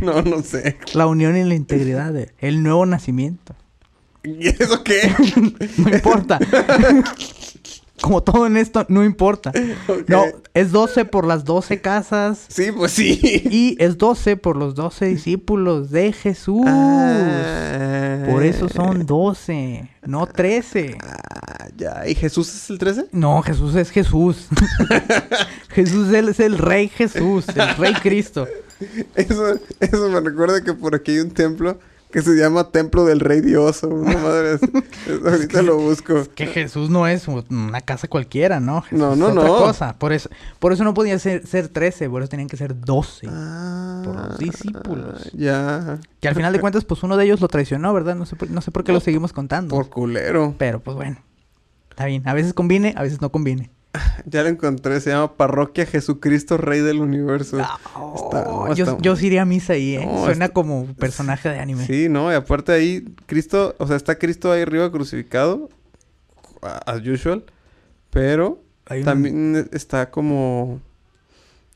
No, 0.00 0.22
no 0.22 0.42
sé. 0.42 0.76
La 0.94 1.06
unión 1.06 1.36
y 1.36 1.44
la 1.44 1.54
integridad, 1.54 2.14
el 2.38 2.62
nuevo 2.62 2.86
nacimiento. 2.86 3.54
¿Y 4.40 4.48
eso 4.48 4.82
qué? 4.82 5.14
No 5.78 5.94
importa. 5.94 6.38
Como 8.02 8.22
todo 8.22 8.46
en 8.46 8.58
esto, 8.58 8.84
no 8.90 9.02
importa. 9.04 9.52
No, 10.06 10.24
es 10.52 10.70
12 10.70 11.06
por 11.06 11.26
las 11.26 11.46
12 11.46 11.80
casas. 11.80 12.44
Sí, 12.48 12.70
pues 12.70 12.92
sí. 12.92 13.18
Y 13.50 13.74
es 13.82 13.96
12 13.96 14.36
por 14.36 14.58
los 14.58 14.74
12 14.74 15.06
discípulos 15.06 15.90
de 15.90 16.12
Jesús. 16.12 16.62
Ah. 16.66 18.22
Por 18.28 18.44
eso 18.44 18.68
son 18.68 19.06
12, 19.06 19.88
no 20.04 20.26
13. 20.26 20.98
Ah, 21.02 21.68
ya. 21.74 22.06
¿Y 22.06 22.14
Jesús 22.14 22.54
es 22.54 22.68
el 22.68 22.78
13? 22.78 23.06
No, 23.12 23.40
Jesús 23.40 23.74
es 23.74 23.90
Jesús. 23.90 24.46
Jesús 25.70 26.12
es 26.12 26.38
el 26.40 26.58
Rey 26.58 26.88
Jesús, 26.88 27.46
el 27.48 27.76
Rey 27.76 27.94
Cristo. 27.94 28.46
Eso, 29.14 29.54
eso 29.80 30.10
me 30.10 30.20
recuerda 30.20 30.62
que 30.62 30.74
por 30.74 30.94
aquí 30.94 31.12
hay 31.12 31.20
un 31.20 31.30
templo 31.30 31.78
que 32.10 32.22
se 32.22 32.34
llama 32.34 32.70
Templo 32.70 33.04
del 33.04 33.20
Rey 33.20 33.40
Dios 33.40 33.82
o 33.84 33.88
una 33.88 34.16
madre 34.16 34.52
así. 34.52 34.66
Ahorita 35.26 35.62
lo 35.62 35.76
busco. 35.76 36.24
Que 36.34 36.46
Jesús 36.46 36.88
no 36.88 37.06
es 37.06 37.26
una 37.28 37.80
casa 37.80 38.08
cualquiera, 38.08 38.58
¿no? 38.60 38.82
Jesús 38.82 38.98
No, 38.98 39.14
no, 39.16 39.28
es 39.28 39.32
otra 39.36 39.44
no. 39.48 39.56
cosa. 39.58 39.98
Por 39.98 40.12
eso, 40.12 40.30
por 40.58 40.72
eso 40.72 40.84
no 40.84 40.94
podía 40.94 41.18
ser, 41.18 41.46
ser 41.46 41.68
13, 41.68 42.08
por 42.08 42.22
eso 42.22 42.28
tenían 42.28 42.48
que 42.48 42.56
ser 42.56 42.78
12. 42.80 43.26
Ah, 43.30 44.02
Por 44.04 44.14
los 44.14 44.38
discípulos. 44.38 45.30
Ya. 45.34 45.98
Que 46.20 46.28
al 46.28 46.34
final 46.34 46.52
de 46.52 46.60
cuentas, 46.60 46.84
pues 46.84 47.02
uno 47.02 47.16
de 47.16 47.24
ellos 47.24 47.40
lo 47.40 47.48
traicionó, 47.48 47.92
¿verdad? 47.92 48.14
No 48.14 48.24
sé 48.24 48.36
por, 48.36 48.50
no 48.50 48.60
sé 48.60 48.70
por 48.70 48.84
qué 48.84 48.92
lo 48.92 49.00
seguimos 49.00 49.32
contando. 49.32 49.74
Por 49.74 49.88
culero. 49.90 50.54
Pero 50.58 50.80
pues 50.80 50.96
bueno. 50.96 51.18
Está 51.90 52.06
bien. 52.06 52.26
A 52.28 52.34
veces 52.34 52.52
conviene, 52.52 52.94
a 52.96 53.02
veces 53.02 53.20
no 53.20 53.30
conviene. 53.30 53.70
Ya 54.26 54.42
lo 54.42 54.48
encontré, 54.48 55.00
se 55.00 55.10
llama 55.10 55.36
Parroquia 55.36 55.86
Jesucristo 55.86 56.56
Rey 56.56 56.80
del 56.80 57.00
Universo. 57.00 57.58
Está- 57.58 58.44
no, 58.44 58.74
yo, 58.74 58.84
está- 58.84 58.98
yo 59.00 59.16
sí 59.16 59.26
iría 59.26 59.42
a 59.42 59.44
misa 59.44 59.74
ahí, 59.74 59.96
¿eh? 59.96 60.06
No, 60.06 60.24
Suena 60.24 60.46
está- 60.46 60.54
como 60.54 60.86
personaje 60.94 61.48
de 61.48 61.58
anime. 61.58 61.86
Sí, 61.86 62.08
no, 62.08 62.30
y 62.30 62.34
aparte 62.34 62.72
ahí, 62.72 63.04
Cristo, 63.26 63.74
o 63.78 63.86
sea, 63.86 63.96
está 63.96 64.18
Cristo 64.18 64.50
ahí 64.52 64.62
arriba 64.62 64.90
crucificado, 64.90 65.68
as 66.62 67.06
usual, 67.06 67.44
pero 68.10 68.62
un- 68.90 69.04
también 69.04 69.68
está 69.72 70.10
como 70.10 70.80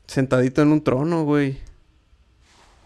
sentadito 0.07 0.61
en 0.61 0.71
un 0.71 0.83
trono, 0.83 1.23
güey. 1.23 1.59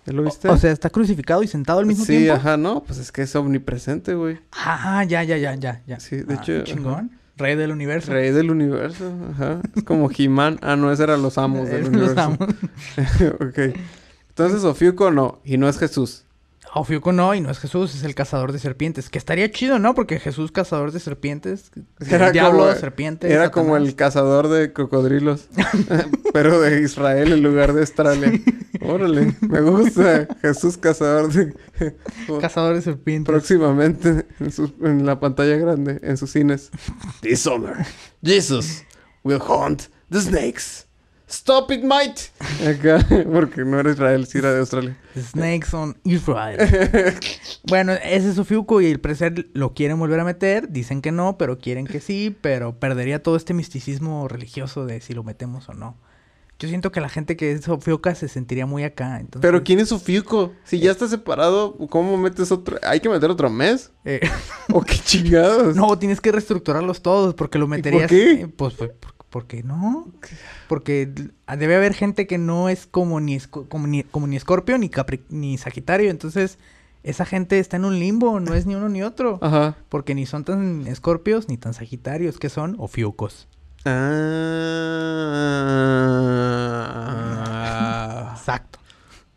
¿Ya 0.06 0.14
lo 0.14 0.22
viste? 0.24 0.48
O 0.50 0.58
sea, 0.58 0.72
está 0.72 0.92
crucificado 0.92 1.42
y 1.42 1.48
sentado 1.48 1.80
al 1.80 1.88
mismo 1.88 2.06
sí, 2.06 2.18
tiempo. 2.18 2.34
ajá, 2.36 2.58
no, 2.58 2.84
pues 2.84 3.00
es 3.00 3.12
que 3.12 3.24
es 3.24 3.36
omnipresente, 3.36 4.14
güey. 4.14 4.38
Ah, 4.52 5.04
ya, 5.04 5.24
ya, 5.24 5.36
ya, 5.38 5.56
ya, 5.56 5.82
ya. 5.88 6.00
Sí, 6.00 6.18
de 6.18 6.36
Ah, 6.36 6.38
hecho, 6.40 6.62
Chingón. 6.64 7.10
Rey 7.38 7.56
del 7.56 7.72
universo. 7.72 8.12
Rey 8.14 8.32
del 8.32 8.50
universo, 8.52 9.12
ajá. 9.32 9.62
Es 9.76 9.84
como 9.84 10.10
He-Man. 10.16 10.58
Ah, 10.62 10.76
no, 10.76 10.92
ese 10.92 11.04
era 11.04 11.18
los 11.18 11.38
amos 11.38 11.68
del 11.68 11.82
Los 11.82 11.90
universo. 11.90 12.22
amos. 12.22 12.40
ok. 13.42 13.76
Entonces, 14.30 14.64
Ofiuco 14.64 15.12
no, 15.12 15.40
y 15.44 15.58
no 15.58 15.68
es 15.70 15.78
Jesús. 15.78 16.26
Ofiuco 16.78 17.14
no, 17.14 17.34
y 17.34 17.40
no 17.42 17.50
es 17.50 17.58
Jesús, 17.60 17.96
es 17.96 18.04
el 18.04 18.16
cazador 18.16 18.52
de 18.52 18.60
serpientes. 18.60 19.10
Que 19.10 19.18
estaría 19.18 19.50
chido, 19.50 19.80
¿no? 19.80 19.96
Porque 19.96 20.20
Jesús, 20.20 20.52
cazador 20.52 20.92
de 20.92 21.00
serpientes. 21.00 21.72
Era 22.10 22.28
el 22.28 22.34
diablo, 22.34 22.60
como- 22.66 22.76
serpiente. 22.76 23.32
Era 23.32 23.50
como 23.50 23.78
el 23.78 23.96
cazador 23.96 24.50
de 24.50 24.74
cocodrilos, 24.74 25.48
pero 26.34 26.60
de 26.62 26.82
Israel 26.82 27.32
en 27.32 27.42
lugar 27.44 27.74
de 27.74 27.80
Australia. 27.82 28.32
Órale, 28.82 29.36
me 29.42 29.62
gusta. 29.62 30.28
Jesús 30.42 30.78
cazador 30.78 31.32
de... 31.32 31.54
Cazador 32.42 32.76
de 32.76 32.82
serpientes. 32.82 33.32
Próximamente 33.32 34.26
en, 34.40 34.52
sus- 34.52 34.74
en 34.82 35.06
la 35.06 35.20
pantalla 35.20 35.56
grande, 35.58 36.00
en 36.04 36.18
sus 36.18 36.32
cines. 36.32 36.72
This 37.22 37.40
summer, 37.42 37.86
Jesus 38.22 38.84
will 39.24 39.40
hunt 39.42 39.84
the 40.12 40.20
snakes. 40.22 40.85
Stop 41.36 41.70
it, 41.72 41.84
mate. 41.84 42.22
Acá, 42.68 43.06
porque 43.32 43.66
no 43.66 43.80
era 43.80 43.92
Israel, 43.92 44.26
sí 44.26 44.38
era 44.38 44.54
de 44.54 44.60
Australia. 44.60 44.98
Snakes 45.18 45.74
on 45.74 45.98
Israel. 46.06 46.58
bueno, 47.68 47.92
ese 47.92 48.30
es 48.32 48.40
Ofiuco 48.40 48.80
y 48.82 48.88
el 48.88 49.00
parecer 49.02 49.48
lo 49.54 49.74
quieren 49.74 50.00
volver 50.00 50.20
a 50.22 50.24
meter. 50.24 50.70
Dicen 50.70 51.02
que 51.02 51.12
no, 51.12 51.38
pero 51.38 51.60
quieren 51.60 51.88
que 51.88 52.00
sí. 52.00 52.36
Pero 52.42 52.80
perdería 52.80 53.22
todo 53.22 53.36
este 53.36 53.54
misticismo 53.54 54.28
religioso 54.28 54.86
de 54.86 55.02
si 55.02 55.14
lo 55.14 55.24
metemos 55.24 55.68
o 55.70 55.74
no. 55.74 55.98
Yo 56.58 56.70
siento 56.70 56.90
que 56.94 57.02
la 57.02 57.10
gente 57.10 57.36
que 57.36 57.52
es 57.52 57.68
Ofiuca 57.68 58.16
se 58.16 58.30
sentiría 58.30 58.66
muy 58.66 58.84
acá. 58.86 59.20
Entonces, 59.20 59.42
Pero 59.42 59.62
¿quién 59.66 59.80
es 59.80 59.92
Ofiuco? 59.92 60.54
Si 60.64 60.80
ya 60.80 60.92
está 60.92 61.06
separado, 61.10 61.76
¿cómo 61.90 62.16
metes 62.18 62.50
otro? 62.54 62.78
¿Hay 62.84 63.02
que 63.02 63.10
meter 63.10 63.30
otro 63.30 63.50
mes? 63.50 63.92
eh, 64.06 64.22
¿O 64.72 64.82
qué 64.82 64.96
chingados? 64.96 65.76
no, 65.76 66.00
tienes 66.00 66.22
que 66.22 66.32
reestructurarlos 66.32 67.02
todos 67.02 67.34
porque 67.34 67.60
lo 67.60 67.66
por 67.66 67.76
meterías. 67.76 68.10
qué? 68.10 68.32
eh, 68.32 68.48
pues, 68.48 68.74
pues, 68.76 68.92
por- 68.92 69.15
¿por 69.36 69.48
qué 69.48 69.64
no? 69.64 70.08
Porque 70.70 71.12
debe 71.58 71.76
haber 71.76 71.94
gente 71.94 72.26
que 72.26 72.38
no 72.38 72.70
es 72.70 72.88
como 72.88 73.20
ni, 73.20 73.38
como 73.42 73.86
ni, 73.86 74.04
como 74.04 74.28
ni 74.28 74.38
Escorpio 74.38 74.78
ni, 74.78 74.88
Capri- 74.88 75.26
ni 75.28 75.58
Sagitario. 75.58 76.10
Entonces, 76.10 76.58
esa 77.04 77.26
gente 77.26 77.60
está 77.60 77.76
en 77.76 77.84
un 77.84 78.00
limbo. 78.00 78.40
No 78.40 78.54
es 78.54 78.66
ni 78.66 78.76
uno 78.76 78.88
ni 78.88 79.04
otro. 79.04 79.38
Ajá. 79.42 79.76
Porque 79.90 80.16
ni 80.16 80.26
son 80.26 80.46
tan 80.46 80.88
escorpios 80.88 81.50
ni 81.50 81.58
tan 81.58 81.74
sagitarios, 81.74 82.40
que 82.40 82.48
son 82.48 82.78
ofiucos. 82.80 83.50
Ah. 86.56 88.32
Exacto. 88.38 88.80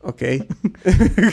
Ok. 0.00 0.22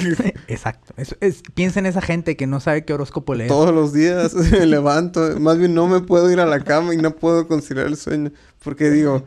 Exacto. 0.48 0.94
Es, 0.98 1.16
es- 1.22 1.44
piensa 1.54 1.80
en 1.80 1.86
esa 1.86 2.02
gente 2.02 2.36
que 2.36 2.48
no 2.48 2.60
sabe 2.60 2.86
qué 2.86 2.94
horóscopo 2.94 3.36
leer. 3.36 3.50
Todos 3.50 3.74
los 3.74 3.94
días 3.94 4.34
me 4.52 4.66
levanto. 4.66 5.40
Más 5.40 5.58
bien 5.58 5.74
no 5.74 5.88
me 5.88 6.02
puedo 6.02 6.32
ir 6.32 6.40
a 6.40 6.46
la 6.46 6.64
cama 6.64 6.94
y 6.94 6.98
no 6.98 7.16
puedo 7.16 7.48
conciliar 7.48 7.88
el 7.88 7.98
sueño. 7.98 8.32
Porque 8.64 8.90
digo, 8.90 9.26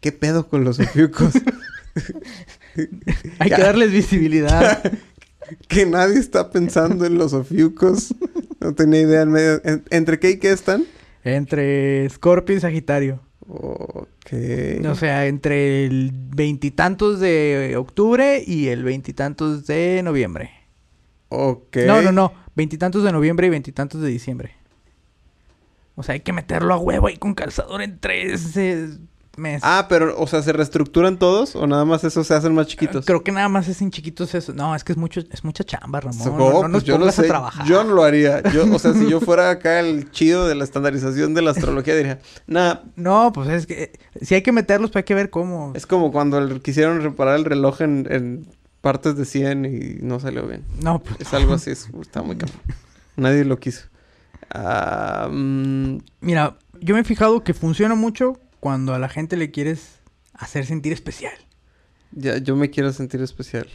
¿qué 0.00 0.12
pedo 0.12 0.48
con 0.48 0.64
los 0.64 0.78
ofiucos? 0.80 1.34
Hay 3.38 3.50
que 3.50 3.62
darles 3.62 3.92
visibilidad. 3.92 4.82
que 5.68 5.86
nadie 5.86 6.18
está 6.18 6.50
pensando 6.50 7.04
en 7.06 7.18
los 7.18 7.32
ofiucos. 7.32 8.14
No 8.60 8.74
tenía 8.74 9.00
idea. 9.02 9.22
En 9.22 9.30
medio, 9.30 9.60
en- 9.64 9.84
¿Entre 9.90 10.18
qué 10.18 10.30
y 10.30 10.38
qué 10.38 10.52
están? 10.52 10.84
entre 11.26 12.04
escorpio 12.04 12.54
y 12.54 12.60
sagitario. 12.60 13.18
Ok. 14.80 14.86
O 14.90 14.94
sea, 14.94 15.26
entre 15.26 15.84
el 15.86 16.12
veintitantos 16.14 17.20
de 17.20 17.74
octubre 17.76 18.42
y 18.46 18.68
el 18.68 18.84
veintitantos 18.84 19.66
de 19.66 20.02
noviembre. 20.02 20.50
Ok. 21.28 21.78
No, 21.86 22.02
no, 22.02 22.12
no. 22.12 22.32
Veintitantos 22.54 23.02
de 23.02 23.12
noviembre 23.12 23.46
y 23.46 23.50
veintitantos 23.50 24.00
de 24.00 24.08
diciembre. 24.08 24.52
O 25.96 26.02
sea, 26.02 26.14
hay 26.14 26.20
que 26.20 26.32
meterlo 26.32 26.74
a 26.74 26.78
huevo 26.78 27.06
ahí 27.06 27.16
con 27.16 27.34
calzador 27.34 27.82
entre 27.82 28.32
ese 28.32 28.88
mes. 29.38 29.60
Ah, 29.64 29.86
pero, 29.88 30.14
o 30.18 30.26
sea, 30.26 30.42
¿se 30.42 30.52
reestructuran 30.52 31.18
todos 31.18 31.56
o 31.56 31.66
nada 31.66 31.84
más 31.84 32.04
esos 32.04 32.26
se 32.26 32.34
hacen 32.34 32.54
más 32.54 32.66
chiquitos? 32.66 33.04
Creo 33.04 33.22
que 33.22 33.32
nada 33.32 33.48
más 33.48 33.68
es 33.68 33.80
en 33.82 33.90
chiquitos 33.90 34.34
eso. 34.34 34.52
No, 34.52 34.74
es 34.74 34.84
que 34.84 34.92
es 34.92 34.98
mucho, 34.98 35.20
es 35.30 35.44
mucha 35.44 35.64
chamba, 35.64 36.00
Ramón. 36.00 36.18
So- 36.18 36.36
no, 36.36 36.50
no 36.52 36.60
pues 36.60 36.70
nos 36.70 36.84
yo 36.84 36.94
no 36.94 37.00
pongas 37.00 37.18
a 37.18 37.22
sé, 37.22 37.28
trabajar. 37.28 37.66
Yo 37.66 37.84
no 37.84 37.94
lo 37.94 38.04
haría. 38.04 38.42
Yo, 38.52 38.64
o 38.72 38.78
sea, 38.78 38.92
si 38.94 39.08
yo 39.08 39.20
fuera 39.22 39.50
acá 39.50 39.80
el 39.80 40.10
chido 40.10 40.46
de 40.48 40.54
la 40.54 40.64
estandarización 40.64 41.34
de 41.34 41.42
la 41.42 41.50
astrología, 41.52 41.94
diría, 41.96 42.20
nada, 42.46 42.84
No, 42.96 43.32
pues 43.32 43.48
es 43.48 43.66
que 43.66 43.92
si 44.20 44.34
hay 44.34 44.42
que 44.42 44.52
meterlos, 44.52 44.90
pues 44.90 45.02
hay 45.02 45.06
que 45.06 45.14
ver 45.14 45.30
cómo. 45.30 45.72
es 45.74 45.86
como 45.86 46.12
cuando 46.12 46.38
el- 46.38 46.60
quisieron 46.62 47.00
reparar 47.02 47.36
el 47.36 47.44
reloj 47.44 47.80
en, 47.82 48.06
en 48.10 48.46
partes 48.80 49.16
de 49.16 49.24
100 49.24 49.64
y 49.64 49.98
no 50.02 50.20
salió 50.20 50.46
bien. 50.46 50.62
No, 50.82 50.98
pues. 50.98 51.16
Es 51.20 51.32
algo 51.34 51.54
así, 51.54 51.70
es- 51.70 51.88
está 52.00 52.22
muy 52.22 52.36
cabrón. 52.36 52.60
Nadie 53.16 53.44
lo 53.44 53.58
quiso. 53.58 53.86
Ah, 54.50 55.28
mm, 55.30 55.98
Mira, 56.20 56.56
yo 56.80 56.94
me 56.94 57.00
he 57.00 57.04
fijado 57.04 57.42
que 57.42 57.54
funciona 57.54 57.94
mucho 57.94 58.38
cuando 58.64 58.94
a 58.94 58.98
la 58.98 59.10
gente 59.10 59.36
le 59.36 59.50
quieres 59.50 59.98
hacer 60.32 60.64
sentir 60.64 60.94
especial. 60.94 61.34
ya, 62.12 62.38
yo 62.38 62.56
me 62.56 62.70
quiero 62.70 62.90
sentir 62.94 63.20
especial. 63.20 63.68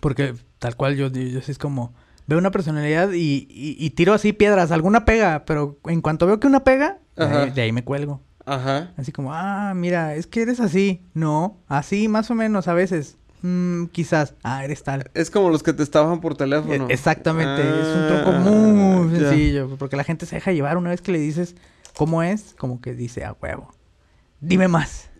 Porque 0.00 0.34
tal 0.58 0.76
cual 0.76 0.94
yo, 0.94 1.08
yo, 1.08 1.22
yo 1.22 1.40
sí 1.40 1.50
es 1.52 1.56
como. 1.56 1.94
Veo 2.26 2.38
una 2.38 2.50
personalidad 2.50 3.12
y, 3.12 3.46
y- 3.48 3.76
y 3.78 3.90
tiro 3.90 4.12
así 4.12 4.34
piedras, 4.34 4.72
alguna 4.72 5.06
pega, 5.06 5.46
pero 5.46 5.78
en 5.86 6.02
cuanto 6.02 6.26
veo 6.26 6.38
que 6.38 6.46
una 6.46 6.64
pega, 6.64 6.98
de 7.16 7.24
ahí, 7.24 7.50
de 7.50 7.62
ahí 7.62 7.72
me 7.72 7.82
cuelgo. 7.82 8.20
Ajá. 8.44 8.92
Así 8.98 9.10
como, 9.10 9.32
ah, 9.32 9.72
mira, 9.74 10.14
es 10.14 10.26
que 10.26 10.42
eres 10.42 10.60
así. 10.60 11.00
No, 11.14 11.56
así 11.66 12.06
más 12.08 12.30
o 12.30 12.34
menos 12.34 12.68
a 12.68 12.74
veces. 12.74 13.16
Mm, 13.40 13.86
quizás, 13.86 14.34
ah, 14.42 14.62
eres 14.66 14.82
tal. 14.82 15.10
Es 15.14 15.30
como 15.30 15.48
los 15.48 15.62
que 15.62 15.72
te 15.72 15.82
estaban 15.82 16.20
por 16.20 16.36
teléfono. 16.36 16.88
E- 16.90 16.92
Exactamente, 16.92 17.80
es 17.80 17.94
un 17.94 18.02
Ah, 18.02 18.06
truco 18.08 18.32
muy 18.32 19.12
ya. 19.18 19.30
sencillo, 19.30 19.76
porque 19.78 19.96
la 19.96 20.04
gente 20.04 20.26
se 20.26 20.34
deja 20.36 20.52
llevar 20.52 20.76
una 20.76 20.90
vez 20.90 21.00
que 21.00 21.10
le 21.10 21.18
dices 21.20 21.56
cómo 21.96 22.22
es, 22.22 22.54
como 22.58 22.82
que 22.82 22.92
dice, 22.92 23.24
a 23.24 23.32
huevo. 23.32 23.72
Dime 24.40 24.68
más, 24.68 25.10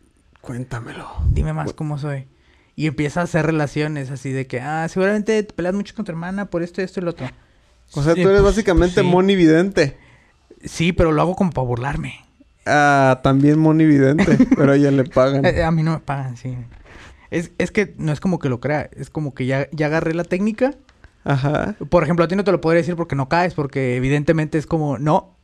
Cuéntamelo. 0.40 1.06
dime 1.30 1.52
más 1.52 1.72
cómo 1.72 1.98
soy. 1.98 2.26
Y 2.76 2.86
empieza 2.86 3.20
a 3.20 3.24
hacer 3.24 3.44
relaciones 3.44 4.10
así 4.10 4.30
de 4.30 4.46
que, 4.46 4.60
ah, 4.60 4.88
seguramente 4.88 5.42
te 5.42 5.52
peleas 5.52 5.74
mucho 5.74 5.94
con 5.94 6.04
tu 6.04 6.12
hermana 6.12 6.46
por 6.46 6.62
esto, 6.62 6.80
esto 6.80 7.00
y 7.00 7.02
lo 7.02 7.10
otro. 7.10 7.26
O 7.92 8.02
sea, 8.02 8.14
Sí, 8.14 8.22
tú 8.22 8.28
eres 8.28 8.40
pues, 8.40 8.54
básicamente 8.54 9.00
sí. 9.02 9.06
Moni 9.06 9.36
Vidente. 9.36 9.98
Sí, 10.64 10.92
pero 10.92 11.12
lo 11.12 11.20
hago 11.20 11.36
como 11.36 11.50
para 11.50 11.66
burlarme. 11.66 12.14
Ah, 12.64 13.20
también 13.22 13.58
Moni 13.58 13.84
Vidente, 13.84 14.38
pero 14.56 14.72
a 14.72 14.76
ella 14.76 14.90
le 14.90 15.04
pagan. 15.04 15.44
Eh, 15.44 15.62
a 15.62 15.70
mí 15.70 15.82
no 15.82 15.92
me 15.92 15.98
pagan, 15.98 16.36
sí. 16.36 16.56
Es, 17.30 17.50
es 17.58 17.70
que 17.70 17.94
no 17.98 18.12
es 18.12 18.20
como 18.20 18.38
que 18.38 18.48
lo 18.48 18.60
crea, 18.60 18.88
es 18.96 19.10
como 19.10 19.34
que 19.34 19.46
ya, 19.46 19.68
ya 19.72 19.86
agarré 19.86 20.14
la 20.14 20.24
técnica. 20.24 20.74
Ajá. 21.24 21.74
Por 21.90 22.02
ejemplo, 22.02 22.24
a 22.24 22.28
ti 22.28 22.34
no 22.36 22.44
te 22.44 22.52
lo 22.52 22.60
podría 22.62 22.80
decir 22.80 22.96
porque 22.96 23.14
no 23.16 23.28
caes, 23.28 23.52
porque 23.54 23.96
evidentemente 23.96 24.56
es 24.56 24.66
como, 24.66 24.98
no, 24.98 25.36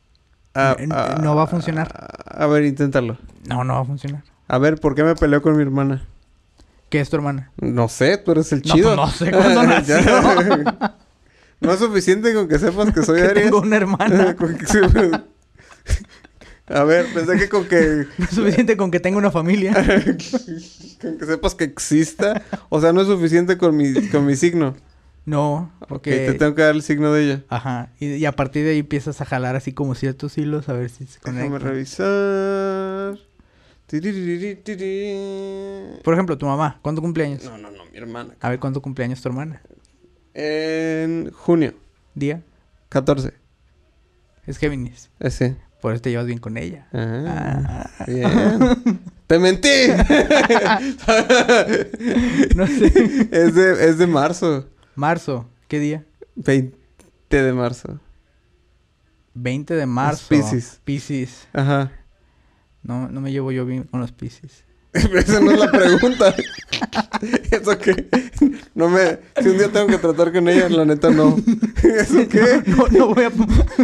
Ah, 0.59 0.75
ah, 0.91 1.19
no 1.21 1.35
va 1.35 1.43
a 1.43 1.47
funcionar. 1.47 1.87
A 2.25 2.47
ver, 2.47 2.65
inténtalo. 2.65 3.17
no, 3.47 3.63
no 3.63 3.75
va 3.75 3.81
a 3.81 3.85
funcionar. 3.85 4.23
A 4.47 4.57
ver, 4.57 4.79
¿por 4.79 4.95
qué 4.95 5.03
me 5.03 5.13
peleó 5.15 5.41
con 5.41 5.55
mi 5.55 5.61
hermana? 5.61 6.03
¿Qué 6.89 6.99
es 7.01 7.09
tu 7.09 7.17
hermana? 7.17 7.51
No 7.57 7.89
sé, 7.89 8.17
tú 8.17 8.31
eres 8.31 8.51
el 8.53 8.61
No, 8.65 8.73
chido. 8.73 8.95
no 8.95 9.07
sé 9.09 9.29
cuándo 9.29 9.63
nació. 9.67 9.97
no 11.59 11.71
es 11.73 11.79
suficiente 11.79 12.33
con 12.33 12.47
que 12.47 12.57
sepas 12.57 12.91
que 12.93 13.03
soy 13.03 13.17
que 13.21 13.27
Aries. 13.27 13.43
tengo 13.45 13.59
una 13.61 13.75
hermana. 13.75 14.35
A 16.69 16.83
ver, 16.83 17.05
pensé 17.13 17.37
que 17.37 17.47
con 17.49 17.65
que 17.65 18.05
No 18.17 18.25
es 18.25 18.31
suficiente 18.31 18.75
con 18.75 18.91
que 18.91 18.99
tenga 18.99 19.17
una 19.17 19.31
familia. 19.31 19.73
con 19.73 21.17
que 21.17 21.25
sepas 21.25 21.55
que 21.55 21.63
exista, 21.63 22.41
o 22.69 22.81
sea, 22.81 22.91
no 22.93 23.01
es 23.01 23.07
suficiente 23.07 23.57
con 23.57 23.75
mi 23.77 23.93
con 24.09 24.25
mi 24.25 24.35
signo. 24.35 24.75
No, 25.27 25.73
porque... 25.89 26.11
te 26.25 26.33
tengo 26.35 26.55
que 26.55 26.61
dar 26.61 26.73
el 26.73 26.81
signo 26.81 27.11
de 27.11 27.23
ella. 27.25 27.43
Ajá. 27.49 27.89
Y, 27.99 28.13
y 28.13 28.25
a 28.25 28.31
partir 28.31 28.63
de 28.63 28.71
ahí 28.71 28.79
empiezas 28.79 29.19
a 29.19 29.25
jalar 29.25 29.57
así 29.57 29.73
como 29.73 29.93
ciertos 29.93 30.37
hilos 30.37 30.69
a 30.69 30.73
ver 30.73 30.89
si 30.89 31.05
se 31.05 31.19
Déjame 31.19 31.47
conectan. 31.49 31.69
revisar. 31.69 33.17
Por 36.03 36.13
ejemplo, 36.13 36.37
tu 36.37 36.45
mamá, 36.45 36.79
¿cuándo 36.81 37.01
cumpleaños? 37.01 37.43
No, 37.43 37.57
no, 37.57 37.71
no, 37.71 37.83
mi 37.91 37.97
hermana. 37.97 38.35
A 38.41 38.49
ver, 38.49 38.59
¿cuándo 38.59 38.81
cumpleaños 38.81 39.21
tu 39.21 39.29
hermana? 39.29 39.61
En 40.33 41.31
junio, 41.31 41.73
¿Día? 42.15 42.41
14. 42.89 43.33
Es 44.45 44.57
Géminis. 44.57 45.09
Ese. 45.19 45.55
Por 45.81 45.93
eso 45.93 46.01
te 46.01 46.09
llevas 46.09 46.25
bien 46.25 46.39
con 46.39 46.57
ella. 46.57 46.87
Ah, 46.93 47.89
Ah. 47.99 48.05
bien. 48.07 48.99
¡Te 49.27 49.39
mentí! 49.39 49.67
No 52.55 52.65
sé. 52.65 52.85
es, 53.31 53.55
de, 53.55 53.89
es 53.89 53.97
de 53.97 54.07
marzo. 54.07 54.67
Marzo. 54.97 55.47
¿Qué 55.67 55.79
día? 55.79 56.03
20 56.35 56.73
de 57.29 57.53
marzo. 57.53 57.99
20 59.35 59.75
de 59.75 59.85
marzo. 59.85 60.25
Piscis. 60.27 60.81
Piscis. 60.83 61.47
Ajá. 61.53 61.91
No, 62.81 63.07
no 63.07 63.21
me 63.21 63.31
llevo 63.31 63.51
yo 63.51 63.63
bien 63.63 63.83
con 63.83 63.99
los 63.99 64.11
Pisces. 64.11 64.65
Esa 64.93 65.39
no 65.39 65.51
es 65.51 65.59
la 65.59 65.71
pregunta. 65.71 66.33
¿Eso 67.51 67.77
qué? 67.77 68.07
No 68.73 68.89
me... 68.89 69.19
Si 69.39 69.47
un 69.49 69.59
día 69.59 69.71
tengo 69.71 69.85
que 69.85 69.99
tratar 69.99 70.33
con 70.33 70.49
ella, 70.49 70.67
la 70.67 70.83
neta 70.83 71.11
no. 71.11 71.37
¿Eso 71.83 72.27
qué? 72.27 72.63
No, 72.65 72.87
no 72.87 73.13
voy 73.13 73.25
a... 73.25 73.31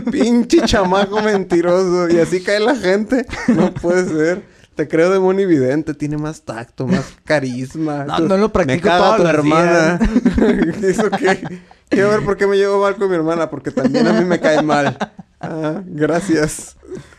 Pinche 0.09 0.61
chamaco 0.61 1.21
mentiroso. 1.21 2.09
Y 2.09 2.17
así 2.17 2.41
cae 2.41 2.59
la 2.59 2.75
gente. 2.75 3.23
No 3.49 3.71
puede 3.71 4.05
ser. 4.05 4.52
Te 4.75 4.87
creo 4.87 5.11
de 5.11 5.19
monividente. 5.19 5.93
Tiene 5.93 6.17
más 6.17 6.41
tacto, 6.41 6.87
más 6.87 7.13
carisma. 7.23 8.05
No, 8.05 8.19
no 8.19 8.37
lo 8.37 8.51
practico 8.51 8.89
Me 8.89 8.97
todos 8.97 9.17
tu 9.17 9.23
los 9.23 9.33
hermana. 9.33 9.99
¿Eso 10.81 11.09
qué? 11.11 11.61
Quiero 11.89 12.09
ver 12.09 12.23
por 12.23 12.37
qué 12.37 12.47
me 12.47 12.57
llevo 12.57 12.81
mal 12.81 12.95
con 12.95 13.09
mi 13.09 13.15
hermana. 13.15 13.49
Porque 13.49 13.71
también 13.71 14.07
a 14.07 14.13
mí 14.13 14.25
me 14.25 14.39
cae 14.39 14.61
mal. 14.61 14.97
Ah, 15.39 15.81
gracias. 15.85 16.77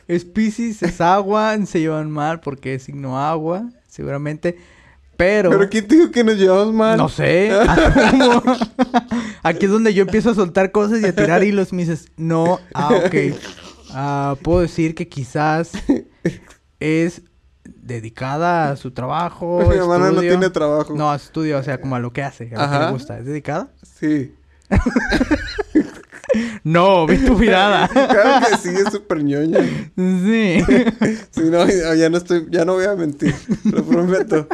Es 0.08 0.24
Pisces, 0.24 0.82
es 0.82 1.00
agua, 1.00 1.56
se 1.66 1.80
llevan 1.80 2.10
mal 2.10 2.40
porque 2.40 2.74
es 2.74 2.84
signo 2.84 3.18
agua, 3.18 3.68
seguramente. 3.88 4.58
Pero... 5.16 5.50
¿Pero 5.50 5.68
quién 5.68 5.86
te 5.86 5.94
dijo 5.96 6.10
que 6.10 6.24
nos 6.24 6.36
llevamos 6.36 6.74
mal? 6.74 6.98
No 6.98 7.08
sé. 7.08 7.52
¿cómo? 8.10 8.42
Aquí 9.42 9.66
es 9.66 9.70
donde 9.70 9.94
yo 9.94 10.02
empiezo 10.02 10.30
a 10.30 10.34
soltar 10.34 10.72
cosas 10.72 11.00
y 11.00 11.06
a 11.06 11.14
tirar 11.14 11.44
hilos 11.44 11.72
me 11.72 11.82
dices, 11.82 12.08
no, 12.16 12.60
ah, 12.74 12.90
ok. 12.94 13.14
Ah, 13.90 14.36
puedo 14.42 14.60
decir 14.60 14.94
que 14.94 15.08
quizás 15.08 15.72
es 16.80 17.22
dedicada 17.64 18.70
a 18.70 18.76
su 18.76 18.90
trabajo. 18.90 19.62
Mi 19.68 19.76
hermana 19.76 20.10
no 20.10 20.20
tiene 20.20 20.50
trabajo. 20.50 20.94
No, 20.94 21.10
a 21.10 21.18
su 21.18 21.26
estudio, 21.26 21.58
o 21.58 21.62
sea, 21.62 21.80
como 21.80 21.96
a 21.96 21.98
lo 21.98 22.12
que 22.12 22.22
hace, 22.22 22.52
a 22.54 22.66
lo 22.66 22.72
que 22.72 22.84
le 22.84 22.90
gusta. 22.92 23.18
¿Es 23.18 23.26
dedicada? 23.26 23.68
Sí. 23.82 24.34
No, 26.64 27.06
vi 27.06 27.18
tu 27.18 27.38
mirada. 27.38 27.88
Claro 27.92 28.46
que 28.46 28.56
sí, 28.56 28.70
es 28.70 28.92
súper 28.92 29.22
ñoña. 29.22 29.60
sí. 29.94 30.64
Sí, 31.30 31.42
no, 31.44 31.66
ya 31.94 32.10
no 32.10 32.16
estoy, 32.16 32.46
ya 32.50 32.64
no 32.64 32.74
voy 32.74 32.86
a 32.86 32.94
mentir, 32.96 33.34
lo 33.64 33.84
prometo. 33.84 34.48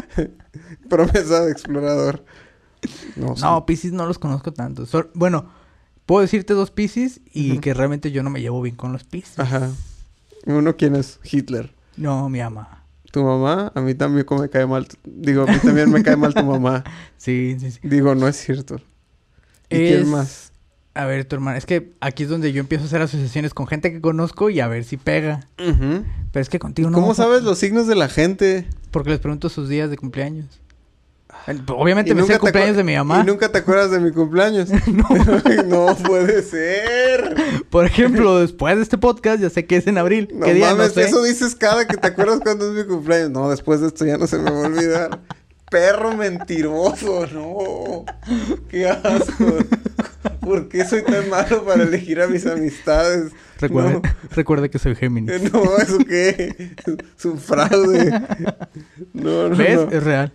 Promesa 0.88 1.42
de 1.44 1.52
explorador. 1.52 2.24
No, 3.16 3.36
sí. 3.36 3.42
No, 3.42 3.64
Pisces 3.64 3.92
no 3.92 4.06
los 4.06 4.18
conozco 4.18 4.52
tanto. 4.52 4.84
Bueno, 5.14 5.50
puedo 6.04 6.22
decirte 6.22 6.52
dos 6.52 6.70
Pisces 6.70 7.20
y 7.32 7.58
que 7.58 7.74
realmente 7.74 8.10
yo 8.10 8.22
no 8.22 8.30
me 8.30 8.40
llevo 8.40 8.60
bien 8.60 8.76
con 8.76 8.92
los 8.92 9.04
Pisces. 9.04 9.38
Ajá. 9.38 9.70
Uno, 10.46 10.76
¿quién 10.76 10.96
es? 10.96 11.20
Hitler. 11.22 11.72
No, 11.96 12.28
mi 12.28 12.40
ama. 12.40 12.79
¿Tu 13.10 13.22
mamá? 13.24 13.72
A 13.74 13.80
mí 13.80 13.94
también 13.94 14.24
como 14.24 14.42
me 14.42 14.48
cae 14.48 14.66
mal. 14.66 14.86
Digo, 15.04 15.42
a 15.42 15.46
mí 15.46 15.58
también 15.62 15.90
me 15.90 16.02
cae 16.02 16.16
mal 16.16 16.32
tu 16.34 16.44
mamá. 16.44 16.84
Sí, 17.16 17.56
sí, 17.60 17.70
sí. 17.72 17.80
Digo, 17.82 18.14
no 18.14 18.26
es 18.28 18.36
cierto. 18.36 18.76
¿Y 19.68 19.76
Es- 19.76 19.88
quién 19.98 20.08
más? 20.10 20.52
A 20.94 21.04
ver, 21.04 21.24
tu 21.24 21.36
hermana, 21.36 21.56
es 21.56 21.66
que 21.66 21.92
aquí 22.00 22.24
es 22.24 22.28
donde 22.28 22.52
yo 22.52 22.60
empiezo 22.60 22.84
a 22.84 22.86
hacer 22.88 23.00
asociaciones 23.02 23.54
con 23.54 23.66
gente 23.68 23.92
que 23.92 24.00
conozco 24.00 24.50
y 24.50 24.58
a 24.60 24.66
ver 24.68 24.82
si 24.84 24.96
pega. 24.96 25.46
Ujú. 25.58 26.04
Pero 26.32 26.42
es 26.42 26.48
que 26.48 26.58
contigo 26.58 26.90
no. 26.90 26.96
¿Cómo 26.98 27.12
a- 27.12 27.14
sabes 27.14 27.42
los 27.42 27.58
signos 27.58 27.86
de 27.86 27.94
la 27.94 28.08
gente? 28.08 28.66
Porque 28.90 29.10
les 29.10 29.20
pregunto 29.20 29.48
sus 29.50 29.68
días 29.68 29.88
de 29.90 29.96
cumpleaños. 29.96 30.46
Obviamente 31.68 32.12
Y 32.12 32.14
me 32.14 32.22
sé 32.22 32.34
el 32.34 32.38
cumpleaños 32.38 32.76
de 32.76 32.84
mi 32.84 32.94
mamá. 32.94 33.20
Y 33.20 33.26
nunca 33.26 33.50
te 33.50 33.58
acuerdas 33.58 33.90
de 33.90 34.00
mi 34.00 34.12
cumpleaños. 34.12 34.68
no. 35.66 35.96
puede 35.96 36.42
ser. 36.42 37.34
Por 37.70 37.86
ejemplo, 37.86 38.38
después 38.38 38.76
de 38.76 38.82
este 38.82 38.98
podcast, 38.98 39.40
ya 39.40 39.50
sé 39.50 39.66
que 39.66 39.76
es 39.76 39.86
en 39.86 39.98
abril. 39.98 40.28
No 40.32 40.46
¿Qué 40.46 40.54
día? 40.54 40.70
mames, 40.70 40.88
no 40.88 40.94
sé. 40.94 41.08
eso 41.08 41.22
dices 41.22 41.54
cada 41.54 41.86
que 41.86 41.96
te 41.96 42.06
acuerdas 42.06 42.40
cuando 42.42 42.68
es 42.68 42.84
mi 42.84 42.90
cumpleaños. 42.92 43.30
No, 43.30 43.50
después 43.50 43.80
de 43.80 43.88
esto 43.88 44.04
ya 44.04 44.18
no 44.18 44.26
se 44.26 44.38
me 44.38 44.50
va 44.50 44.58
a 44.58 44.66
olvidar. 44.66 45.20
Perro 45.70 46.16
mentiroso, 46.16 47.26
no. 47.32 48.04
Qué 48.68 48.88
asco. 48.88 49.46
¿Por 50.40 50.68
qué 50.68 50.84
soy 50.84 51.02
tan 51.02 51.28
malo 51.30 51.64
para 51.64 51.84
elegir 51.84 52.20
a 52.20 52.26
mis 52.26 52.44
amistades? 52.46 53.32
Recuerde, 53.60 54.00
recuerde 54.30 54.70
que 54.70 54.78
soy 54.78 54.96
Géminis. 54.96 55.52
No, 55.52 55.64
no 55.64 55.76
¿eso 55.78 55.98
qué? 55.98 56.74
Es 57.16 57.24
un 57.24 57.38
fraude. 57.38 58.10
No, 59.12 59.48
no, 59.48 59.56
¿Ves? 59.56 59.76
no. 59.76 59.90
Es 59.90 60.02
real. 60.02 60.32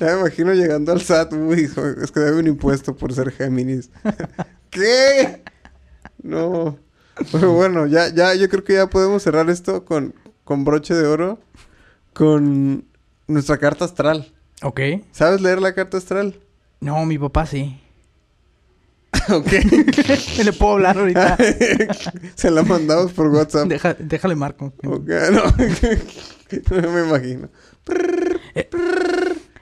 Ya 0.00 0.06
me 0.14 0.20
imagino 0.20 0.52
llegando 0.54 0.92
al 0.92 1.00
SAT. 1.00 1.32
Uy, 1.34 1.60
hijo, 1.62 1.86
es 1.86 2.10
que 2.12 2.20
debe 2.20 2.38
un 2.40 2.46
impuesto 2.46 2.96
por 2.96 3.12
ser 3.12 3.30
Géminis. 3.32 3.90
¿Qué? 4.70 5.42
No. 6.22 6.78
Pero 7.30 7.52
bueno, 7.52 7.86
ya, 7.86 8.08
ya, 8.08 8.34
yo 8.34 8.48
creo 8.48 8.64
que 8.64 8.74
ya 8.74 8.86
podemos 8.88 9.22
cerrar 9.22 9.50
esto 9.50 9.84
con, 9.84 10.14
con 10.44 10.64
broche 10.64 10.94
de 10.94 11.06
oro. 11.06 11.38
Con 12.14 12.86
nuestra 13.26 13.58
carta 13.58 13.84
astral. 13.84 14.32
Ok. 14.62 14.80
¿Sabes 15.12 15.40
leer 15.40 15.60
la 15.60 15.74
carta 15.74 15.96
astral? 15.98 16.40
No, 16.80 17.04
mi 17.06 17.18
papá 17.18 17.46
sí. 17.46 17.78
ok. 19.30 19.46
Le 20.44 20.52
puedo 20.52 20.72
hablar 20.72 20.98
ahorita. 20.98 21.36
Se 22.34 22.50
la 22.50 22.62
mandamos 22.62 23.12
por 23.12 23.28
WhatsApp. 23.28 23.68
Deja- 23.68 23.94
déjale 23.98 24.34
marco. 24.36 24.72
Ok, 24.86 25.08
no. 25.32 25.44
no 26.82 26.90
me 26.92 27.06
imagino. 27.08 27.48
Eh. 28.54 28.68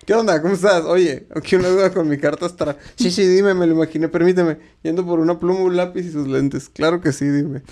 ¿Qué 0.06 0.14
onda? 0.14 0.40
¿Cómo 0.42 0.54
estás? 0.54 0.84
Oye, 0.84 1.26
aquí 1.34 1.56
una 1.56 1.68
duda 1.68 1.92
con 1.92 2.08
mi 2.08 2.18
carta 2.18 2.46
astral. 2.46 2.76
Sí, 2.96 3.10
sí, 3.10 3.26
dime, 3.26 3.54
me 3.54 3.66
lo 3.66 3.74
imaginé, 3.74 4.08
permíteme. 4.08 4.58
Yendo 4.82 5.04
por 5.06 5.20
una 5.20 5.38
pluma, 5.38 5.60
un 5.60 5.76
lápiz 5.76 6.06
y 6.06 6.10
sus 6.12 6.26
lentes. 6.26 6.68
Claro 6.68 7.00
que 7.00 7.12
sí, 7.12 7.26
dime. 7.28 7.62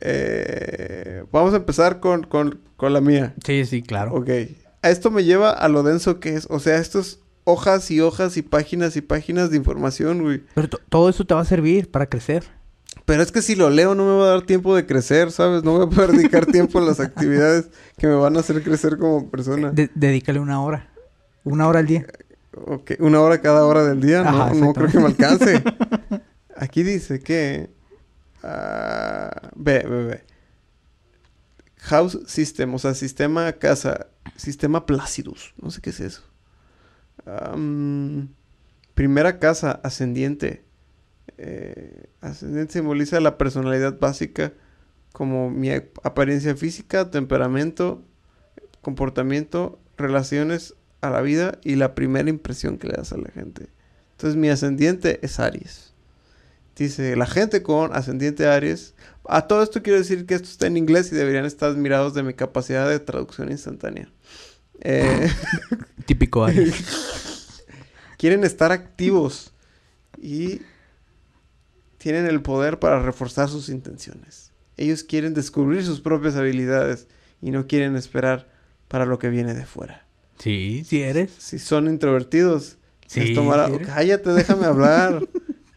Eh, 0.00 1.24
vamos 1.32 1.52
a 1.54 1.56
empezar 1.58 2.00
con, 2.00 2.24
con, 2.24 2.60
con 2.76 2.92
la 2.92 3.00
mía. 3.00 3.34
Sí, 3.44 3.64
sí, 3.64 3.82
claro. 3.82 4.14
Ok. 4.14 4.28
A 4.82 4.90
esto 4.90 5.10
me 5.10 5.24
lleva 5.24 5.50
a 5.50 5.68
lo 5.68 5.82
denso 5.82 6.20
que 6.20 6.34
es. 6.34 6.46
O 6.50 6.58
sea, 6.58 6.78
estos 6.78 7.20
hojas 7.44 7.90
y 7.90 8.00
hojas 8.00 8.36
y 8.36 8.42
páginas 8.42 8.96
y 8.96 9.00
páginas 9.02 9.50
de 9.50 9.56
información, 9.56 10.22
güey. 10.22 10.42
Pero 10.54 10.68
to- 10.68 10.80
todo 10.88 11.08
eso 11.08 11.24
te 11.24 11.34
va 11.34 11.40
a 11.42 11.44
servir 11.46 11.90
para 11.90 12.06
crecer. 12.08 12.44
Pero 13.04 13.22
es 13.22 13.30
que 13.30 13.40
si 13.42 13.54
lo 13.54 13.70
leo 13.70 13.94
no 13.94 14.04
me 14.04 14.16
va 14.18 14.24
a 14.24 14.30
dar 14.30 14.42
tiempo 14.42 14.74
de 14.74 14.84
crecer, 14.86 15.30
¿sabes? 15.30 15.62
No 15.62 15.76
voy 15.78 15.86
a 15.86 15.88
poder 15.90 16.10
dedicar 16.12 16.46
tiempo 16.46 16.78
a 16.78 16.82
las 16.82 16.98
actividades 16.98 17.68
que 17.98 18.06
me 18.08 18.14
van 18.14 18.36
a 18.36 18.40
hacer 18.40 18.62
crecer 18.62 18.98
como 18.98 19.30
persona. 19.30 19.70
De- 19.70 19.90
dedícale 19.94 20.40
una 20.40 20.60
hora. 20.62 20.90
Una 21.46 21.68
hora 21.68 21.78
al 21.78 21.86
día. 21.86 22.04
Ok, 22.66 22.92
una 22.98 23.20
hora 23.20 23.40
cada 23.40 23.64
hora 23.64 23.84
del 23.84 24.00
día, 24.00 24.22
no, 24.22 24.28
Ajá, 24.42 24.54
no 24.54 24.72
creo 24.72 24.88
que 24.88 24.98
me 24.98 25.06
alcance. 25.06 25.62
Aquí 26.56 26.82
dice 26.82 27.20
que... 27.20 27.70
ah, 28.42 29.50
ve, 29.54 29.84
ve, 29.88 30.04
ve. 30.04 30.24
House 31.78 32.18
System, 32.26 32.74
o 32.74 32.78
sea, 32.78 32.94
sistema 32.94 33.52
casa, 33.52 34.08
sistema 34.36 34.86
Placidus, 34.86 35.54
no 35.62 35.70
sé 35.70 35.80
qué 35.80 35.90
es 35.90 36.00
eso. 36.00 36.22
Primera 38.94 39.38
casa, 39.38 39.80
ascendiente. 39.84 40.64
Eh, 41.38 42.06
ascendiente 42.22 42.72
simboliza 42.74 43.20
la 43.20 43.36
personalidad 43.36 43.98
básica 44.00 44.52
como 45.12 45.50
mi 45.50 45.70
ap- 45.70 45.98
apariencia 46.02 46.56
física, 46.56 47.10
temperamento, 47.10 48.02
comportamiento, 48.80 49.78
relaciones 49.98 50.74
a 51.06 51.10
la 51.10 51.22
vida 51.22 51.58
y 51.64 51.76
la 51.76 51.94
primera 51.94 52.28
impresión 52.28 52.78
que 52.78 52.88
le 52.88 52.94
das 52.94 53.12
a 53.12 53.18
la 53.18 53.30
gente. 53.30 53.68
Entonces 54.12 54.36
mi 54.36 54.48
ascendiente 54.48 55.18
es 55.22 55.38
Aries. 55.40 55.92
Dice, 56.76 57.16
la 57.16 57.26
gente 57.26 57.62
con 57.62 57.94
ascendiente 57.94 58.46
Aries. 58.46 58.94
A 59.28 59.46
todo 59.46 59.62
esto 59.62 59.82
quiero 59.82 59.98
decir 59.98 60.26
que 60.26 60.34
esto 60.34 60.48
está 60.48 60.66
en 60.66 60.76
inglés 60.76 61.10
y 61.10 61.16
deberían 61.16 61.44
estar 61.44 61.70
admirados 61.70 62.14
de 62.14 62.22
mi 62.22 62.34
capacidad 62.34 62.88
de 62.88 63.00
traducción 63.00 63.50
instantánea. 63.50 64.10
Eh, 64.80 65.30
Típico 66.06 66.44
Aries. 66.44 67.64
quieren 68.18 68.44
estar 68.44 68.72
activos 68.72 69.52
y 70.20 70.60
tienen 71.98 72.26
el 72.26 72.42
poder 72.42 72.78
para 72.78 73.00
reforzar 73.00 73.48
sus 73.48 73.68
intenciones. 73.68 74.52
Ellos 74.76 75.02
quieren 75.02 75.34
descubrir 75.34 75.84
sus 75.84 76.00
propias 76.00 76.36
habilidades 76.36 77.08
y 77.40 77.50
no 77.50 77.66
quieren 77.66 77.96
esperar 77.96 78.48
para 78.88 79.06
lo 79.06 79.18
que 79.18 79.28
viene 79.28 79.54
de 79.54 79.66
fuera. 79.66 80.05
Sí, 80.38 80.84
sí 80.86 81.02
eres. 81.02 81.30
Si 81.38 81.58
son 81.58 81.88
introvertidos, 81.88 82.78
Sí, 83.06 83.34
tomará... 83.34 83.68
sí. 83.68 83.78
Cállate, 83.84 84.30
déjame 84.30 84.66
hablar. 84.66 85.22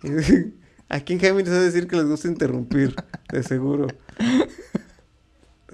Aquí 0.90 1.14
en 1.14 1.20
Géminis 1.20 1.52
es 1.52 1.62
decir 1.74 1.88
que 1.88 1.96
les 1.96 2.06
gusta 2.06 2.28
interrumpir, 2.28 2.96
de 3.32 3.44
seguro. 3.44 3.88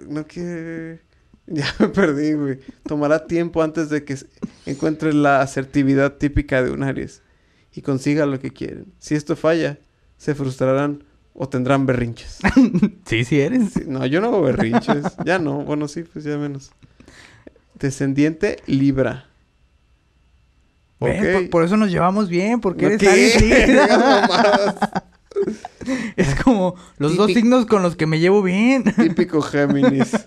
No 0.07 0.25
que... 0.25 0.99
Ya 1.47 1.71
me 1.77 1.89
perdí, 1.89 2.33
güey. 2.33 2.59
Tomará 2.87 3.27
tiempo 3.27 3.61
antes 3.61 3.89
de 3.89 4.03
que 4.03 4.17
encuentre 4.65 5.13
la 5.13 5.41
asertividad 5.41 6.13
típica 6.13 6.63
de 6.63 6.71
un 6.71 6.81
Aries 6.81 7.21
y 7.71 7.83
consiga 7.83 8.25
lo 8.25 8.39
que 8.39 8.49
quieren. 8.49 8.87
Si 8.97 9.13
esto 9.13 9.35
falla, 9.35 9.77
se 10.17 10.33
frustrarán 10.33 11.03
o 11.35 11.47
tendrán 11.47 11.85
berrinches. 11.85 12.39
Sí, 13.05 13.23
sí 13.25 13.39
eres. 13.39 13.73
Sí, 13.73 13.81
no, 13.85 14.03
yo 14.07 14.21
no 14.21 14.29
hago 14.29 14.41
berrinches. 14.41 15.03
Ya 15.23 15.37
no. 15.37 15.63
Bueno, 15.63 15.87
sí, 15.87 16.01
pues 16.01 16.25
ya 16.25 16.35
menos. 16.39 16.71
Descendiente 17.79 18.57
Libra. 18.67 19.27
Por, 20.99 21.49
por 21.49 21.63
eso 21.63 21.77
nos 21.77 21.91
llevamos 21.91 22.29
bien, 22.29 22.61
porque 22.61 22.85
eres. 22.85 23.03
Aries 23.07 23.41
Libra. 23.41 25.03
Es 26.15 26.33
como 26.35 26.75
los 26.97 27.15
dos 27.17 27.31
signos 27.33 27.65
con 27.65 27.83
los 27.83 27.95
que 27.95 28.07
me 28.07 28.19
llevo 28.19 28.41
bien. 28.41 28.83
Típico 28.95 29.41
Géminis. 29.41 30.11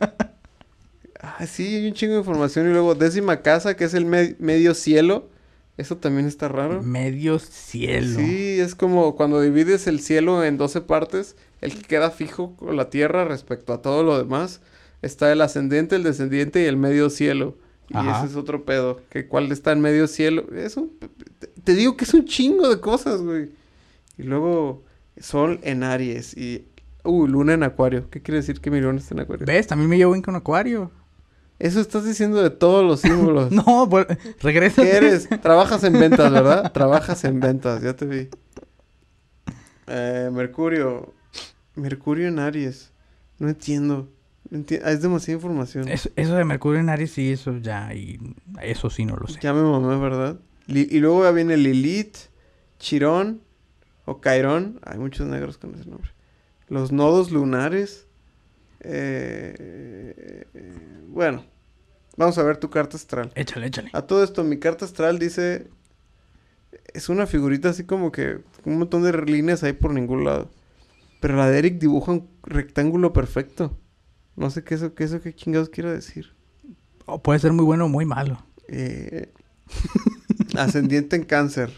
Ah, 1.20 1.46
sí, 1.46 1.74
hay 1.76 1.86
un 1.88 1.94
chingo 1.94 2.12
de 2.14 2.20
información. 2.20 2.68
Y 2.68 2.72
luego 2.72 2.94
décima 2.94 3.42
casa, 3.42 3.76
que 3.76 3.84
es 3.84 3.94
el 3.94 4.04
me- 4.06 4.36
medio 4.38 4.72
cielo. 4.74 5.28
Eso 5.76 5.96
también 5.96 6.26
está 6.28 6.46
raro. 6.48 6.80
Medio 6.82 7.38
cielo. 7.40 8.18
Sí, 8.20 8.58
es 8.60 8.74
como 8.76 9.14
cuando 9.16 9.40
divides 9.40 9.86
el 9.88 10.00
cielo 10.00 10.44
en 10.44 10.56
12 10.58 10.80
partes, 10.82 11.34
el 11.60 11.74
que 11.74 11.82
queda 11.82 12.10
fijo 12.10 12.54
con 12.56 12.76
la 12.76 12.88
tierra 12.88 13.24
respecto 13.24 13.72
a 13.72 13.82
todo 13.82 14.04
lo 14.04 14.16
demás. 14.16 14.60
Está 15.02 15.32
el 15.32 15.40
ascendente, 15.40 15.96
el 15.96 16.02
descendiente 16.02 16.62
y 16.62 16.66
el 16.66 16.76
medio 16.76 17.10
cielo. 17.10 17.56
Y 17.88 17.96
Ajá. 17.96 18.18
ese 18.18 18.32
es 18.32 18.36
otro 18.36 18.64
pedo. 18.64 19.00
Que 19.10 19.26
cuál 19.26 19.50
está 19.52 19.72
en 19.72 19.80
medio 19.80 20.06
cielo. 20.08 20.44
Es 20.54 20.76
un- 20.76 20.92
te 21.64 21.74
digo 21.74 21.96
que 21.96 22.04
es 22.04 22.12
un 22.14 22.24
chingo 22.26 22.68
de 22.68 22.80
cosas, 22.80 23.22
güey. 23.22 23.50
Y 24.18 24.24
luego 24.24 24.82
sol 25.20 25.58
en 25.62 25.82
Aries 25.82 26.36
y... 26.36 26.66
Uh, 27.04 27.26
luna 27.26 27.54
en 27.54 27.62
acuario. 27.62 28.10
¿Qué 28.10 28.20
quiere 28.20 28.38
decir 28.38 28.60
que 28.60 28.70
mi 28.70 28.80
luna 28.80 28.98
está 28.98 29.14
en 29.14 29.20
acuario? 29.20 29.46
¿Ves? 29.46 29.66
También 29.66 29.88
me 29.88 29.96
llevo 29.96 30.12
bien 30.12 30.22
con 30.22 30.34
Acuario. 30.36 30.90
Eso 31.58 31.80
estás 31.80 32.04
diciendo 32.04 32.42
de 32.42 32.50
todos 32.50 32.84
los 32.84 33.00
símbolos. 33.00 33.50
No, 33.52 33.64
vuel- 33.88 34.18
regresa. 34.40 34.82
¿Qué 34.82 34.90
eres? 34.96 35.28
Trabajas 35.40 35.82
en 35.84 35.94
ventas, 35.94 36.30
¿verdad? 36.30 36.70
Trabajas 36.72 37.24
en 37.24 37.40
ventas, 37.40 37.82
ya 37.82 37.94
te 37.96 38.04
vi. 38.04 38.28
Eh, 39.86 40.28
Mercurio. 40.32 41.14
Mercurio 41.74 42.28
en 42.28 42.38
Aries. 42.38 42.90
No 43.38 43.48
entiendo. 43.48 44.08
Ah, 44.50 44.90
es 44.92 45.02
demasiada 45.02 45.36
información. 45.36 45.88
Eso, 45.88 46.08
eso 46.16 46.34
de 46.34 46.44
Mercurio 46.44 46.80
en 46.80 46.88
Aries, 46.88 47.10
sí, 47.12 47.30
eso 47.32 47.56
ya. 47.58 47.92
Y 47.94 48.18
eso 48.62 48.88
sí 48.90 49.04
no 49.04 49.16
lo 49.16 49.26
sé. 49.28 49.38
Ya 49.42 49.52
me 49.52 49.62
mamé, 49.62 49.96
¿verdad? 49.98 50.38
Li- 50.66 50.88
y 50.90 50.98
luego 51.00 51.24
ya 51.24 51.30
viene 51.32 51.56
Lilith, 51.56 52.16
Chirón 52.78 53.42
o 54.06 54.20
Cairón. 54.20 54.80
Hay 54.84 54.98
muchos 54.98 55.26
negros 55.26 55.58
con 55.58 55.74
ese 55.74 55.88
nombre. 55.88 56.10
Los 56.68 56.92
nodos 56.92 57.30
lunares. 57.30 58.06
Eh, 58.80 60.44
eh, 60.54 60.72
bueno, 61.08 61.44
vamos 62.16 62.38
a 62.38 62.42
ver 62.42 62.56
tu 62.58 62.70
carta 62.70 62.96
astral. 62.96 63.32
Échale, 63.34 63.66
échale. 63.66 63.90
A 63.92 64.02
todo 64.02 64.22
esto, 64.24 64.44
mi 64.44 64.58
carta 64.58 64.84
astral 64.84 65.18
dice. 65.18 65.68
Es 66.94 67.08
una 67.08 67.26
figurita 67.26 67.70
así 67.70 67.84
como 67.84 68.12
que. 68.12 68.38
Un 68.64 68.78
montón 68.78 69.02
de 69.02 69.12
líneas 69.24 69.62
ahí 69.62 69.72
por 69.72 69.92
ningún 69.92 70.24
lado. 70.24 70.50
Pero 71.20 71.36
la 71.36 71.50
de 71.50 71.58
Eric 71.58 71.78
dibuja 71.78 72.12
un 72.12 72.28
rectángulo 72.44 73.12
perfecto. 73.12 73.76
No 74.38 74.50
sé 74.50 74.62
qué 74.62 74.76
eso, 74.76 74.94
qué 74.94 75.02
eso, 75.04 75.20
qué 75.20 75.34
chingados 75.34 75.68
quiero 75.68 75.90
decir. 75.90 76.32
O 77.06 77.20
puede 77.20 77.40
ser 77.40 77.52
muy 77.52 77.64
bueno 77.64 77.86
o 77.86 77.88
muy 77.88 78.04
malo. 78.04 78.40
Eh, 78.68 79.32
ascendiente 80.56 81.16
en 81.16 81.24
cáncer. 81.24 81.72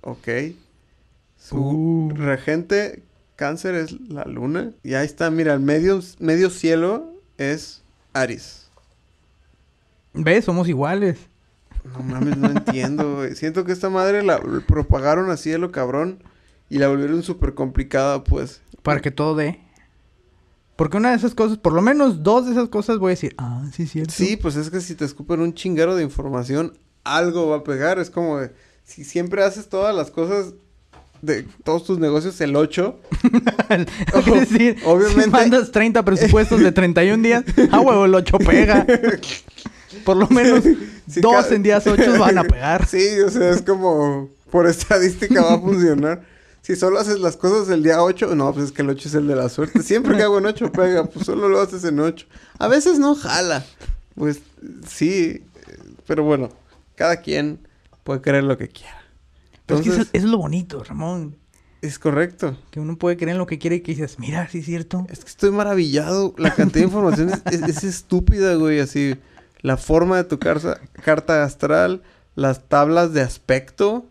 Ok. 0.00 0.28
Su 1.36 1.56
Uh. 1.58 2.10
regente 2.14 3.02
cáncer 3.36 3.74
es 3.74 3.92
la 4.00 4.24
luna. 4.24 4.72
Y 4.82 4.94
ahí 4.94 5.04
está, 5.04 5.30
mira, 5.30 5.52
el 5.52 5.60
medio, 5.60 6.00
medio 6.18 6.48
cielo 6.48 7.12
es 7.36 7.82
Aries. 8.14 8.68
¿Ves? 10.14 10.46
Somos 10.46 10.66
iguales. 10.66 11.18
No 11.92 12.02
mames, 12.02 12.38
no 12.38 12.48
entiendo, 12.50 13.16
güey. 13.16 13.34
Siento 13.36 13.64
que 13.64 13.72
esta 13.72 13.90
madre 13.90 14.22
la 14.22 14.40
propagaron 14.66 15.30
así 15.30 15.50
de 15.50 15.58
lo 15.58 15.72
cabrón 15.72 16.22
y 16.70 16.78
la 16.78 16.88
volvieron 16.88 17.22
súper 17.22 17.54
complicada, 17.54 18.24
pues. 18.24 18.62
Para 18.82 19.00
que 19.00 19.10
todo 19.10 19.34
dé. 19.34 19.60
Porque 20.80 20.96
una 20.96 21.10
de 21.10 21.16
esas 21.16 21.34
cosas, 21.34 21.58
por 21.58 21.74
lo 21.74 21.82
menos 21.82 22.22
dos 22.22 22.46
de 22.46 22.52
esas 22.52 22.70
cosas 22.70 22.96
voy 22.96 23.10
a 23.10 23.10
decir, 23.10 23.34
ah, 23.36 23.64
sí, 23.76 23.86
cierto. 23.86 24.14
Sí, 24.16 24.38
pues 24.38 24.56
es 24.56 24.70
que 24.70 24.80
si 24.80 24.94
te 24.94 25.04
escupen 25.04 25.40
un 25.40 25.52
chingaro 25.52 25.94
de 25.94 26.02
información, 26.02 26.72
algo 27.04 27.50
va 27.50 27.56
a 27.58 27.64
pegar. 27.64 27.98
Es 27.98 28.08
como 28.08 28.38
de, 28.38 28.50
si 28.82 29.04
siempre 29.04 29.44
haces 29.44 29.68
todas 29.68 29.94
las 29.94 30.10
cosas 30.10 30.54
de 31.20 31.42
todos 31.64 31.84
tus 31.84 31.98
negocios 31.98 32.40
el 32.40 32.56
8, 32.56 32.98
es 33.68 34.24
decir, 34.24 34.78
Obviamente- 34.86 35.24
si 35.24 35.28
mandas 35.28 35.70
30 35.70 36.02
presupuestos 36.02 36.60
de 36.60 36.72
31 36.72 37.22
días, 37.22 37.44
ah, 37.72 37.80
huevo, 37.80 38.06
el 38.06 38.14
8 38.14 38.38
pega. 38.38 38.86
Por 40.06 40.16
lo 40.16 40.28
menos 40.28 40.64
Sí, 40.64 41.20
dos 41.20 41.52
en 41.52 41.62
días 41.62 41.86
8 41.86 42.18
van 42.18 42.38
a 42.38 42.44
pegar. 42.44 42.86
sí, 42.86 43.20
o 43.20 43.28
sea, 43.28 43.50
es 43.50 43.60
como, 43.60 44.30
por 44.50 44.66
estadística 44.66 45.42
va 45.42 45.56
a 45.56 45.60
funcionar. 45.60 46.22
Si 46.62 46.76
solo 46.76 46.98
haces 46.98 47.18
las 47.20 47.36
cosas 47.36 47.68
el 47.70 47.82
día 47.82 48.02
8, 48.02 48.34
no, 48.34 48.52
pues 48.52 48.66
es 48.66 48.72
que 48.72 48.82
el 48.82 48.90
8 48.90 49.08
es 49.08 49.14
el 49.14 49.26
de 49.26 49.34
la 49.36 49.48
suerte. 49.48 49.82
Siempre 49.82 50.16
que 50.16 50.22
hago 50.22 50.38
en 50.38 50.46
8 50.46 50.70
pega, 50.72 51.04
pues 51.04 51.24
solo 51.26 51.48
lo 51.48 51.60
haces 51.60 51.84
en 51.84 51.98
8. 52.00 52.26
A 52.58 52.68
veces 52.68 52.98
no 52.98 53.14
jala. 53.14 53.64
Pues 54.14 54.40
sí, 54.86 55.42
pero 56.06 56.22
bueno, 56.24 56.50
cada 56.96 57.16
quien 57.22 57.66
puede 58.04 58.20
creer 58.20 58.44
lo 58.44 58.58
que 58.58 58.68
quiera. 58.68 58.96
Pero 59.66 59.78
es 59.80 59.84
que 59.84 59.90
eso, 59.90 59.98
Entonces, 60.00 60.10
eso 60.14 60.26
es 60.26 60.30
lo 60.30 60.38
bonito, 60.38 60.84
Ramón. 60.84 61.36
es 61.80 61.98
correcto. 61.98 62.56
Que 62.70 62.78
uno 62.80 62.98
puede 62.98 63.16
creer 63.16 63.30
en 63.32 63.38
lo 63.38 63.46
que 63.46 63.58
quiere 63.58 63.76
y 63.76 63.80
que 63.80 63.92
dices, 63.92 64.18
mira, 64.18 64.46
sí 64.50 64.58
es 64.58 64.66
cierto. 64.66 65.06
Es 65.08 65.20
que 65.20 65.28
estoy 65.30 65.50
maravillado. 65.52 66.34
La 66.36 66.54
cantidad 66.54 66.80
de 66.80 66.88
información 66.88 67.30
es, 67.30 67.40
es- 67.54 67.62
es 67.78 67.84
estúpida, 67.84 68.54
güey. 68.56 68.80
Así, 68.80 69.14
la 69.62 69.76
forma 69.78 70.18
de 70.18 70.24
tu 70.24 70.38
carta, 70.38 70.78
carta 71.02 71.42
astral, 71.44 72.02
las 72.34 72.68
tablas 72.68 73.14
de 73.14 73.22
aspecto, 73.22 74.04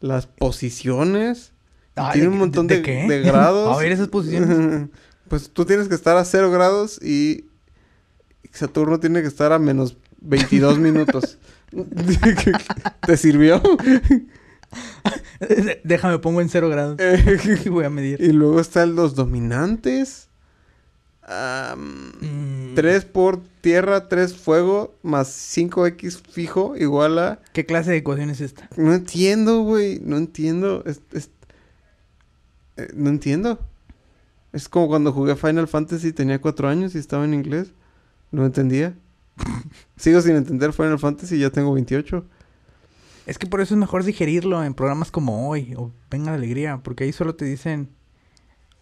las 0.00 0.26
posiciones. 0.26 1.51
Ay, 1.96 2.12
tiene 2.14 2.28
¿de- 2.28 2.32
un 2.32 2.38
montón 2.38 2.66
de 2.66 2.76
de, 2.76 2.82
qué? 2.82 3.06
de 3.08 3.20
grados. 3.22 3.76
A 3.76 3.80
ver 3.80 3.92
esas 3.92 4.08
posiciones. 4.08 4.88
pues 5.28 5.50
tú 5.50 5.64
tienes 5.64 5.88
que 5.88 5.94
estar 5.94 6.16
a 6.16 6.24
0 6.24 6.50
grados 6.50 7.00
y 7.02 7.44
Saturno 8.52 9.00
tiene 9.00 9.22
que 9.22 9.28
estar 9.28 9.52
a 9.52 9.58
menos 9.58 9.96
22 10.20 10.78
minutos. 10.80 11.38
¿Te 13.06 13.16
sirvió? 13.16 13.62
Déjame 15.84 16.18
pongo 16.18 16.40
en 16.40 16.48
0 16.48 16.68
grados. 16.68 16.98
Y 17.64 17.68
voy 17.68 17.84
a 17.84 17.90
medir. 17.90 18.20
y 18.20 18.32
luego 18.32 18.60
están 18.60 18.94
los 18.94 19.14
dominantes. 19.14 20.28
Am, 21.24 22.12
Mm, 22.20 22.74
3 22.74 23.04
por 23.04 23.40
tierra, 23.60 24.08
3 24.08 24.34
fuego, 24.36 24.94
más 25.02 25.28
5x 25.28 26.20
fijo, 26.30 26.74
igual 26.76 27.18
a... 27.18 27.40
¿Qué 27.52 27.64
clase 27.64 27.90
de 27.92 27.98
ecuación 27.98 28.30
es 28.30 28.40
esta? 28.40 28.68
No 28.76 28.92
entiendo, 28.94 29.60
güey, 29.62 30.00
no 30.02 30.16
entiendo. 30.16 30.82
Es- 30.86 31.00
es- 31.12 31.30
eh, 32.76 32.88
no 32.94 33.10
entiendo. 33.10 33.58
Es 34.52 34.68
como 34.68 34.88
cuando 34.88 35.12
jugué 35.12 35.34
Final 35.36 35.68
Fantasy 35.68 36.12
tenía 36.12 36.40
4 36.40 36.68
años 36.68 36.94
y 36.94 36.98
estaba 36.98 37.24
en 37.24 37.34
inglés. 37.34 37.72
No 38.30 38.44
entendía. 38.44 38.94
Sigo 39.96 40.20
sin 40.20 40.36
entender 40.36 40.72
Final 40.72 40.98
Fantasy 40.98 41.36
y 41.36 41.40
ya 41.40 41.50
tengo 41.50 41.72
28. 41.72 42.24
Es 43.26 43.38
que 43.38 43.46
por 43.46 43.60
eso 43.60 43.74
es 43.74 43.78
mejor 43.80 44.04
digerirlo 44.04 44.62
en 44.64 44.74
programas 44.74 45.10
como 45.10 45.48
hoy 45.48 45.74
o 45.76 45.92
Venga 46.10 46.30
la 46.32 46.36
Alegría, 46.36 46.80
porque 46.82 47.04
ahí 47.04 47.12
solo 47.12 47.34
te 47.34 47.44
dicen... 47.44 47.88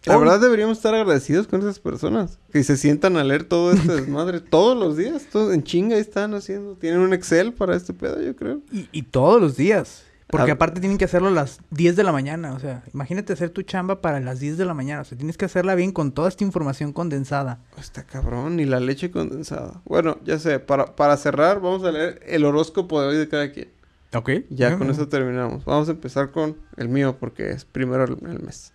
La 0.05 0.17
"Hoy". 0.17 0.23
verdad 0.23 0.39
deberíamos 0.41 0.77
estar 0.77 0.95
agradecidos 0.95 1.47
con 1.47 1.61
esas 1.61 1.79
personas. 1.79 2.39
Que 2.51 2.63
se 2.63 2.75
sientan 2.75 3.17
a 3.17 3.23
leer 3.23 3.43
todo 3.43 3.71
este 3.71 3.91
desmadre 4.01 4.41
todos 4.41 4.75
los 4.75 4.97
días. 4.97 5.27
Todo 5.31 5.53
en 5.53 5.63
chinga 5.63 5.95
están 5.95 6.33
haciendo. 6.33 6.75
Tienen 6.75 7.01
un 7.01 7.13
Excel 7.13 7.53
para 7.53 7.75
este 7.75 7.93
pedo, 7.93 8.19
yo 8.19 8.35
creo. 8.35 8.61
Y, 8.71 8.89
y 8.91 9.03
todos 9.03 9.39
los 9.39 9.55
días. 9.55 10.03
Porque 10.31 10.51
Ah. 10.51 10.53
aparte 10.55 10.79
tienen 10.79 10.97
que 10.97 11.05
hacerlo 11.05 11.27
a 11.27 11.31
las 11.31 11.59
10 11.71 11.95
de 11.95 12.03
la 12.03 12.11
mañana. 12.11 12.53
O 12.53 12.59
sea, 12.59 12.83
imagínate 12.93 13.33
hacer 13.33 13.49
tu 13.49 13.61
chamba 13.63 14.01
para 14.01 14.19
las 14.19 14.39
10 14.39 14.57
de 14.57 14.65
la 14.65 14.73
mañana. 14.73 15.01
O 15.01 15.05
sea, 15.05 15.17
tienes 15.17 15.37
que 15.37 15.45
hacerla 15.45 15.75
bien 15.75 15.91
con 15.91 16.11
toda 16.13 16.29
esta 16.29 16.43
información 16.43 16.93
condensada. 16.93 17.59
Está 17.77 18.03
cabrón, 18.03 18.59
y 18.59 18.65
la 18.65 18.79
leche 18.79 19.11
condensada. 19.11 19.81
Bueno, 19.85 20.17
ya 20.23 20.39
sé, 20.39 20.59
para, 20.59 20.95
para 20.95 21.17
cerrar, 21.17 21.59
vamos 21.59 21.83
a 21.83 21.91
leer 21.91 22.19
el 22.25 22.45
horóscopo 22.45 23.01
de 23.01 23.07
hoy 23.09 23.17
de 23.17 23.27
cada 23.27 23.51
quien. 23.51 23.69
Ok. 24.13 24.29
Ya 24.49 24.77
con 24.77 24.89
eso 24.89 25.07
terminamos. 25.07 25.63
Vamos 25.65 25.87
a 25.87 25.91
empezar 25.91 26.31
con 26.31 26.57
el 26.77 26.89
mío, 26.89 27.17
porque 27.19 27.51
es 27.51 27.65
primero 27.65 28.03
el, 28.05 28.17
el 28.29 28.39
mes. 28.41 28.73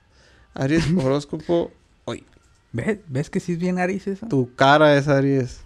Aries, 0.55 0.85
horóscopo 0.97 1.71
hoy. 2.07 2.25
¿Ves? 2.73 2.99
¿Ves 3.09 3.31
que 3.31 3.41
sí 3.41 3.53
es 3.53 3.59
bien 3.59 3.79
Aries 3.79 4.07
eso? 4.07 4.27
Tu 4.29 4.55
cara 4.55 4.97
es 4.97 5.09
Aries. 5.09 5.61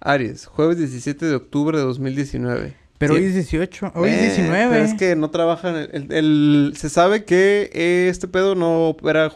Aries, 0.00 0.46
jueves 0.46 0.78
17 0.78 1.26
de 1.26 1.34
octubre 1.36 1.78
de 1.78 1.84
2019. 1.84 2.76
Pero 3.02 3.14
Sí. 3.16 3.20
hoy 3.20 3.26
es 3.26 3.34
18. 3.34 3.90
Hoy 3.96 4.10
Eh, 4.10 4.14
es 4.14 4.36
19. 4.36 4.70
pero 4.72 4.84
es 4.84 4.94
que 4.94 5.16
no 5.16 5.28
trabajan. 5.30 5.74
El, 5.74 5.90
el- 5.92 6.12
el- 6.12 6.72
se 6.76 6.88
sabe 6.88 7.24
que 7.24 7.68
eh, 7.72 8.06
este 8.08 8.28
pedo 8.28 8.54
no 8.54 8.90
opera 8.90 9.28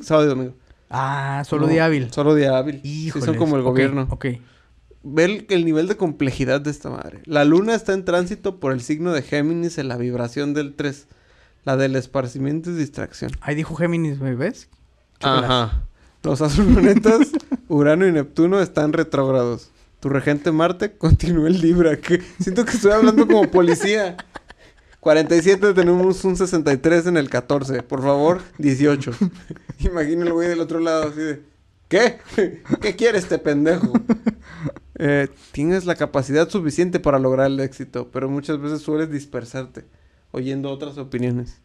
sábado 0.00 0.24
y 0.24 0.28
domingo. 0.28 0.54
Ah, 0.88 1.42
solo 1.46 1.66
No, 1.66 1.72
día 1.72 1.84
hábil. 1.84 2.10
Solo 2.12 2.34
día 2.34 2.56
hábil. 2.56 2.80
Sí, 2.82 3.06
Híjoles. 3.08 3.26
son 3.26 3.36
como 3.36 3.56
el 3.56 3.62
gobierno. 3.62 4.06
Ok. 4.10 4.26
Ve 5.02 5.24
el, 5.24 5.46
el 5.50 5.66
nivel 5.66 5.86
de 5.86 5.98
complejidad 5.98 6.62
de 6.62 6.70
esta 6.70 6.88
madre. 6.88 7.20
La 7.26 7.44
luna 7.44 7.74
está 7.74 7.92
en 7.92 8.06
tránsito 8.06 8.58
por 8.58 8.72
el 8.72 8.80
signo 8.80 9.12
de 9.12 9.20
Géminis 9.20 9.76
en 9.76 9.88
la 9.88 9.98
vibración 9.98 10.54
del 10.54 10.74
3. 10.74 11.06
La 11.64 11.76
del 11.76 11.96
esparcimiento 11.96 12.70
y 12.70 12.74
distracción. 12.74 13.32
Ahí 13.42 13.54
dijo 13.54 13.74
Géminis, 13.74 14.18
güey, 14.18 14.34
¿ves? 14.34 14.68
Chocolate. 15.18 15.46
Ajá. 15.46 15.82
Los 16.22 16.40
astroplanetas 16.42 17.32
Urano 17.68 18.06
y 18.06 18.12
Neptuno 18.12 18.60
están 18.60 18.94
retrógrados. 18.94 19.70
Tu 20.04 20.10
regente 20.10 20.52
Marte 20.52 20.92
continúa 20.98 21.48
en 21.48 21.62
Libra. 21.62 21.96
Que 21.96 22.20
siento 22.38 22.66
que 22.66 22.72
estoy 22.72 22.92
hablando 22.92 23.26
como 23.26 23.50
policía. 23.50 24.18
47 25.00 25.72
tenemos 25.72 26.22
un 26.26 26.36
63 26.36 27.06
en 27.06 27.16
el 27.16 27.30
14. 27.30 27.82
Por 27.82 28.02
favor, 28.02 28.42
18. 28.58 29.12
Imagina 29.78 30.26
el 30.26 30.34
güey 30.34 30.48
del 30.48 30.60
otro 30.60 30.78
lado 30.78 31.08
así 31.08 31.20
de... 31.20 31.42
¿Qué? 31.88 32.18
¿Qué 32.82 32.96
quiere 32.96 33.16
este 33.16 33.38
pendejo? 33.38 33.94
Eh, 34.98 35.28
tienes 35.52 35.86
la 35.86 35.94
capacidad 35.94 36.50
suficiente 36.50 37.00
para 37.00 37.18
lograr 37.18 37.46
el 37.46 37.58
éxito, 37.60 38.10
pero 38.12 38.28
muchas 38.28 38.60
veces 38.60 38.82
sueles 38.82 39.10
dispersarte, 39.10 39.86
oyendo 40.32 40.70
otras 40.70 40.98
opiniones. 40.98 41.62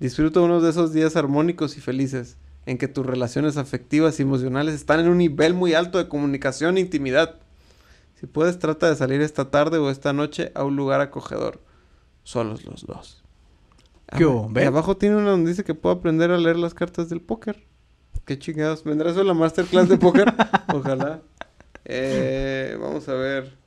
Disfruta 0.00 0.40
uno 0.40 0.62
de 0.62 0.70
esos 0.70 0.94
días 0.94 1.16
armónicos 1.16 1.76
y 1.76 1.82
felices, 1.82 2.38
en 2.64 2.78
que 2.78 2.88
tus 2.88 3.04
relaciones 3.04 3.58
afectivas 3.58 4.18
y 4.18 4.22
emocionales 4.22 4.74
están 4.74 5.00
en 5.00 5.08
un 5.08 5.18
nivel 5.18 5.52
muy 5.52 5.74
alto 5.74 5.98
de 5.98 6.08
comunicación 6.08 6.78
e 6.78 6.80
intimidad. 6.80 7.41
Si 8.22 8.28
puedes, 8.28 8.60
trata 8.60 8.88
de 8.88 8.94
salir 8.94 9.20
esta 9.20 9.50
tarde 9.50 9.78
o 9.78 9.90
esta 9.90 10.12
noche 10.12 10.52
a 10.54 10.62
un 10.62 10.76
lugar 10.76 11.00
acogedor. 11.00 11.60
Solos 12.22 12.64
los 12.64 12.86
dos. 12.86 13.24
¿Qué 14.16 14.24
¿Ves? 14.50 14.68
abajo 14.68 14.96
tiene 14.96 15.16
uno 15.16 15.30
donde 15.32 15.50
dice 15.50 15.64
que 15.64 15.74
puedo 15.74 15.96
aprender 15.96 16.30
a 16.30 16.38
leer 16.38 16.54
las 16.56 16.72
cartas 16.72 17.08
del 17.08 17.20
póker. 17.20 17.66
qué 18.24 18.38
chingados. 18.38 18.84
¿Vendrá 18.84 19.10
eso 19.10 19.22
en 19.22 19.26
la 19.26 19.34
masterclass 19.34 19.88
de 19.88 19.98
póker? 19.98 20.32
Ojalá. 20.72 21.20
Eh, 21.84 22.78
vamos 22.80 23.08
a 23.08 23.14
ver. 23.14 23.58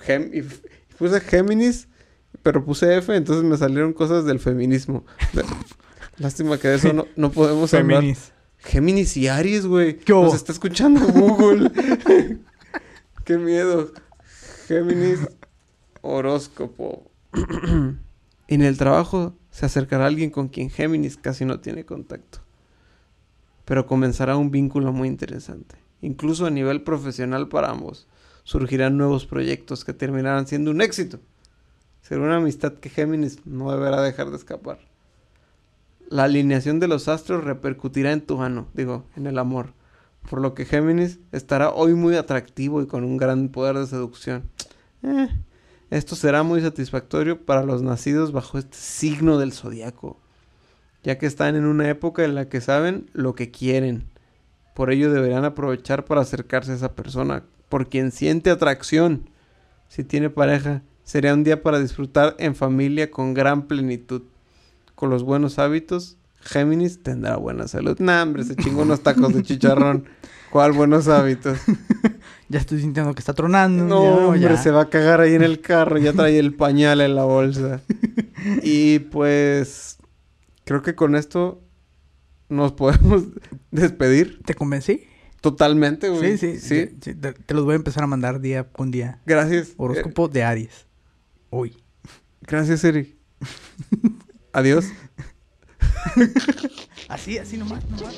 Gem 0.00 0.30
y 0.34 0.40
f- 0.40 0.60
puse 0.98 1.18
Géminis, 1.20 1.88
pero 2.42 2.62
puse 2.62 2.94
F, 2.98 3.16
entonces 3.16 3.42
me 3.42 3.56
salieron 3.56 3.94
cosas 3.94 4.26
del 4.26 4.38
feminismo. 4.38 5.06
Lástima 6.18 6.58
que 6.58 6.68
de 6.68 6.74
eso 6.74 6.92
no, 6.92 7.06
no 7.16 7.30
podemos 7.32 7.72
hablar. 7.72 8.00
Féminis. 8.00 8.32
Géminis 8.58 9.16
y 9.16 9.28
Aries, 9.28 9.64
güey. 9.66 9.96
¿Qué? 9.96 10.12
Nos 10.12 10.34
está 10.34 10.52
escuchando 10.52 11.00
Google. 11.06 11.70
Qué 13.32 13.38
miedo. 13.38 13.90
Géminis, 14.66 15.26
horóscopo. 16.02 17.10
en 18.48 18.62
el 18.62 18.76
trabajo 18.76 19.34
se 19.50 19.64
acercará 19.64 20.04
alguien 20.04 20.28
con 20.28 20.48
quien 20.48 20.68
Géminis 20.68 21.16
casi 21.16 21.46
no 21.46 21.58
tiene 21.58 21.86
contacto. 21.86 22.40
Pero 23.64 23.86
comenzará 23.86 24.36
un 24.36 24.50
vínculo 24.50 24.92
muy 24.92 25.08
interesante. 25.08 25.76
Incluso 26.02 26.44
a 26.44 26.50
nivel 26.50 26.82
profesional 26.82 27.48
para 27.48 27.70
ambos. 27.70 28.06
Surgirán 28.44 28.98
nuevos 28.98 29.24
proyectos 29.24 29.86
que 29.86 29.94
terminarán 29.94 30.46
siendo 30.46 30.70
un 30.70 30.82
éxito. 30.82 31.18
Será 32.02 32.20
una 32.20 32.36
amistad 32.36 32.74
que 32.74 32.90
Géminis 32.90 33.46
no 33.46 33.72
deberá 33.72 34.02
dejar 34.02 34.28
de 34.28 34.36
escapar. 34.36 34.78
La 36.10 36.24
alineación 36.24 36.80
de 36.80 36.88
los 36.88 37.08
astros 37.08 37.44
repercutirá 37.44 38.12
en 38.12 38.20
tu 38.20 38.42
ano, 38.42 38.68
digo, 38.74 39.06
en 39.16 39.26
el 39.26 39.38
amor. 39.38 39.72
Por 40.28 40.40
lo 40.40 40.54
que 40.54 40.64
Géminis 40.64 41.18
estará 41.32 41.70
hoy 41.70 41.94
muy 41.94 42.16
atractivo 42.16 42.82
y 42.82 42.86
con 42.86 43.04
un 43.04 43.16
gran 43.16 43.48
poder 43.48 43.76
de 43.78 43.86
seducción. 43.86 44.44
Eh, 45.02 45.28
esto 45.90 46.16
será 46.16 46.42
muy 46.42 46.62
satisfactorio 46.62 47.44
para 47.44 47.64
los 47.64 47.82
nacidos 47.82 48.32
bajo 48.32 48.56
este 48.56 48.78
signo 48.78 49.38
del 49.38 49.52
zodiaco, 49.52 50.18
ya 51.02 51.18
que 51.18 51.26
están 51.26 51.54
en 51.54 51.66
una 51.66 51.90
época 51.90 52.24
en 52.24 52.34
la 52.34 52.48
que 52.48 52.62
saben 52.62 53.10
lo 53.12 53.34
que 53.34 53.50
quieren. 53.50 54.04
Por 54.74 54.90
ello 54.90 55.12
deberán 55.12 55.44
aprovechar 55.44 56.06
para 56.06 56.22
acercarse 56.22 56.72
a 56.72 56.76
esa 56.76 56.94
persona, 56.94 57.44
por 57.68 57.90
quien 57.90 58.10
siente 58.10 58.48
atracción. 58.48 59.28
Si 59.88 60.02
tiene 60.02 60.30
pareja, 60.30 60.82
sería 61.04 61.34
un 61.34 61.44
día 61.44 61.62
para 61.62 61.78
disfrutar 61.78 62.36
en 62.38 62.54
familia 62.54 63.10
con 63.10 63.34
gran 63.34 63.66
plenitud. 63.66 64.22
Con 64.94 65.10
los 65.10 65.24
buenos 65.24 65.58
hábitos, 65.58 66.16
Géminis 66.42 67.02
tendrá 67.02 67.36
buena 67.36 67.68
salud. 67.68 67.98
Nah, 67.98 68.22
hombre, 68.22 68.44
se 68.44 68.56
chingó 68.56 68.82
unos 68.82 69.02
tacos 69.02 69.32
de 69.34 69.42
chicharrón. 69.42 70.06
¿Cuál 70.50 70.72
buenos 70.72 71.08
hábitos? 71.08 71.58
Ya 72.48 72.58
estoy 72.58 72.82
sintiendo 72.82 73.14
que 73.14 73.20
está 73.20 73.32
tronando. 73.32 73.84
No, 73.86 74.04
ya, 74.04 74.26
hombre, 74.26 74.40
ya. 74.40 74.56
se 74.58 74.70
va 74.70 74.82
a 74.82 74.90
cagar 74.90 75.22
ahí 75.22 75.34
en 75.34 75.42
el 75.42 75.62
carro. 75.62 75.96
Ya 75.96 76.12
trae 76.12 76.38
el 76.38 76.52
pañal 76.54 77.00
en 77.00 77.14
la 77.14 77.24
bolsa. 77.24 77.80
Y 78.62 78.98
pues, 78.98 79.96
creo 80.64 80.82
que 80.82 80.94
con 80.94 81.14
esto 81.16 81.62
nos 82.50 82.72
podemos 82.72 83.22
despedir 83.70 84.42
¿Te 84.44 84.54
convencí? 84.54 85.04
totalmente, 85.40 86.10
güey. 86.10 86.36
Sí, 86.36 86.58
sí, 86.58 86.60
sí. 86.60 86.96
sí, 87.00 87.14
Te, 87.14 87.32
te 87.32 87.54
los 87.54 87.64
voy 87.64 87.72
a 87.72 87.76
empezar 87.76 88.02
a 88.04 88.06
mandar 88.06 88.40
día 88.40 88.64
con 88.64 88.90
día. 88.90 89.20
Gracias. 89.24 89.70
Eh, 89.70 89.74
Horóscopo 89.78 90.28
de 90.28 90.42
Aries. 90.42 90.86
Hoy. 91.48 91.74
gracias, 92.42 92.84
Eric. 92.84 93.16
Adiós 94.52 94.86
así, 97.08 97.38
así 97.38 97.56
nomás, 97.56 97.82
nomás. 97.88 98.14